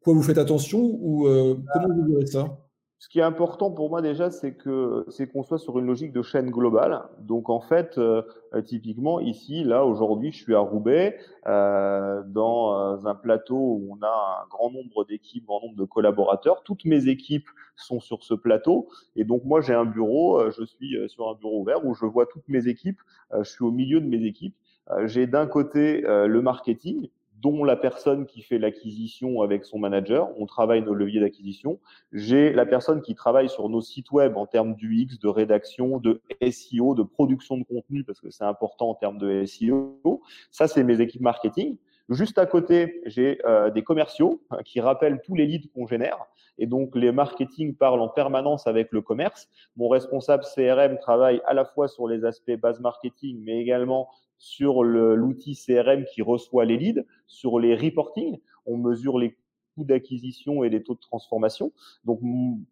quoi 0.00 0.14
vous 0.14 0.22
faites 0.22 0.38
attention 0.38 0.80
ou 0.80 1.26
comment 1.72 1.94
vous 1.94 2.12
verrez 2.12 2.26
ça? 2.26 2.58
ce 3.02 3.08
qui 3.08 3.18
est 3.18 3.22
important 3.22 3.72
pour 3.72 3.90
moi 3.90 4.00
déjà, 4.00 4.30
c'est 4.30 4.54
que 4.54 5.04
c'est 5.08 5.26
qu'on 5.26 5.42
soit 5.42 5.58
sur 5.58 5.76
une 5.80 5.86
logique 5.86 6.12
de 6.12 6.22
chaîne 6.22 6.50
globale. 6.50 7.02
Donc 7.18 7.50
en 7.50 7.60
fait, 7.60 7.98
euh, 7.98 8.22
typiquement 8.64 9.18
ici, 9.18 9.64
là 9.64 9.84
aujourd'hui, 9.84 10.30
je 10.30 10.40
suis 10.40 10.54
à 10.54 10.60
Roubaix, 10.60 11.18
euh, 11.48 12.22
dans 12.28 12.94
euh, 12.94 13.04
un 13.04 13.16
plateau 13.16 13.56
où 13.56 13.88
on 13.98 14.00
a 14.04 14.44
un 14.44 14.46
grand 14.48 14.70
nombre 14.70 15.04
d'équipes, 15.04 15.42
un 15.42 15.46
grand 15.46 15.62
nombre 15.62 15.76
de 15.76 15.84
collaborateurs. 15.84 16.62
Toutes 16.62 16.84
mes 16.84 17.08
équipes 17.08 17.48
sont 17.74 17.98
sur 17.98 18.22
ce 18.22 18.34
plateau, 18.34 18.88
et 19.16 19.24
donc 19.24 19.42
moi 19.44 19.60
j'ai 19.60 19.74
un 19.74 19.84
bureau, 19.84 20.38
euh, 20.38 20.52
je 20.56 20.62
suis 20.62 20.96
sur 21.08 21.28
un 21.28 21.34
bureau 21.34 21.62
ouvert 21.62 21.84
où 21.84 21.94
je 21.94 22.06
vois 22.06 22.26
toutes 22.26 22.48
mes 22.48 22.68
équipes. 22.68 23.00
je 23.36 23.50
suis 23.50 23.64
au 23.64 23.72
milieu 23.72 24.00
de 24.00 24.06
mes 24.06 24.24
équipes. 24.24 24.54
J'ai 25.04 25.26
d'un 25.26 25.46
côté 25.46 26.02
le 26.02 26.40
marketing 26.40 27.08
dont 27.42 27.64
la 27.64 27.76
personne 27.76 28.24
qui 28.24 28.40
fait 28.40 28.58
l'acquisition 28.58 29.42
avec 29.42 29.64
son 29.64 29.78
manager. 29.78 30.30
On 30.38 30.46
travaille 30.46 30.80
nos 30.80 30.94
leviers 30.94 31.20
d'acquisition. 31.20 31.80
J'ai 32.12 32.52
la 32.52 32.64
personne 32.64 33.02
qui 33.02 33.16
travaille 33.16 33.48
sur 33.48 33.68
nos 33.68 33.80
sites 33.80 34.12
web 34.12 34.36
en 34.36 34.46
termes 34.46 34.76
d'UX, 34.76 35.18
de 35.20 35.28
rédaction, 35.28 35.98
de 35.98 36.22
SEO, 36.50 36.94
de 36.94 37.02
production 37.02 37.58
de 37.58 37.64
contenu, 37.64 38.04
parce 38.04 38.20
que 38.20 38.30
c'est 38.30 38.44
important 38.44 38.90
en 38.90 38.94
termes 38.94 39.18
de 39.18 39.44
SEO. 39.44 40.22
Ça, 40.52 40.68
c'est 40.68 40.84
mes 40.84 41.00
équipes 41.00 41.22
marketing. 41.22 41.76
Juste 42.08 42.38
à 42.38 42.46
côté, 42.46 43.00
j'ai 43.06 43.40
euh, 43.44 43.70
des 43.70 43.82
commerciaux 43.82 44.42
hein, 44.50 44.58
qui 44.64 44.80
rappellent 44.80 45.20
tous 45.24 45.34
les 45.34 45.46
leads 45.46 45.68
qu'on 45.74 45.86
génère. 45.86 46.18
Et 46.58 46.66
donc, 46.66 46.94
les 46.94 47.10
marketing 47.10 47.74
parlent 47.74 48.00
en 48.00 48.08
permanence 48.08 48.66
avec 48.66 48.92
le 48.92 49.00
commerce. 49.00 49.48
Mon 49.76 49.88
responsable 49.88 50.44
CRM 50.44 50.98
travaille 50.98 51.40
à 51.46 51.54
la 51.54 51.64
fois 51.64 51.88
sur 51.88 52.06
les 52.06 52.24
aspects 52.24 52.52
base 52.52 52.78
marketing, 52.80 53.42
mais 53.44 53.58
également 53.58 54.08
sur 54.42 54.82
l'outil 54.82 55.54
CRM 55.54 56.04
qui 56.04 56.20
reçoit 56.20 56.64
les 56.64 56.76
leads, 56.76 57.04
sur 57.28 57.60
les 57.60 57.76
reporting, 57.76 58.40
on 58.66 58.76
mesure 58.76 59.16
les 59.16 59.36
coûts 59.76 59.84
d'acquisition 59.84 60.64
et 60.64 60.68
les 60.68 60.82
taux 60.82 60.94
de 60.94 61.00
transformation. 61.00 61.70
Donc, 62.04 62.18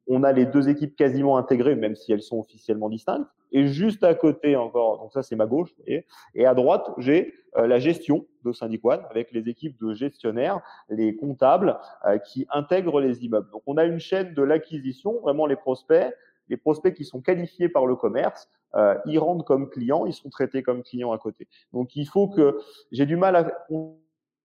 on 0.09 0.24
a 0.24 0.33
les 0.33 0.46
deux 0.46 0.68
équipes 0.68 0.96
quasiment 0.96 1.38
intégrées, 1.38 1.76
même 1.76 1.94
si 1.94 2.12
elles 2.12 2.22
sont 2.22 2.40
officiellement 2.40 2.88
distinctes. 2.88 3.28
Et 3.52 3.68
juste 3.68 4.02
à 4.02 4.14
côté 4.14 4.56
encore, 4.56 4.98
donc 4.98 5.12
ça 5.12 5.22
c'est 5.22 5.37
ma 5.37 5.46
gauche, 5.46 5.72
et, 5.87 6.06
et 6.35 6.44
à 6.44 6.54
droite, 6.54 6.90
j'ai 6.98 7.35
euh, 7.56 7.68
la 7.68 7.78
gestion 7.78 8.26
de 8.44 8.52
Syndic 8.52 8.85
One 8.85 9.02
avec 9.09 9.30
les 9.30 9.48
équipes 9.48 9.80
de 9.80 9.92
gestionnaires, 9.92 10.61
les 10.88 11.14
comptables 11.14 11.78
euh, 12.04 12.18
qui 12.18 12.46
intègrent 12.50 13.00
les 13.00 13.24
immeubles. 13.24 13.50
Donc, 13.52 13.62
on 13.66 13.76
a 13.76 13.85
une 13.85 14.00
chaîne 14.00 14.35
de 14.35 14.42
l'acquisition, 14.42 15.20
vraiment 15.20 15.46
les 15.46 15.56
prospects, 15.56 16.12
les 16.50 16.56
prospects 16.56 16.94
qui 16.94 17.04
sont 17.04 17.20
qualifiés 17.22 17.68
par 17.68 17.86
le 17.86 17.96
commerce, 17.96 18.48
euh, 18.74 18.96
ils 19.06 19.18
rentrent 19.18 19.44
comme 19.44 19.70
clients, 19.70 20.04
ils 20.04 20.12
sont 20.12 20.28
traités 20.28 20.62
comme 20.62 20.82
clients 20.82 21.12
à 21.12 21.18
côté. 21.18 21.48
Donc 21.72 21.96
il 21.96 22.06
faut 22.06 22.28
que 22.28 22.58
j'ai 22.92 23.06
du 23.06 23.16
mal 23.16 23.36
à 23.36 23.50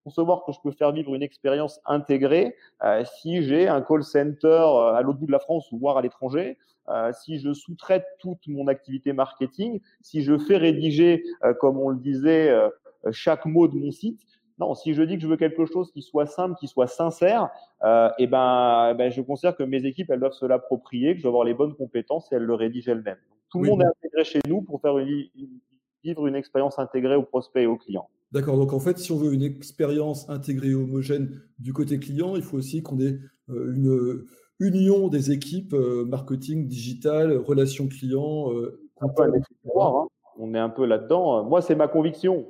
concevoir 0.06 0.46
que 0.46 0.54
je 0.54 0.60
peux 0.64 0.72
faire 0.72 0.92
vivre 0.92 1.14
une 1.16 1.24
expérience 1.24 1.82
intégrée 1.86 2.56
euh, 2.84 3.04
si 3.04 3.44
j'ai 3.44 3.68
un 3.68 3.82
call 3.82 4.04
center 4.04 4.48
euh, 4.48 4.94
à 4.94 5.02
l'autre 5.02 5.20
bout 5.20 5.26
de 5.26 5.32
la 5.32 5.40
France 5.40 5.72
ou 5.72 5.80
voire 5.80 5.98
à 5.98 6.02
l'étranger, 6.02 6.58
euh, 6.90 7.12
si 7.12 7.40
je 7.40 7.54
sous-traite 7.54 8.06
toute 8.20 8.48
mon 8.48 8.68
activité 8.68 9.12
marketing, 9.14 9.82
si 10.02 10.22
je 10.22 10.38
fais 10.38 10.58
rédiger, 10.58 11.24
euh, 11.44 11.54
comme 11.56 11.80
on 11.80 11.90
le 11.90 11.98
disait, 11.98 12.50
euh, 12.50 12.70
chaque 13.12 13.46
mot 13.46 13.68
de 13.68 13.78
mon 13.78 13.92
site, 13.92 14.22
non, 14.58 14.74
si 14.74 14.94
je 14.94 15.02
dis 15.02 15.16
que 15.16 15.22
je 15.22 15.28
veux 15.28 15.38
quelque 15.38 15.66
chose 15.66 15.92
qui 15.92 16.02
soit 16.02 16.28
simple, 16.28 16.56
qui 16.60 16.68
soit 16.68 16.88
sincère, 16.88 17.50
euh, 17.84 18.08
et 18.18 18.24
eh 18.24 18.28
ben, 18.28 18.90
eh 18.92 18.94
ben, 18.94 19.12
je 19.12 19.22
considère 19.22 19.56
que 19.56 19.64
mes 19.64 19.86
équipes, 19.86 20.10
elles 20.10 20.20
doivent 20.20 20.32
se 20.32 20.46
l'approprier, 20.46 21.14
que 21.14 21.18
je 21.18 21.24
dois 21.24 21.32
avoir 21.32 21.44
les 21.44 21.54
bonnes 21.54 21.76
compétences 21.76 22.32
et 22.32 22.36
elles 22.36 22.44
le 22.44 22.54
rédigent 22.54 22.90
elles-mêmes. 22.90 23.18
Tout 23.50 23.62
le 23.62 23.70
monde 23.70 23.82
est 23.82 23.86
intégré 23.86 24.24
chez 24.24 24.40
nous 24.48 24.62
pour 24.62 24.82
faire 24.82 24.98
une, 24.98 25.28
vivre 26.04 26.28
une 26.28 26.36
expérience 26.36 26.80
intégrée 26.80 27.16
aux 27.16 27.24
prospects 27.24 27.64
et 27.64 27.68
aux 27.68 27.78
clients. 27.78 28.10
D'accord. 28.32 28.58
Donc 28.58 28.74
en 28.74 28.80
fait, 28.80 28.98
si 28.98 29.12
on 29.12 29.18
veut 29.18 29.34
une 29.34 29.44
expérience 29.44 30.30
intégrée 30.30 30.74
homogène 30.74 31.42
du 31.60 31.74
côté 31.74 32.00
client, 32.00 32.36
il 32.36 32.42
faut 32.42 32.58
aussi 32.58 32.82
qu'on 32.82 33.00
ait 33.00 33.18
euh, 33.50 33.74
une 33.74 34.26
union 34.60 35.10
des 35.10 35.32
équipes 35.32 35.74
euh, 35.74 36.06
marketing, 36.06 36.68
digital, 36.68 37.38
relations 37.38 37.88
clients. 37.88 38.54
Euh, 38.54 38.80
hein. 39.02 40.08
On 40.38 40.54
est 40.54 40.60
un 40.60 40.70
peu 40.70 40.86
là-dedans. 40.86 41.44
Moi, 41.44 41.62
c'est 41.62 41.76
ma 41.76 41.88
conviction. 41.88 42.46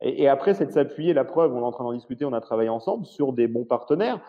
Et, 0.00 0.28
après, 0.28 0.54
c'est 0.54 0.66
de 0.66 0.72
s'appuyer, 0.72 1.12
la 1.12 1.24
preuve, 1.24 1.54
on 1.54 1.60
est 1.60 1.64
en 1.64 1.72
train 1.72 1.84
d'en 1.84 1.92
discuter, 1.92 2.24
on 2.24 2.32
a 2.32 2.40
travaillé 2.40 2.68
ensemble 2.68 3.04
sur 3.04 3.32
des 3.32 3.48
bons 3.48 3.64
partenaires 3.64 4.20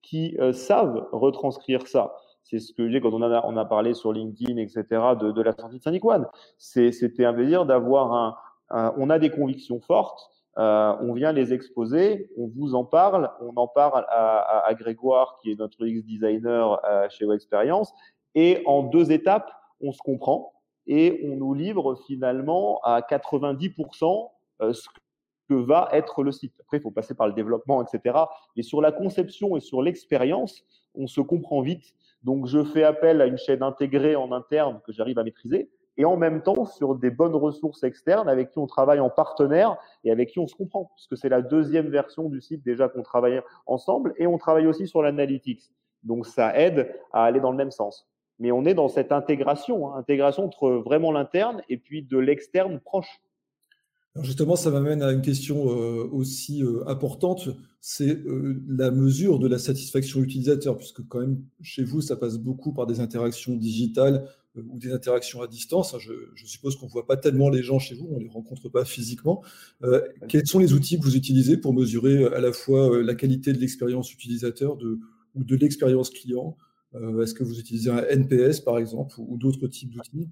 qui 0.00 0.36
euh, 0.40 0.52
savent 0.52 1.06
retranscrire 1.12 1.86
ça. 1.86 2.14
C'est 2.44 2.60
ce 2.60 2.72
que 2.72 2.88
j'ai 2.88 3.00
quand 3.00 3.12
on 3.12 3.20
a, 3.20 3.44
on 3.44 3.56
a 3.58 3.64
parlé 3.66 3.92
sur 3.92 4.12
LinkedIn, 4.12 4.56
etc., 4.56 4.84
de, 5.20 5.32
de 5.32 5.42
la 5.42 5.52
sortie 5.52 5.78
de 5.78 6.00
One. 6.02 6.26
C'était 6.56 7.26
un 7.26 7.34
plaisir 7.34 7.66
d'avoir 7.66 8.12
un, 8.12 8.36
un, 8.70 8.94
On 8.96 9.10
a 9.10 9.18
des 9.18 9.28
convictions 9.28 9.80
fortes, 9.80 10.30
euh, 10.56 10.96
on 11.02 11.12
vient 11.12 11.32
les 11.32 11.52
exposer, 11.52 12.30
on 12.38 12.48
vous 12.48 12.74
en 12.74 12.84
parle, 12.84 13.30
on 13.40 13.52
en 13.56 13.68
parle 13.68 14.06
à, 14.08 14.38
à, 14.38 14.66
à 14.66 14.74
Grégoire, 14.74 15.38
qui 15.42 15.52
est 15.52 15.58
notre 15.58 15.84
UX 15.84 16.02
designer 16.02 16.80
euh, 16.84 17.06
chez 17.10 17.30
Experience, 17.30 17.92
et 18.34 18.62
en 18.66 18.82
deux 18.82 19.12
étapes, 19.12 19.52
on 19.80 19.92
se 19.92 19.98
comprend 19.98 20.52
et 20.86 21.20
on 21.24 21.36
nous 21.36 21.54
livre 21.54 21.96
finalement 22.06 22.80
à 22.82 23.00
90% 23.02 24.30
euh, 24.62 24.72
ce 24.72 24.88
que 25.48 25.54
va 25.54 25.88
être 25.92 26.22
le 26.22 26.32
site. 26.32 26.54
Après, 26.60 26.76
il 26.76 26.80
faut 26.80 26.90
passer 26.90 27.14
par 27.14 27.26
le 27.26 27.32
développement, 27.32 27.82
etc. 27.82 28.16
Mais 28.56 28.62
sur 28.62 28.80
la 28.80 28.92
conception 28.92 29.56
et 29.56 29.60
sur 29.60 29.82
l'expérience, 29.82 30.64
on 30.94 31.06
se 31.06 31.20
comprend 31.20 31.60
vite. 31.62 31.94
Donc, 32.22 32.46
je 32.46 32.64
fais 32.64 32.82
appel 32.82 33.20
à 33.20 33.26
une 33.26 33.38
chaîne 33.38 33.62
intégrée 33.62 34.16
en 34.16 34.32
interne 34.32 34.80
que 34.84 34.92
j'arrive 34.92 35.18
à 35.18 35.24
maîtriser 35.24 35.70
et 35.96 36.04
en 36.04 36.16
même 36.16 36.42
temps 36.42 36.64
sur 36.64 36.94
des 36.94 37.10
bonnes 37.10 37.34
ressources 37.34 37.82
externes 37.82 38.28
avec 38.28 38.50
qui 38.50 38.58
on 38.58 38.66
travaille 38.66 39.00
en 39.00 39.10
partenaire 39.10 39.76
et 40.04 40.10
avec 40.10 40.30
qui 40.30 40.38
on 40.38 40.46
se 40.46 40.54
comprend. 40.54 40.86
Parce 40.86 41.06
que 41.06 41.16
c'est 41.16 41.28
la 41.28 41.42
deuxième 41.42 41.88
version 41.88 42.28
du 42.28 42.40
site 42.40 42.64
déjà 42.64 42.88
qu'on 42.88 43.02
travaille 43.02 43.40
ensemble 43.66 44.14
et 44.16 44.26
on 44.26 44.38
travaille 44.38 44.66
aussi 44.66 44.86
sur 44.86 45.02
l'analytics. 45.02 45.70
Donc, 46.02 46.26
ça 46.26 46.56
aide 46.56 46.94
à 47.12 47.24
aller 47.24 47.40
dans 47.40 47.50
le 47.50 47.56
même 47.56 47.70
sens. 47.70 48.06
Mais 48.38 48.52
on 48.52 48.64
est 48.64 48.74
dans 48.74 48.88
cette 48.88 49.10
intégration, 49.10 49.92
hein, 49.92 49.98
intégration 49.98 50.44
entre 50.44 50.70
vraiment 50.70 51.10
l'interne 51.10 51.62
et 51.68 51.76
puis 51.76 52.02
de 52.02 52.18
l'externe 52.18 52.78
proche 52.78 53.20
justement, 54.22 54.56
ça 54.56 54.70
m'amène 54.70 55.02
à 55.02 55.12
une 55.12 55.22
question 55.22 55.70
euh, 55.70 56.08
aussi 56.10 56.62
euh, 56.62 56.86
importante, 56.86 57.48
c'est 57.80 58.16
euh, 58.16 58.62
la 58.68 58.90
mesure 58.90 59.38
de 59.38 59.48
la 59.48 59.58
satisfaction 59.58 60.20
utilisateur, 60.22 60.76
puisque 60.76 61.06
quand 61.08 61.20
même 61.20 61.42
chez 61.62 61.84
vous, 61.84 62.00
ça 62.00 62.16
passe 62.16 62.38
beaucoup 62.38 62.72
par 62.72 62.86
des 62.86 63.00
interactions 63.00 63.56
digitales 63.56 64.28
ou 64.56 64.78
des 64.78 64.92
interactions 64.92 65.42
à 65.42 65.46
distance. 65.46 65.96
Je, 65.98 66.46
suppose 66.46 66.76
qu'on 66.76 66.86
ne 66.86 66.90
voit 66.90 67.06
pas 67.06 67.16
tellement 67.16 67.48
les 67.48 67.62
gens 67.62 67.78
chez 67.78 67.94
vous, 67.94 68.08
on 68.10 68.18
ne 68.18 68.24
les 68.24 68.28
rencontre 68.28 68.68
pas 68.68 68.84
physiquement. 68.84 69.42
quels 70.28 70.46
sont 70.48 70.58
les 70.58 70.72
outils 70.72 70.98
que 70.98 71.04
vous 71.04 71.16
utilisez 71.16 71.56
pour 71.56 71.72
mesurer 71.72 72.24
à 72.24 72.40
la 72.40 72.52
fois 72.52 73.00
la 73.00 73.14
qualité 73.14 73.52
de 73.52 73.58
l'expérience 73.58 74.12
utilisateur 74.12 74.76
ou 75.36 75.44
de 75.44 75.54
l'expérience 75.54 76.10
client? 76.10 76.56
Est-ce 76.94 77.34
que 77.34 77.44
vous 77.44 77.60
utilisez 77.60 77.90
un 77.90 78.02
NPS, 78.02 78.60
par 78.60 78.78
exemple, 78.78 79.14
ou 79.18 79.38
d'autres 79.38 79.68
types 79.68 79.90
d'outils? 79.90 80.28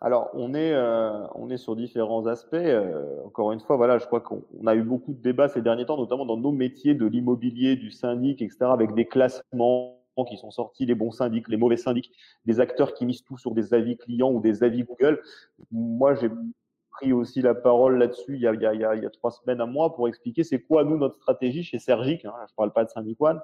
Alors, 0.00 0.30
on 0.34 0.54
est, 0.54 0.72
euh, 0.72 1.26
on 1.34 1.48
est 1.48 1.56
sur 1.56 1.74
différents 1.74 2.26
aspects. 2.26 2.54
Euh, 2.54 3.24
encore 3.24 3.52
une 3.52 3.60
fois, 3.60 3.76
voilà, 3.76 3.98
je 3.98 4.06
crois 4.06 4.20
qu'on 4.20 4.42
a 4.66 4.74
eu 4.74 4.82
beaucoup 4.82 5.12
de 5.12 5.22
débats 5.22 5.48
ces 5.48 5.62
derniers 5.62 5.86
temps, 5.86 5.96
notamment 5.96 6.26
dans 6.26 6.36
nos 6.36 6.52
métiers 6.52 6.94
de 6.94 7.06
l'immobilier, 7.06 7.76
du 7.76 7.90
syndic, 7.90 8.42
etc., 8.42 8.66
avec 8.70 8.94
des 8.94 9.06
classements 9.06 9.96
qui 10.28 10.36
sont 10.36 10.50
sortis, 10.50 10.86
les 10.86 10.94
bons 10.94 11.10
syndics, 11.10 11.48
les 11.48 11.56
mauvais 11.56 11.76
syndics, 11.76 12.10
des 12.44 12.60
acteurs 12.60 12.94
qui 12.94 13.04
misent 13.06 13.22
tout 13.22 13.38
sur 13.38 13.52
des 13.52 13.74
avis 13.74 13.96
clients 13.96 14.30
ou 14.30 14.40
des 14.40 14.62
avis 14.62 14.82
Google. 14.82 15.20
Moi, 15.70 16.14
j'ai 16.14 16.30
pris 16.96 17.12
aussi 17.12 17.42
la 17.42 17.54
parole 17.54 17.98
là-dessus 17.98 18.36
il, 18.36 18.42
il, 18.42 18.88
il 18.96 19.02
y 19.02 19.06
a 19.06 19.10
trois 19.10 19.30
semaines 19.30 19.60
à 19.60 19.66
moi 19.66 19.94
pour 19.94 20.08
expliquer 20.08 20.44
c'est 20.44 20.60
quoi 20.60 20.84
nous 20.84 20.96
notre 20.96 21.16
stratégie 21.16 21.62
chez 21.62 21.78
Sergic. 21.78 22.24
Hein, 22.24 22.32
je 22.48 22.54
parle 22.54 22.72
pas 22.72 22.84
de 22.84 22.90
Syndic 22.90 23.20
One, 23.20 23.40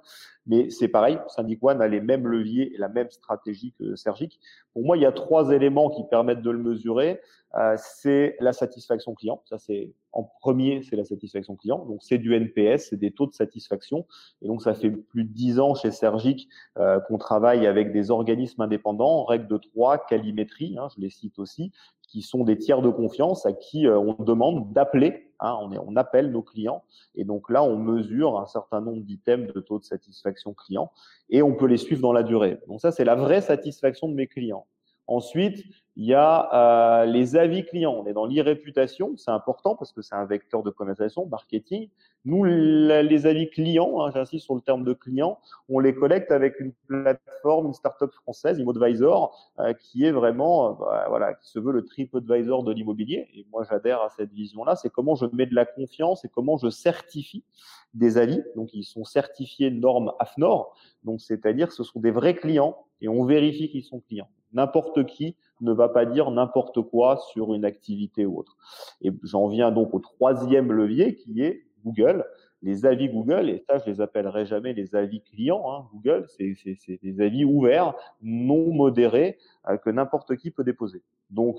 mais 0.46 0.70
c'est 0.70 0.88
pareil. 0.88 1.18
Syndic 1.28 1.62
One 1.62 1.80
a 1.80 1.88
les 1.88 2.00
mêmes 2.00 2.26
leviers 2.26 2.74
et 2.74 2.78
la 2.78 2.88
même 2.88 3.10
stratégie 3.10 3.74
que 3.78 3.94
Sergic. 3.96 4.40
Pour 4.72 4.84
moi, 4.84 4.96
il 4.96 5.02
y 5.02 5.06
a 5.06 5.12
trois 5.12 5.50
éléments 5.50 5.90
qui 5.90 6.02
permettent 6.10 6.42
de 6.42 6.50
le 6.50 6.58
mesurer. 6.58 7.20
Euh, 7.54 7.76
c'est 7.76 8.36
la 8.40 8.52
satisfaction 8.52 9.14
client. 9.14 9.42
Ça, 9.44 9.58
c'est 9.58 9.92
en 10.12 10.24
premier, 10.40 10.82
c'est 10.82 10.96
la 10.96 11.04
satisfaction 11.04 11.56
client. 11.56 11.84
Donc, 11.86 12.02
c'est 12.02 12.18
du 12.18 12.34
NPS, 12.34 12.88
c'est 12.90 12.96
des 12.96 13.12
taux 13.12 13.26
de 13.26 13.34
satisfaction. 13.34 14.06
Et 14.40 14.48
donc, 14.48 14.62
ça 14.62 14.74
fait 14.74 14.90
plus 14.90 15.24
de 15.24 15.32
dix 15.32 15.60
ans 15.60 15.74
chez 15.74 15.90
Sergic 15.90 16.48
euh, 16.78 17.00
qu'on 17.00 17.18
travaille 17.18 17.66
avec 17.66 17.92
des 17.92 18.10
organismes 18.10 18.62
indépendants, 18.62 19.24
règle 19.24 19.48
de 19.48 19.58
trois, 19.58 19.98
calimétrie, 19.98 20.76
hein, 20.78 20.88
je 20.94 21.00
les 21.00 21.10
cite 21.10 21.38
aussi, 21.38 21.72
qui 22.12 22.20
sont 22.20 22.44
des 22.44 22.58
tiers 22.58 22.82
de 22.82 22.90
confiance 22.90 23.46
à 23.46 23.54
qui 23.54 23.86
euh, 23.86 23.98
on 23.98 24.22
demande 24.22 24.70
d'appeler. 24.72 25.30
Hein, 25.40 25.56
on, 25.62 25.72
on 25.86 25.96
appelle 25.96 26.30
nos 26.30 26.42
clients 26.42 26.84
et 27.14 27.24
donc 27.24 27.50
là 27.50 27.64
on 27.64 27.76
mesure 27.76 28.38
un 28.38 28.46
certain 28.46 28.80
nombre 28.80 29.02
d'items 29.02 29.52
de 29.52 29.60
taux 29.60 29.78
de 29.78 29.84
satisfaction 29.84 30.52
client 30.52 30.92
et 31.30 31.42
on 31.42 31.56
peut 31.56 31.66
les 31.66 31.78
suivre 31.78 32.02
dans 32.02 32.12
la 32.12 32.22
durée. 32.22 32.58
Donc 32.68 32.80
ça 32.80 32.92
c'est 32.92 33.04
la 33.04 33.14
vraie 33.14 33.40
satisfaction 33.40 34.08
de 34.08 34.14
mes 34.14 34.26
clients. 34.26 34.66
Ensuite, 35.06 35.64
il 35.96 36.06
y 36.06 36.14
a 36.14 37.02
euh, 37.02 37.04
les 37.04 37.36
avis 37.36 37.64
clients. 37.64 37.94
On 38.02 38.06
est 38.06 38.14
dans 38.14 38.24
l'e-réputation, 38.24 39.14
c'est 39.16 39.30
important 39.30 39.76
parce 39.76 39.92
que 39.92 40.00
c'est 40.00 40.14
un 40.14 40.24
vecteur 40.24 40.62
de 40.62 40.70
commercialisation, 40.70 41.26
marketing. 41.26 41.88
Nous, 42.24 42.44
les 42.44 43.26
avis 43.26 43.50
clients, 43.50 44.00
hein, 44.00 44.10
j'insiste 44.14 44.44
sur 44.44 44.54
le 44.54 44.60
terme 44.60 44.84
de 44.84 44.92
client, 44.92 45.38
on 45.68 45.80
les 45.80 45.94
collecte 45.94 46.30
avec 46.30 46.60
une 46.60 46.72
plateforme, 46.86 47.66
une 47.66 47.74
start-up 47.74 48.12
française, 48.12 48.58
ImmoAdvisor, 48.58 49.52
euh, 49.58 49.72
qui 49.74 50.04
est 50.04 50.12
vraiment, 50.12 50.70
euh, 50.70 50.72
bah, 50.78 51.06
voilà, 51.08 51.34
qui 51.34 51.50
se 51.50 51.58
veut 51.58 51.72
le 51.72 51.84
TripAdvisor 51.84 52.62
de 52.62 52.72
l'immobilier. 52.72 53.28
Et 53.34 53.44
moi, 53.50 53.64
j'adhère 53.68 54.00
à 54.00 54.08
cette 54.08 54.32
vision-là. 54.32 54.76
C'est 54.76 54.90
comment 54.90 55.14
je 55.14 55.26
mets 55.32 55.46
de 55.46 55.54
la 55.54 55.66
confiance 55.66 56.24
et 56.24 56.28
comment 56.28 56.56
je 56.56 56.70
certifie 56.70 57.44
des 57.92 58.16
avis. 58.16 58.40
Donc, 58.56 58.72
ils 58.72 58.84
sont 58.84 59.04
certifiés 59.04 59.70
normes 59.70 60.12
AFNOR. 60.20 60.74
Donc, 61.04 61.20
c'est-à-dire 61.20 61.72
ce 61.72 61.82
sont 61.82 62.00
des 62.00 62.12
vrais 62.12 62.36
clients 62.36 62.78
et 63.02 63.08
on 63.08 63.24
vérifie 63.24 63.68
qu'ils 63.68 63.84
sont 63.84 64.00
clients. 64.00 64.28
N'importe 64.52 65.06
qui 65.06 65.34
ne 65.62 65.72
va 65.72 65.88
pas 65.88 66.04
dire 66.04 66.30
n'importe 66.30 66.82
quoi 66.82 67.16
sur 67.16 67.54
une 67.54 67.64
activité 67.64 68.26
ou 68.26 68.38
autre. 68.38 68.56
Et 69.00 69.10
j'en 69.22 69.48
viens 69.48 69.70
donc 69.70 69.94
au 69.94 70.00
troisième 70.00 70.72
levier 70.72 71.14
qui 71.16 71.42
est 71.42 71.64
Google. 71.84 72.24
Les 72.64 72.86
avis 72.86 73.08
Google, 73.08 73.48
et 73.50 73.58
ça 73.58 73.78
je 73.78 73.90
les 73.90 74.00
appellerai 74.00 74.46
jamais 74.46 74.72
les 74.72 74.94
avis 74.94 75.20
clients, 75.20 75.64
hein, 75.68 75.88
Google, 75.92 76.26
c'est 76.28 76.54
des 77.02 77.20
avis 77.20 77.44
ouverts, 77.44 77.94
non 78.22 78.72
modérés, 78.72 79.36
euh, 79.68 79.76
que 79.78 79.90
n'importe 79.90 80.36
qui 80.36 80.52
peut 80.52 80.62
déposer. 80.62 81.02
Donc 81.30 81.56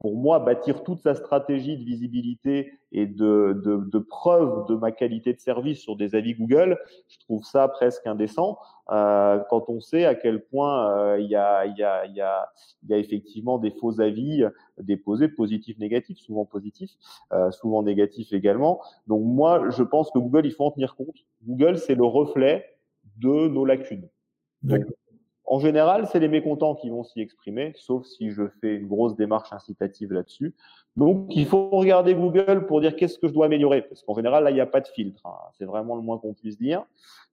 pour 0.00 0.16
moi, 0.16 0.38
bâtir 0.38 0.82
toute 0.82 1.00
sa 1.00 1.14
stratégie 1.14 1.76
de 1.76 1.84
visibilité 1.84 2.72
et 2.90 3.06
de, 3.06 3.60
de, 3.62 3.84
de, 3.84 3.98
preuve 3.98 4.66
de 4.66 4.74
ma 4.74 4.92
qualité 4.92 5.34
de 5.34 5.38
service 5.38 5.78
sur 5.78 5.94
des 5.94 6.14
avis 6.14 6.34
Google, 6.34 6.78
je 7.06 7.18
trouve 7.18 7.44
ça 7.44 7.68
presque 7.68 8.06
indécent 8.06 8.58
euh, 8.90 9.38
quand 9.50 9.68
on 9.68 9.78
sait 9.80 10.06
à 10.06 10.14
quel 10.14 10.42
point 10.42 10.90
euh, 10.90 11.20
il 11.20 11.28
y, 11.28 11.36
a, 11.36 11.66
y, 11.66 11.82
a, 11.82 12.06
y, 12.06 12.20
a, 12.22 12.48
y, 12.88 12.92
a, 12.94 12.98
effectivement 12.98 13.58
des 13.58 13.70
faux 13.72 14.00
avis 14.00 14.42
déposés, 14.78 15.28
positifs, 15.28 15.78
négatifs, 15.78 16.18
souvent 16.18 16.46
positifs, 16.46 16.92
euh, 17.32 17.50
souvent 17.50 17.82
négatifs 17.82 18.32
également. 18.32 18.80
Donc 19.06 19.22
moi, 19.22 19.68
je 19.68 19.82
pense 19.82 20.10
que 20.10 20.18
Google, 20.18 20.46
il 20.46 20.52
faut 20.52 20.64
en 20.64 20.70
tenir 20.70 20.96
compte. 20.96 21.26
Google, 21.46 21.76
c'est 21.76 21.94
le 21.94 22.04
reflet 22.04 22.64
de 23.18 23.48
nos 23.48 23.66
lacunes. 23.66 24.08
En 25.50 25.58
général, 25.58 26.06
c'est 26.06 26.20
les 26.20 26.28
mécontents 26.28 26.76
qui 26.76 26.90
vont 26.90 27.02
s'y 27.02 27.20
exprimer, 27.20 27.72
sauf 27.74 28.06
si 28.06 28.30
je 28.30 28.44
fais 28.60 28.76
une 28.76 28.86
grosse 28.86 29.16
démarche 29.16 29.52
incitative 29.52 30.12
là-dessus. 30.12 30.54
Donc, 30.96 31.26
il 31.34 31.44
faut 31.44 31.70
regarder 31.70 32.14
Google 32.14 32.66
pour 32.68 32.80
dire 32.80 32.94
qu'est-ce 32.94 33.18
que 33.18 33.26
je 33.26 33.32
dois 33.32 33.46
améliorer, 33.46 33.82
parce 33.82 34.04
qu'en 34.04 34.14
général, 34.14 34.44
là, 34.44 34.52
il 34.52 34.54
n'y 34.54 34.60
a 34.60 34.66
pas 34.66 34.80
de 34.80 34.86
filtre. 34.86 35.26
Hein. 35.26 35.34
C'est 35.58 35.64
vraiment 35.64 35.96
le 35.96 36.02
moins 36.02 36.18
qu'on 36.18 36.34
puisse 36.34 36.56
dire. 36.56 36.84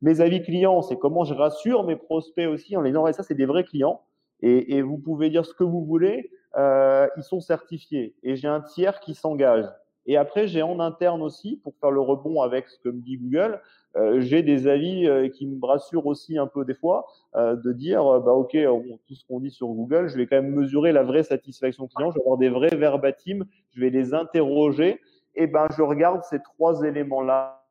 Mes 0.01 0.19
avis 0.19 0.41
clients, 0.41 0.81
c'est 0.81 0.97
comment 0.97 1.25
je 1.25 1.35
rassure 1.35 1.83
mes 1.83 1.95
prospects 1.95 2.47
aussi 2.47 2.75
en 2.75 2.81
les 2.81 2.89
disant, 2.89 3.05
ça, 3.13 3.21
c'est 3.21 3.35
des 3.35 3.45
vrais 3.45 3.63
clients. 3.63 4.01
Et, 4.41 4.77
et, 4.77 4.81
vous 4.81 4.97
pouvez 4.97 5.29
dire 5.29 5.45
ce 5.45 5.53
que 5.53 5.63
vous 5.63 5.85
voulez, 5.85 6.31
euh, 6.57 7.07
ils 7.17 7.23
sont 7.23 7.39
certifiés. 7.39 8.15
Et 8.23 8.35
j'ai 8.35 8.47
un 8.47 8.61
tiers 8.61 8.99
qui 8.99 9.13
s'engage. 9.13 9.67
Et 10.07 10.15
après, 10.15 10.47
j'ai 10.47 10.61
en 10.61 10.79
interne 10.79 11.21
aussi, 11.21 11.57
pour 11.57 11.75
faire 11.75 11.91
le 11.91 11.99
rebond 11.99 12.41
avec 12.41 12.69
ce 12.69 12.79
que 12.79 12.89
me 12.89 13.01
dit 13.01 13.17
Google, 13.17 13.61
euh, 13.97 14.21
j'ai 14.21 14.41
des 14.41 14.67
avis 14.67 15.05
euh, 15.05 15.27
qui 15.27 15.45
me 15.45 15.63
rassurent 15.65 16.05
aussi 16.05 16.37
un 16.37 16.47
peu 16.47 16.63
des 16.63 16.73
fois, 16.73 17.05
euh, 17.35 17.55
de 17.55 17.73
dire, 17.73 18.01
bah 18.21 18.31
ok, 18.31 18.57
tout 19.05 19.15
ce 19.15 19.25
qu'on 19.25 19.41
dit 19.41 19.51
sur 19.51 19.67
Google, 19.67 20.07
je 20.07 20.15
vais 20.15 20.25
quand 20.25 20.37
même 20.37 20.53
mesurer 20.53 20.93
la 20.93 21.03
vraie 21.03 21.23
satisfaction 21.23 21.87
client, 21.87 22.11
je 22.11 22.15
vais 22.15 22.21
avoir 22.21 22.37
des 22.37 22.49
vrais 22.49 22.75
verbatim, 22.75 23.45
je 23.71 23.81
vais 23.81 23.89
les 23.89 24.13
interroger, 24.13 25.01
et 25.35 25.45
ben 25.45 25.67
je 25.75 25.81
regarde 25.81 26.23
ces 26.23 26.41
trois 26.41 26.83
éléments-là, 26.83 27.65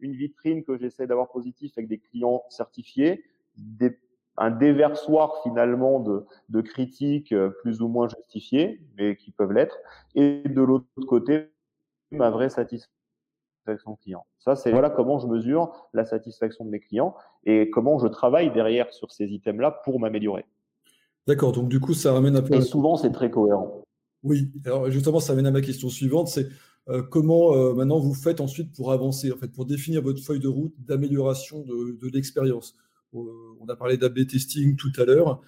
une 0.00 0.14
vitrine 0.14 0.64
que 0.64 0.76
j'essaie 0.76 1.06
d'avoir 1.06 1.28
positive 1.28 1.70
avec 1.76 1.88
des 1.88 1.98
clients 1.98 2.42
certifiés, 2.48 3.24
des, 3.56 3.98
un 4.36 4.50
déversoir 4.50 5.42
finalement 5.42 6.00
de, 6.00 6.24
de 6.48 6.60
critiques 6.60 7.34
plus 7.62 7.80
ou 7.80 7.88
moins 7.88 8.08
justifiées, 8.08 8.80
mais 8.98 9.16
qui 9.16 9.30
peuvent 9.30 9.52
l'être, 9.52 9.78
et 10.14 10.42
de 10.48 10.62
l'autre 10.62 10.86
côté, 11.06 11.48
ma 12.12 12.30
vraie 12.30 12.50
satisfaction 12.50 12.90
client. 14.02 14.26
Ça, 14.38 14.56
c'est 14.56 14.70
voilà 14.70 14.90
comment 14.90 15.18
je 15.18 15.26
mesure 15.26 15.72
la 15.92 16.04
satisfaction 16.04 16.64
de 16.64 16.70
mes 16.70 16.80
clients 16.80 17.14
et 17.44 17.70
comment 17.70 17.98
je 17.98 18.06
travaille 18.08 18.52
derrière 18.52 18.92
sur 18.92 19.12
ces 19.12 19.26
items-là 19.26 19.82
pour 19.84 20.00
m'améliorer. 20.00 20.44
D'accord. 21.26 21.52
Donc, 21.52 21.68
du 21.68 21.78
coup, 21.78 21.94
ça 21.94 22.12
ramène 22.12 22.36
un 22.36 22.42
peu. 22.42 22.54
Et 22.54 22.62
souvent, 22.62 22.96
c'est 22.96 23.12
très 23.12 23.30
cohérent. 23.30 23.84
Oui. 24.22 24.50
Alors, 24.64 24.90
justement, 24.90 25.20
ça 25.20 25.34
amène 25.34 25.46
à 25.46 25.50
ma 25.50 25.60
question 25.60 25.88
suivante. 25.88 26.28
C'est 26.28 26.48
euh, 26.88 27.02
comment 27.02 27.54
euh, 27.54 27.74
maintenant 27.74 27.98
vous 28.00 28.14
faites 28.14 28.40
ensuite 28.40 28.72
pour 28.74 28.92
avancer, 28.92 29.30
en 29.30 29.36
fait, 29.36 29.48
pour 29.48 29.66
définir 29.66 30.02
votre 30.02 30.22
feuille 30.22 30.40
de 30.40 30.48
route 30.48 30.74
d'amélioration 30.78 31.60
de, 31.60 31.98
de 32.00 32.08
l'expérience? 32.08 32.74
Euh, 33.14 33.20
on 33.60 33.68
a 33.68 33.76
parlé 33.76 33.96
d'AB 33.96 34.26
testing 34.26 34.76
tout 34.76 34.92
à 34.96 35.04
l'heure, 35.04 35.40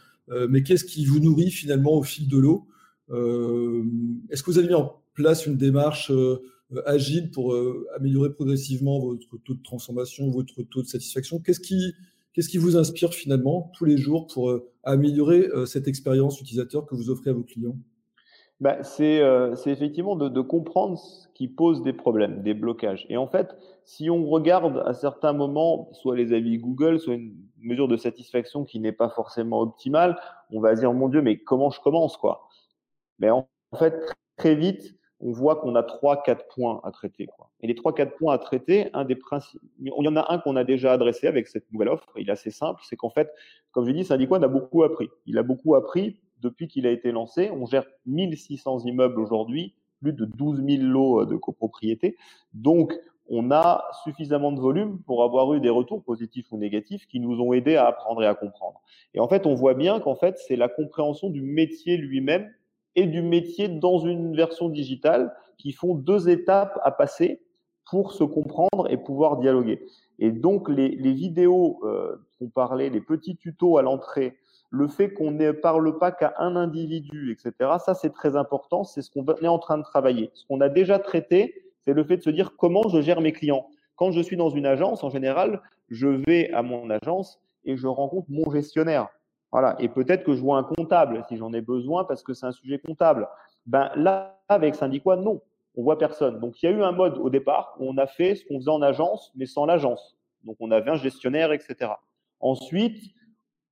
mais 0.48 0.62
qu'est-ce 0.62 0.84
qui 0.84 1.04
vous 1.04 1.18
nourrit 1.18 1.50
finalement 1.50 1.94
au 1.94 2.02
fil 2.02 2.28
de 2.28 2.38
l'eau? 2.38 2.66
Est-ce 3.12 4.42
que 4.42 4.50
vous 4.50 4.58
avez 4.58 4.68
mis 4.68 4.74
en 4.74 5.02
place 5.14 5.46
une 5.46 5.56
démarche 5.56 6.10
euh, 6.10 6.42
agile 6.86 7.30
pour 7.30 7.52
euh, 7.52 7.86
améliorer 7.96 8.32
progressivement 8.32 8.98
votre 9.00 9.36
taux 9.44 9.54
de 9.54 9.62
transformation, 9.62 10.30
votre 10.30 10.62
taux 10.62 10.82
de 10.82 10.86
satisfaction? 10.86 11.38
Qu'est-ce 11.40 11.60
qui, 11.60 11.92
qu'est-ce 12.32 12.48
qui 12.48 12.58
vous 12.58 12.76
inspire 12.76 13.12
finalement 13.12 13.70
tous 13.76 13.84
les 13.84 13.96
jours 13.96 14.26
pour 14.26 14.50
euh, 14.50 14.70
améliorer 14.84 15.48
cette 15.66 15.86
expérience 15.86 16.40
utilisateur 16.40 16.86
que 16.86 16.94
vous 16.94 17.10
offrez 17.10 17.30
à 17.30 17.32
vos 17.32 17.44
clients? 17.44 17.76
Bah, 18.60 18.82
c'est, 18.84 19.20
effectivement 19.66 20.14
de, 20.14 20.28
de, 20.28 20.40
comprendre 20.40 20.96
ce 20.96 21.26
qui 21.34 21.48
pose 21.48 21.82
des 21.82 21.92
problèmes, 21.92 22.42
des 22.42 22.54
blocages. 22.54 23.06
Et 23.08 23.16
en 23.16 23.26
fait, 23.26 23.56
si 23.84 24.08
on 24.08 24.24
regarde 24.26 24.82
à 24.86 24.94
certains 24.94 25.32
moments, 25.32 25.88
soit 25.92 26.16
les 26.16 26.32
avis 26.32 26.58
Google, 26.58 27.00
soit 27.00 27.14
une 27.14 27.34
mesure 27.60 27.88
de 27.88 27.96
satisfaction 27.96 28.64
qui 28.64 28.78
n'est 28.78 28.92
pas 28.92 29.08
forcément 29.08 29.60
optimale, 29.60 30.16
on 30.50 30.60
va 30.60 30.74
dire 30.74 30.92
mon 30.92 31.08
Dieu, 31.08 31.22
mais 31.22 31.38
comment 31.38 31.70
je 31.70 31.80
commence 31.80 32.16
quoi? 32.16 32.48
Mais 33.18 33.30
en 33.30 33.48
fait, 33.78 33.94
très 34.36 34.54
vite, 34.54 34.96
on 35.22 35.30
voit 35.30 35.56
qu'on 35.56 35.76
a 35.76 35.82
trois, 35.82 36.22
quatre 36.22 36.46
points 36.48 36.80
à 36.82 36.90
traiter. 36.90 37.28
Et 37.60 37.68
les 37.68 37.74
trois, 37.74 37.94
quatre 37.94 38.16
points 38.16 38.34
à 38.34 38.38
traiter, 38.38 38.88
un 38.92 39.04
des 39.04 39.14
principes, 39.14 39.60
il 39.80 39.92
y 39.96 40.08
en 40.08 40.16
a 40.16 40.32
un 40.32 40.38
qu'on 40.38 40.56
a 40.56 40.64
déjà 40.64 40.92
adressé 40.92 41.28
avec 41.28 41.46
cette 41.46 41.70
nouvelle 41.72 41.88
offre. 41.88 42.08
Il 42.16 42.28
est 42.28 42.32
assez 42.32 42.50
simple, 42.50 42.82
c'est 42.84 42.96
qu'en 42.96 43.10
fait, 43.10 43.30
comme 43.70 43.86
je 43.86 43.92
dis, 43.92 44.04
Syndiquan 44.04 44.42
a 44.42 44.48
beaucoup 44.48 44.82
appris. 44.82 45.08
Il 45.26 45.38
a 45.38 45.44
beaucoup 45.44 45.76
appris 45.76 46.20
depuis 46.40 46.66
qu'il 46.66 46.88
a 46.88 46.90
été 46.90 47.12
lancé. 47.12 47.50
On 47.50 47.66
gère 47.66 47.84
1600 48.06 48.80
immeubles 48.80 49.20
aujourd'hui, 49.20 49.74
plus 50.00 50.12
de 50.12 50.24
12 50.24 50.64
000 50.66 50.82
lots 50.82 51.24
de 51.24 51.36
copropriété. 51.36 52.16
Donc, 52.52 52.92
on 53.28 53.52
a 53.52 53.84
suffisamment 54.02 54.50
de 54.50 54.60
volume 54.60 54.98
pour 55.06 55.22
avoir 55.22 55.54
eu 55.54 55.60
des 55.60 55.70
retours 55.70 56.02
positifs 56.02 56.50
ou 56.50 56.58
négatifs 56.58 57.06
qui 57.06 57.20
nous 57.20 57.40
ont 57.40 57.52
aidés 57.52 57.76
à 57.76 57.86
apprendre 57.86 58.22
et 58.24 58.26
à 58.26 58.34
comprendre. 58.34 58.82
Et 59.14 59.20
en 59.20 59.28
fait, 59.28 59.46
on 59.46 59.54
voit 59.54 59.74
bien 59.74 60.00
qu'en 60.00 60.16
fait, 60.16 60.36
c'est 60.38 60.56
la 60.56 60.68
compréhension 60.68 61.30
du 61.30 61.40
métier 61.40 61.96
lui-même 61.96 62.50
et 62.96 63.06
du 63.06 63.22
métier 63.22 63.68
dans 63.68 63.98
une 63.98 64.36
version 64.36 64.68
digitale 64.68 65.34
qui 65.58 65.72
font 65.72 65.94
deux 65.94 66.28
étapes 66.28 66.78
à 66.82 66.90
passer 66.90 67.42
pour 67.90 68.12
se 68.12 68.24
comprendre 68.24 68.90
et 68.90 68.96
pouvoir 68.96 69.38
dialoguer. 69.38 69.86
Et 70.18 70.30
donc 70.30 70.68
les, 70.68 70.90
les 70.90 71.12
vidéos 71.12 71.80
euh, 71.84 72.16
qu'on 72.38 72.48
parlait, 72.48 72.90
les 72.90 73.00
petits 73.00 73.36
tutos 73.36 73.78
à 73.78 73.82
l'entrée, 73.82 74.36
le 74.70 74.88
fait 74.88 75.12
qu'on 75.12 75.30
ne 75.30 75.52
parle 75.52 75.98
pas 75.98 76.12
qu'à 76.12 76.34
un 76.38 76.56
individu, 76.56 77.32
etc., 77.32 77.72
ça 77.84 77.94
c'est 77.94 78.12
très 78.12 78.36
important, 78.36 78.84
c'est 78.84 79.02
ce 79.02 79.10
qu'on 79.10 79.26
est 79.26 79.46
en 79.46 79.58
train 79.58 79.78
de 79.78 79.82
travailler. 79.82 80.30
Ce 80.34 80.46
qu'on 80.46 80.60
a 80.60 80.68
déjà 80.68 80.98
traité, 80.98 81.54
c'est 81.80 81.92
le 81.92 82.04
fait 82.04 82.16
de 82.16 82.22
se 82.22 82.30
dire 82.30 82.56
comment 82.56 82.88
je 82.88 83.00
gère 83.02 83.20
mes 83.20 83.32
clients. 83.32 83.66
Quand 83.96 84.12
je 84.12 84.20
suis 84.20 84.36
dans 84.36 84.48
une 84.48 84.66
agence, 84.66 85.04
en 85.04 85.10
général, 85.10 85.60
je 85.90 86.08
vais 86.08 86.50
à 86.52 86.62
mon 86.62 86.88
agence 86.88 87.40
et 87.64 87.76
je 87.76 87.86
rencontre 87.86 88.26
mon 88.30 88.50
gestionnaire 88.50 89.08
Voilà. 89.52 89.76
Et 89.78 89.88
peut-être 89.88 90.24
que 90.24 90.34
je 90.34 90.40
vois 90.40 90.58
un 90.58 90.64
comptable 90.64 91.24
si 91.28 91.36
j'en 91.36 91.52
ai 91.52 91.60
besoin 91.60 92.04
parce 92.04 92.22
que 92.22 92.32
c'est 92.32 92.46
un 92.46 92.52
sujet 92.52 92.78
comptable. 92.78 93.28
Ben 93.66 93.90
là, 93.94 94.40
avec 94.48 94.74
Syndiquois, 94.74 95.16
non. 95.16 95.42
On 95.76 95.82
voit 95.82 95.98
personne. 95.98 96.40
Donc 96.40 96.62
il 96.62 96.66
y 96.66 96.68
a 96.68 96.72
eu 96.72 96.82
un 96.82 96.92
mode 96.92 97.18
au 97.18 97.30
départ 97.30 97.76
où 97.78 97.88
on 97.88 97.96
a 97.98 98.06
fait 98.06 98.34
ce 98.34 98.44
qu'on 98.44 98.58
faisait 98.58 98.70
en 98.70 98.82
agence, 98.82 99.32
mais 99.36 99.46
sans 99.46 99.66
l'agence. 99.66 100.16
Donc 100.44 100.56
on 100.60 100.70
avait 100.70 100.90
un 100.90 100.96
gestionnaire, 100.96 101.52
etc. 101.52 101.92
Ensuite, 102.40 103.14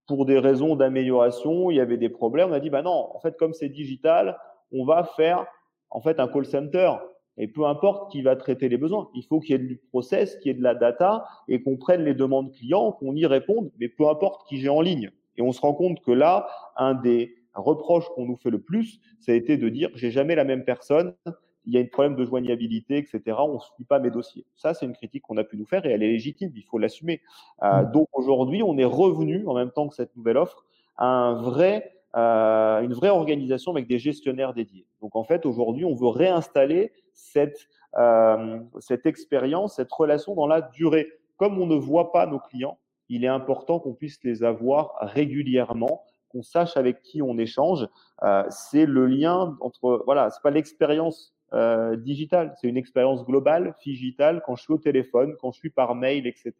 pour 0.07 0.27
des 0.27 0.39
raisons 0.39 0.77
d'amélioration, 0.77 1.71
il 1.71 1.77
y 1.77 1.81
avait 1.81 1.97
des 1.97 2.09
problèmes. 2.09 2.51
On 2.51 2.53
a 2.53 2.61
dit, 2.61 2.71
bah 2.71 2.83
non, 2.83 3.11
en 3.15 3.21
fait, 3.21 3.37
comme 3.37 3.53
c'est 3.53 3.69
digital, 3.69 4.39
on 4.73 4.85
va 4.85 5.05
faire 5.17 5.47
en 5.91 6.01
fait 6.01 6.21
un 6.21 6.29
call 6.29 6.47
center. 6.47 6.93
Et 7.37 7.49
peu 7.49 7.65
importe 7.67 8.13
qui 8.13 8.23
va 8.23 8.37
traiter 8.37 8.69
les 8.69 8.77
besoins, 8.77 9.09
il 9.15 9.25
faut 9.25 9.41
qu'il 9.41 9.53
y 9.53 9.55
ait 9.55 9.67
du 9.67 9.77
process, 9.91 10.37
qu'il 10.37 10.53
y 10.53 10.55
ait 10.55 10.59
de 10.59 10.63
la 10.63 10.75
data 10.75 11.27
et 11.49 11.63
qu'on 11.63 11.77
prenne 11.77 12.05
les 12.05 12.15
demandes 12.15 12.53
clients, 12.53 12.93
qu'on 12.93 13.15
y 13.15 13.25
réponde, 13.25 13.71
mais 13.79 13.89
peu 13.89 14.09
importe 14.09 14.47
qui 14.47 14.59
j'ai 14.59 14.69
en 14.69 14.81
ligne. 14.81 15.11
Et 15.41 15.43
on 15.43 15.53
se 15.53 15.61
rend 15.63 15.73
compte 15.73 16.01
que 16.01 16.11
là, 16.11 16.49
un 16.77 16.93
des 16.93 17.35
reproches 17.55 18.07
qu'on 18.15 18.27
nous 18.27 18.37
fait 18.37 18.51
le 18.51 18.61
plus, 18.61 19.01
ça 19.21 19.33
a 19.33 19.35
été 19.35 19.57
de 19.57 19.71
dire 19.71 19.89
j'ai 19.95 20.11
jamais 20.11 20.35
la 20.35 20.45
même 20.45 20.65
personne, 20.65 21.15
il 21.65 21.73
y 21.73 21.79
a 21.79 21.81
un 21.81 21.87
problème 21.87 22.15
de 22.15 22.27
joignabilité, 22.27 22.99
etc. 22.99 23.39
On 23.41 23.55
ne 23.55 23.59
suit 23.59 23.85
pas 23.85 23.99
mes 24.01 24.11
dossiers. 24.11 24.45
Ça, 24.55 24.75
c'est 24.75 24.85
une 24.85 24.93
critique 24.93 25.23
qu'on 25.23 25.39
a 25.39 25.45
pu 25.45 25.57
nous 25.57 25.65
faire 25.65 25.87
et 25.87 25.93
elle 25.93 26.03
est 26.03 26.11
légitime, 26.11 26.53
il 26.55 26.65
faut 26.65 26.77
l'assumer. 26.77 27.23
Euh, 27.63 27.83
mmh. 27.83 27.93
donc 27.93 28.09
aujourd'hui, 28.13 28.63
on 28.63 28.77
est 28.77 28.85
revenu, 28.85 29.47
en 29.47 29.55
même 29.55 29.71
temps 29.71 29.89
que 29.89 29.95
cette 29.95 30.15
nouvelle 30.15 30.37
offre, 30.37 30.67
à 30.99 31.07
un 31.07 31.41
vrai, 31.41 31.95
euh, 32.17 32.83
une 32.83 32.93
vraie 32.93 33.09
organisation 33.09 33.73
avec 33.73 33.87
des 33.87 33.99
gestionnaires 33.99 34.53
dédiés. 34.53 34.85
Donc 35.01 35.17
en 35.17 35.25
fait, 35.25 35.47
aujourd'hui, 35.47 35.87
on 35.87 35.95
veut 35.95 36.09
réinstaller 36.09 36.93
cette, 37.15 37.67
euh, 37.97 38.59
cette 38.79 39.07
expérience, 39.07 39.77
cette 39.77 39.91
relation 39.91 40.35
dans 40.35 40.47
la 40.47 40.61
durée. 40.61 41.09
Comme 41.39 41.59
on 41.59 41.67
ne 41.67 41.77
voit 41.77 42.13
pas 42.13 42.27
nos 42.27 42.39
clients, 42.39 42.77
il 43.11 43.25
est 43.25 43.29
important 43.29 43.81
qu'on 43.81 43.93
puisse 43.93 44.23
les 44.25 44.43
avoir 44.45 44.95
régulièrement, 45.01 46.05
qu'on 46.29 46.43
sache 46.43 46.77
avec 46.77 47.03
qui 47.03 47.21
on 47.21 47.37
échange. 47.37 47.87
Euh, 48.23 48.45
c'est 48.49 48.87
le 48.87 49.07
lien 49.07 49.57
entre, 49.61 50.03
voilà, 50.07 50.31
c'est 50.31 50.43
pas 50.43 50.51
l'expérience 50.51 51.35
euh, 51.53 51.97
digitale, 51.97 52.55
c'est 52.61 52.69
une 52.69 52.77
expérience 52.77 53.25
globale, 53.27 53.75
digitale. 53.85 54.41
Quand 54.47 54.55
je 54.55 54.63
suis 54.63 54.73
au 54.73 54.79
téléphone, 54.79 55.35
quand 55.41 55.51
je 55.51 55.59
suis 55.59 55.71
par 55.71 55.97
mail, 55.97 56.29
etc., 56.29 56.53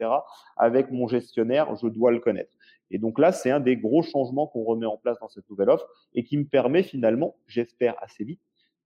avec 0.57 0.91
mon 0.91 1.07
gestionnaire, 1.07 1.75
je 1.77 1.87
dois 1.87 2.11
le 2.11 2.19
connaître. 2.19 2.53
Et 2.91 2.99
donc 2.99 3.21
là, 3.21 3.31
c'est 3.31 3.53
un 3.53 3.61
des 3.61 3.77
gros 3.77 4.03
changements 4.03 4.49
qu'on 4.49 4.65
remet 4.65 4.87
en 4.87 4.97
place 4.97 5.21
dans 5.21 5.29
cette 5.29 5.49
nouvelle 5.49 5.71
offre 5.71 5.87
et 6.15 6.25
qui 6.25 6.37
me 6.37 6.45
permet 6.45 6.83
finalement, 6.83 7.37
j'espère 7.47 7.95
assez 8.03 8.25
vite, 8.25 8.41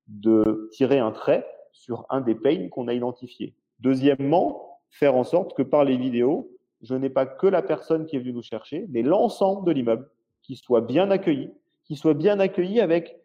de 0.06 0.68
tirer 0.72 0.98
un 0.98 1.12
trait 1.12 1.46
sur 1.72 2.04
un 2.10 2.20
des 2.20 2.34
pains 2.34 2.68
qu'on 2.68 2.88
a 2.88 2.92
identifié. 2.92 3.54
Deuxièmement, 3.80 4.80
faire 4.90 5.16
en 5.16 5.24
sorte 5.24 5.56
que 5.56 5.62
par 5.62 5.84
les 5.84 5.96
vidéos, 5.96 6.53
je 6.84 6.94
n'ai 6.94 7.10
pas 7.10 7.26
que 7.26 7.46
la 7.46 7.62
personne 7.62 8.06
qui 8.06 8.16
est 8.16 8.18
venue 8.18 8.32
nous 8.32 8.42
chercher, 8.42 8.86
mais 8.90 9.02
l'ensemble 9.02 9.66
de 9.66 9.72
l'immeuble 9.72 10.08
qui 10.42 10.56
soit 10.56 10.82
bien 10.82 11.10
accueilli, 11.10 11.50
qui 11.84 11.96
soit 11.96 12.14
bien 12.14 12.38
accueilli 12.38 12.80
avec 12.80 13.16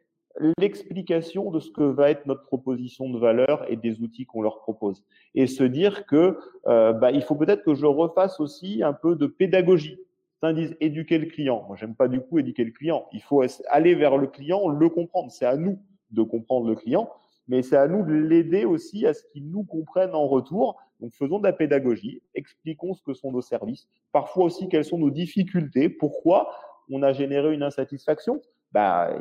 l'explication 0.58 1.52
de 1.52 1.60
ce 1.60 1.70
que 1.72 1.84
va 1.84 2.10
être 2.10 2.26
notre 2.26 2.44
proposition 2.44 3.10
de 3.10 3.20
valeur 3.20 3.70
et 3.70 3.76
des 3.76 4.02
outils 4.02 4.26
qu'on 4.26 4.42
leur 4.42 4.60
propose. 4.60 5.04
Et 5.36 5.48
se 5.48 5.64
dire 5.64 6.06
que 6.06 6.38
euh, 6.68 6.94
bah, 6.94 7.12
il 7.12 7.22
faut 7.22 7.36
peut-être 7.36 7.64
que 7.64 7.76
je 7.76 7.86
refasse 7.86 8.40
aussi 8.40 8.82
un 8.84 8.94
peu 8.94 9.16
de 9.16 9.28
pédagogie. 9.28 10.00
Certains 10.40 10.54
disent 10.54 10.78
éduquer 10.80 11.18
le 11.18 11.26
client. 11.26 11.66
Moi, 11.68 11.76
j'aime 11.76 11.96
pas 11.96 12.08
du 12.08 12.22
coup 12.22 12.40
éduquer 12.40 12.64
le 12.64 12.72
client. 12.72 13.08
Il 13.12 13.22
faut 13.22 13.44
aller 13.68 13.96
vers 13.96 14.18
le 14.18 14.28
client, 14.28 14.70
le 14.70 14.90
comprendre. 14.90 15.32
C'est 15.32 15.46
à 15.46 15.58
nous 15.58 15.80
de 16.12 16.24
comprendre 16.24 16.68
le 16.68 16.76
client, 16.76 17.10
mais 17.50 17.62
c'est 17.62 17.76
à 17.76 17.88
nous 17.88 18.06
de 18.06 18.14
l'aider 18.14 18.64
aussi 18.64 19.06
à 19.06 19.14
ce 19.14 19.24
qu'il 19.26 19.50
nous 19.50 19.64
comprenne 19.64 20.16
en 20.16 20.26
retour 20.26 20.78
donc 21.00 21.14
faisons 21.14 21.40
de 21.40 21.44
la 21.44 21.54
pédagogie, 21.54 22.22
expliquons 22.36 22.94
ce 22.94 23.02
que 23.02 23.14
sont 23.14 23.32
nos 23.32 23.42
services, 23.42 23.88
parfois 24.12 24.46
aussi 24.46 24.68
quelles 24.68 24.86
sont 24.86 24.98
nos 24.98 25.12
difficultés, 25.12 25.90
pourquoi 25.90 26.52
on 26.90 27.04
a 27.04 27.14
généré 27.14 27.54
une 27.54 27.64
insatisfaction. 27.64 28.42
Bah, 28.72 29.18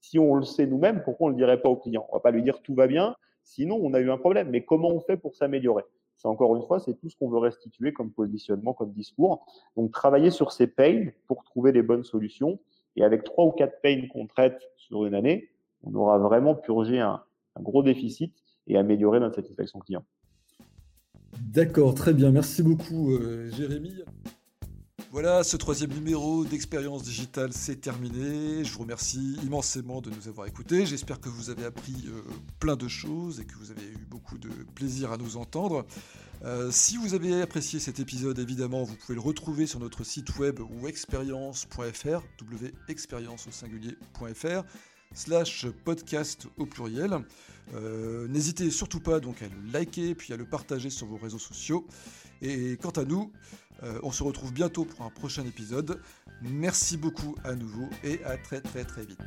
si 0.00 0.18
on 0.18 0.34
le 0.34 0.44
sait 0.44 0.66
nous-mêmes, 0.66 1.02
pourquoi 1.02 1.26
on 1.26 1.30
ne 1.30 1.34
le 1.34 1.38
dirait 1.38 1.60
pas 1.60 1.68
au 1.68 1.76
client 1.76 2.06
On 2.10 2.16
va 2.16 2.20
pas 2.20 2.30
lui 2.30 2.42
dire 2.42 2.60
tout 2.62 2.74
va 2.74 2.86
bien, 2.86 3.14
sinon 3.44 3.78
on 3.80 3.94
a 3.94 4.00
eu 4.00 4.10
un 4.10 4.18
problème. 4.18 4.50
Mais 4.50 4.64
comment 4.64 4.88
on 4.88 5.00
fait 5.00 5.16
pour 5.16 5.34
s'améliorer? 5.36 5.84
C'est 6.16 6.28
encore 6.28 6.54
une 6.56 6.66
fois, 6.66 6.80
c'est 6.80 6.94
tout 6.94 7.08
ce 7.08 7.16
qu'on 7.16 7.30
veut 7.30 7.38
restituer 7.38 7.92
comme 7.92 8.10
positionnement, 8.10 8.74
comme 8.74 8.92
discours. 8.92 9.46
Donc 9.76 9.92
travailler 9.92 10.30
sur 10.30 10.52
ces 10.52 10.66
pains 10.66 11.06
pour 11.26 11.44
trouver 11.44 11.72
les 11.72 11.82
bonnes 11.82 12.04
solutions. 12.04 12.58
Et 12.96 13.04
avec 13.04 13.22
trois 13.24 13.46
ou 13.46 13.52
quatre 13.52 13.80
pains 13.80 14.06
qu'on 14.12 14.26
traite 14.26 14.60
sur 14.76 15.06
une 15.06 15.14
année, 15.14 15.48
on 15.84 15.94
aura 15.94 16.18
vraiment 16.18 16.54
purgé 16.54 16.98
un, 16.98 17.22
un 17.60 17.62
gros 17.62 17.82
déficit 17.82 18.34
et 18.66 18.76
amélioré 18.76 19.20
notre 19.20 19.36
satisfaction 19.36 19.78
client. 19.80 20.04
D'accord, 21.38 21.94
très 21.94 22.12
bien. 22.12 22.30
Merci 22.30 22.62
beaucoup, 22.62 23.12
euh, 23.12 23.50
Jérémy. 23.52 24.02
Voilà, 25.12 25.42
ce 25.42 25.56
troisième 25.56 25.92
numéro 25.92 26.44
d'Expérience 26.44 27.02
Digitale, 27.02 27.52
c'est 27.52 27.80
terminé. 27.80 28.62
Je 28.62 28.72
vous 28.72 28.80
remercie 28.80 29.36
immensément 29.42 30.00
de 30.00 30.08
nous 30.08 30.28
avoir 30.28 30.46
écoutés. 30.46 30.86
J'espère 30.86 31.20
que 31.20 31.28
vous 31.28 31.50
avez 31.50 31.64
appris 31.64 32.04
euh, 32.06 32.22
plein 32.60 32.76
de 32.76 32.86
choses 32.86 33.40
et 33.40 33.44
que 33.44 33.54
vous 33.56 33.72
avez 33.72 33.86
eu 33.86 34.06
beaucoup 34.08 34.38
de 34.38 34.50
plaisir 34.76 35.10
à 35.10 35.16
nous 35.16 35.36
entendre. 35.36 35.84
Euh, 36.44 36.70
si 36.70 36.96
vous 36.96 37.14
avez 37.14 37.42
apprécié 37.42 37.80
cet 37.80 37.98
épisode, 37.98 38.38
évidemment, 38.38 38.84
vous 38.84 38.94
pouvez 38.94 39.14
le 39.14 39.20
retrouver 39.20 39.66
sur 39.66 39.80
notre 39.80 40.04
site 40.04 40.38
web 40.38 40.60
ou 40.60 40.86
expérience.fr, 40.86 42.22
wexpérience 42.88 43.48
au 43.48 43.50
singulier.fr 43.50 44.62
slash 45.14 45.66
podcast 45.84 46.46
au 46.56 46.66
pluriel. 46.66 47.18
Euh, 47.74 48.26
n'hésitez 48.28 48.70
surtout 48.70 49.00
pas 49.00 49.20
donc 49.20 49.42
à 49.42 49.46
le 49.46 49.72
liker 49.72 50.14
puis 50.14 50.32
à 50.32 50.36
le 50.36 50.44
partager 50.44 50.90
sur 50.90 51.06
vos 51.06 51.16
réseaux 51.16 51.38
sociaux. 51.38 51.86
Et 52.42 52.76
quant 52.80 52.90
à 52.90 53.04
nous, 53.04 53.32
euh, 53.82 53.98
on 54.02 54.10
se 54.10 54.22
retrouve 54.22 54.52
bientôt 54.52 54.84
pour 54.84 55.04
un 55.04 55.10
prochain 55.10 55.44
épisode. 55.44 56.00
Merci 56.42 56.96
beaucoup 56.96 57.34
à 57.44 57.54
nouveau 57.54 57.88
et 58.02 58.22
à 58.24 58.36
très 58.36 58.60
très 58.60 58.84
très 58.84 59.04
vite. 59.04 59.18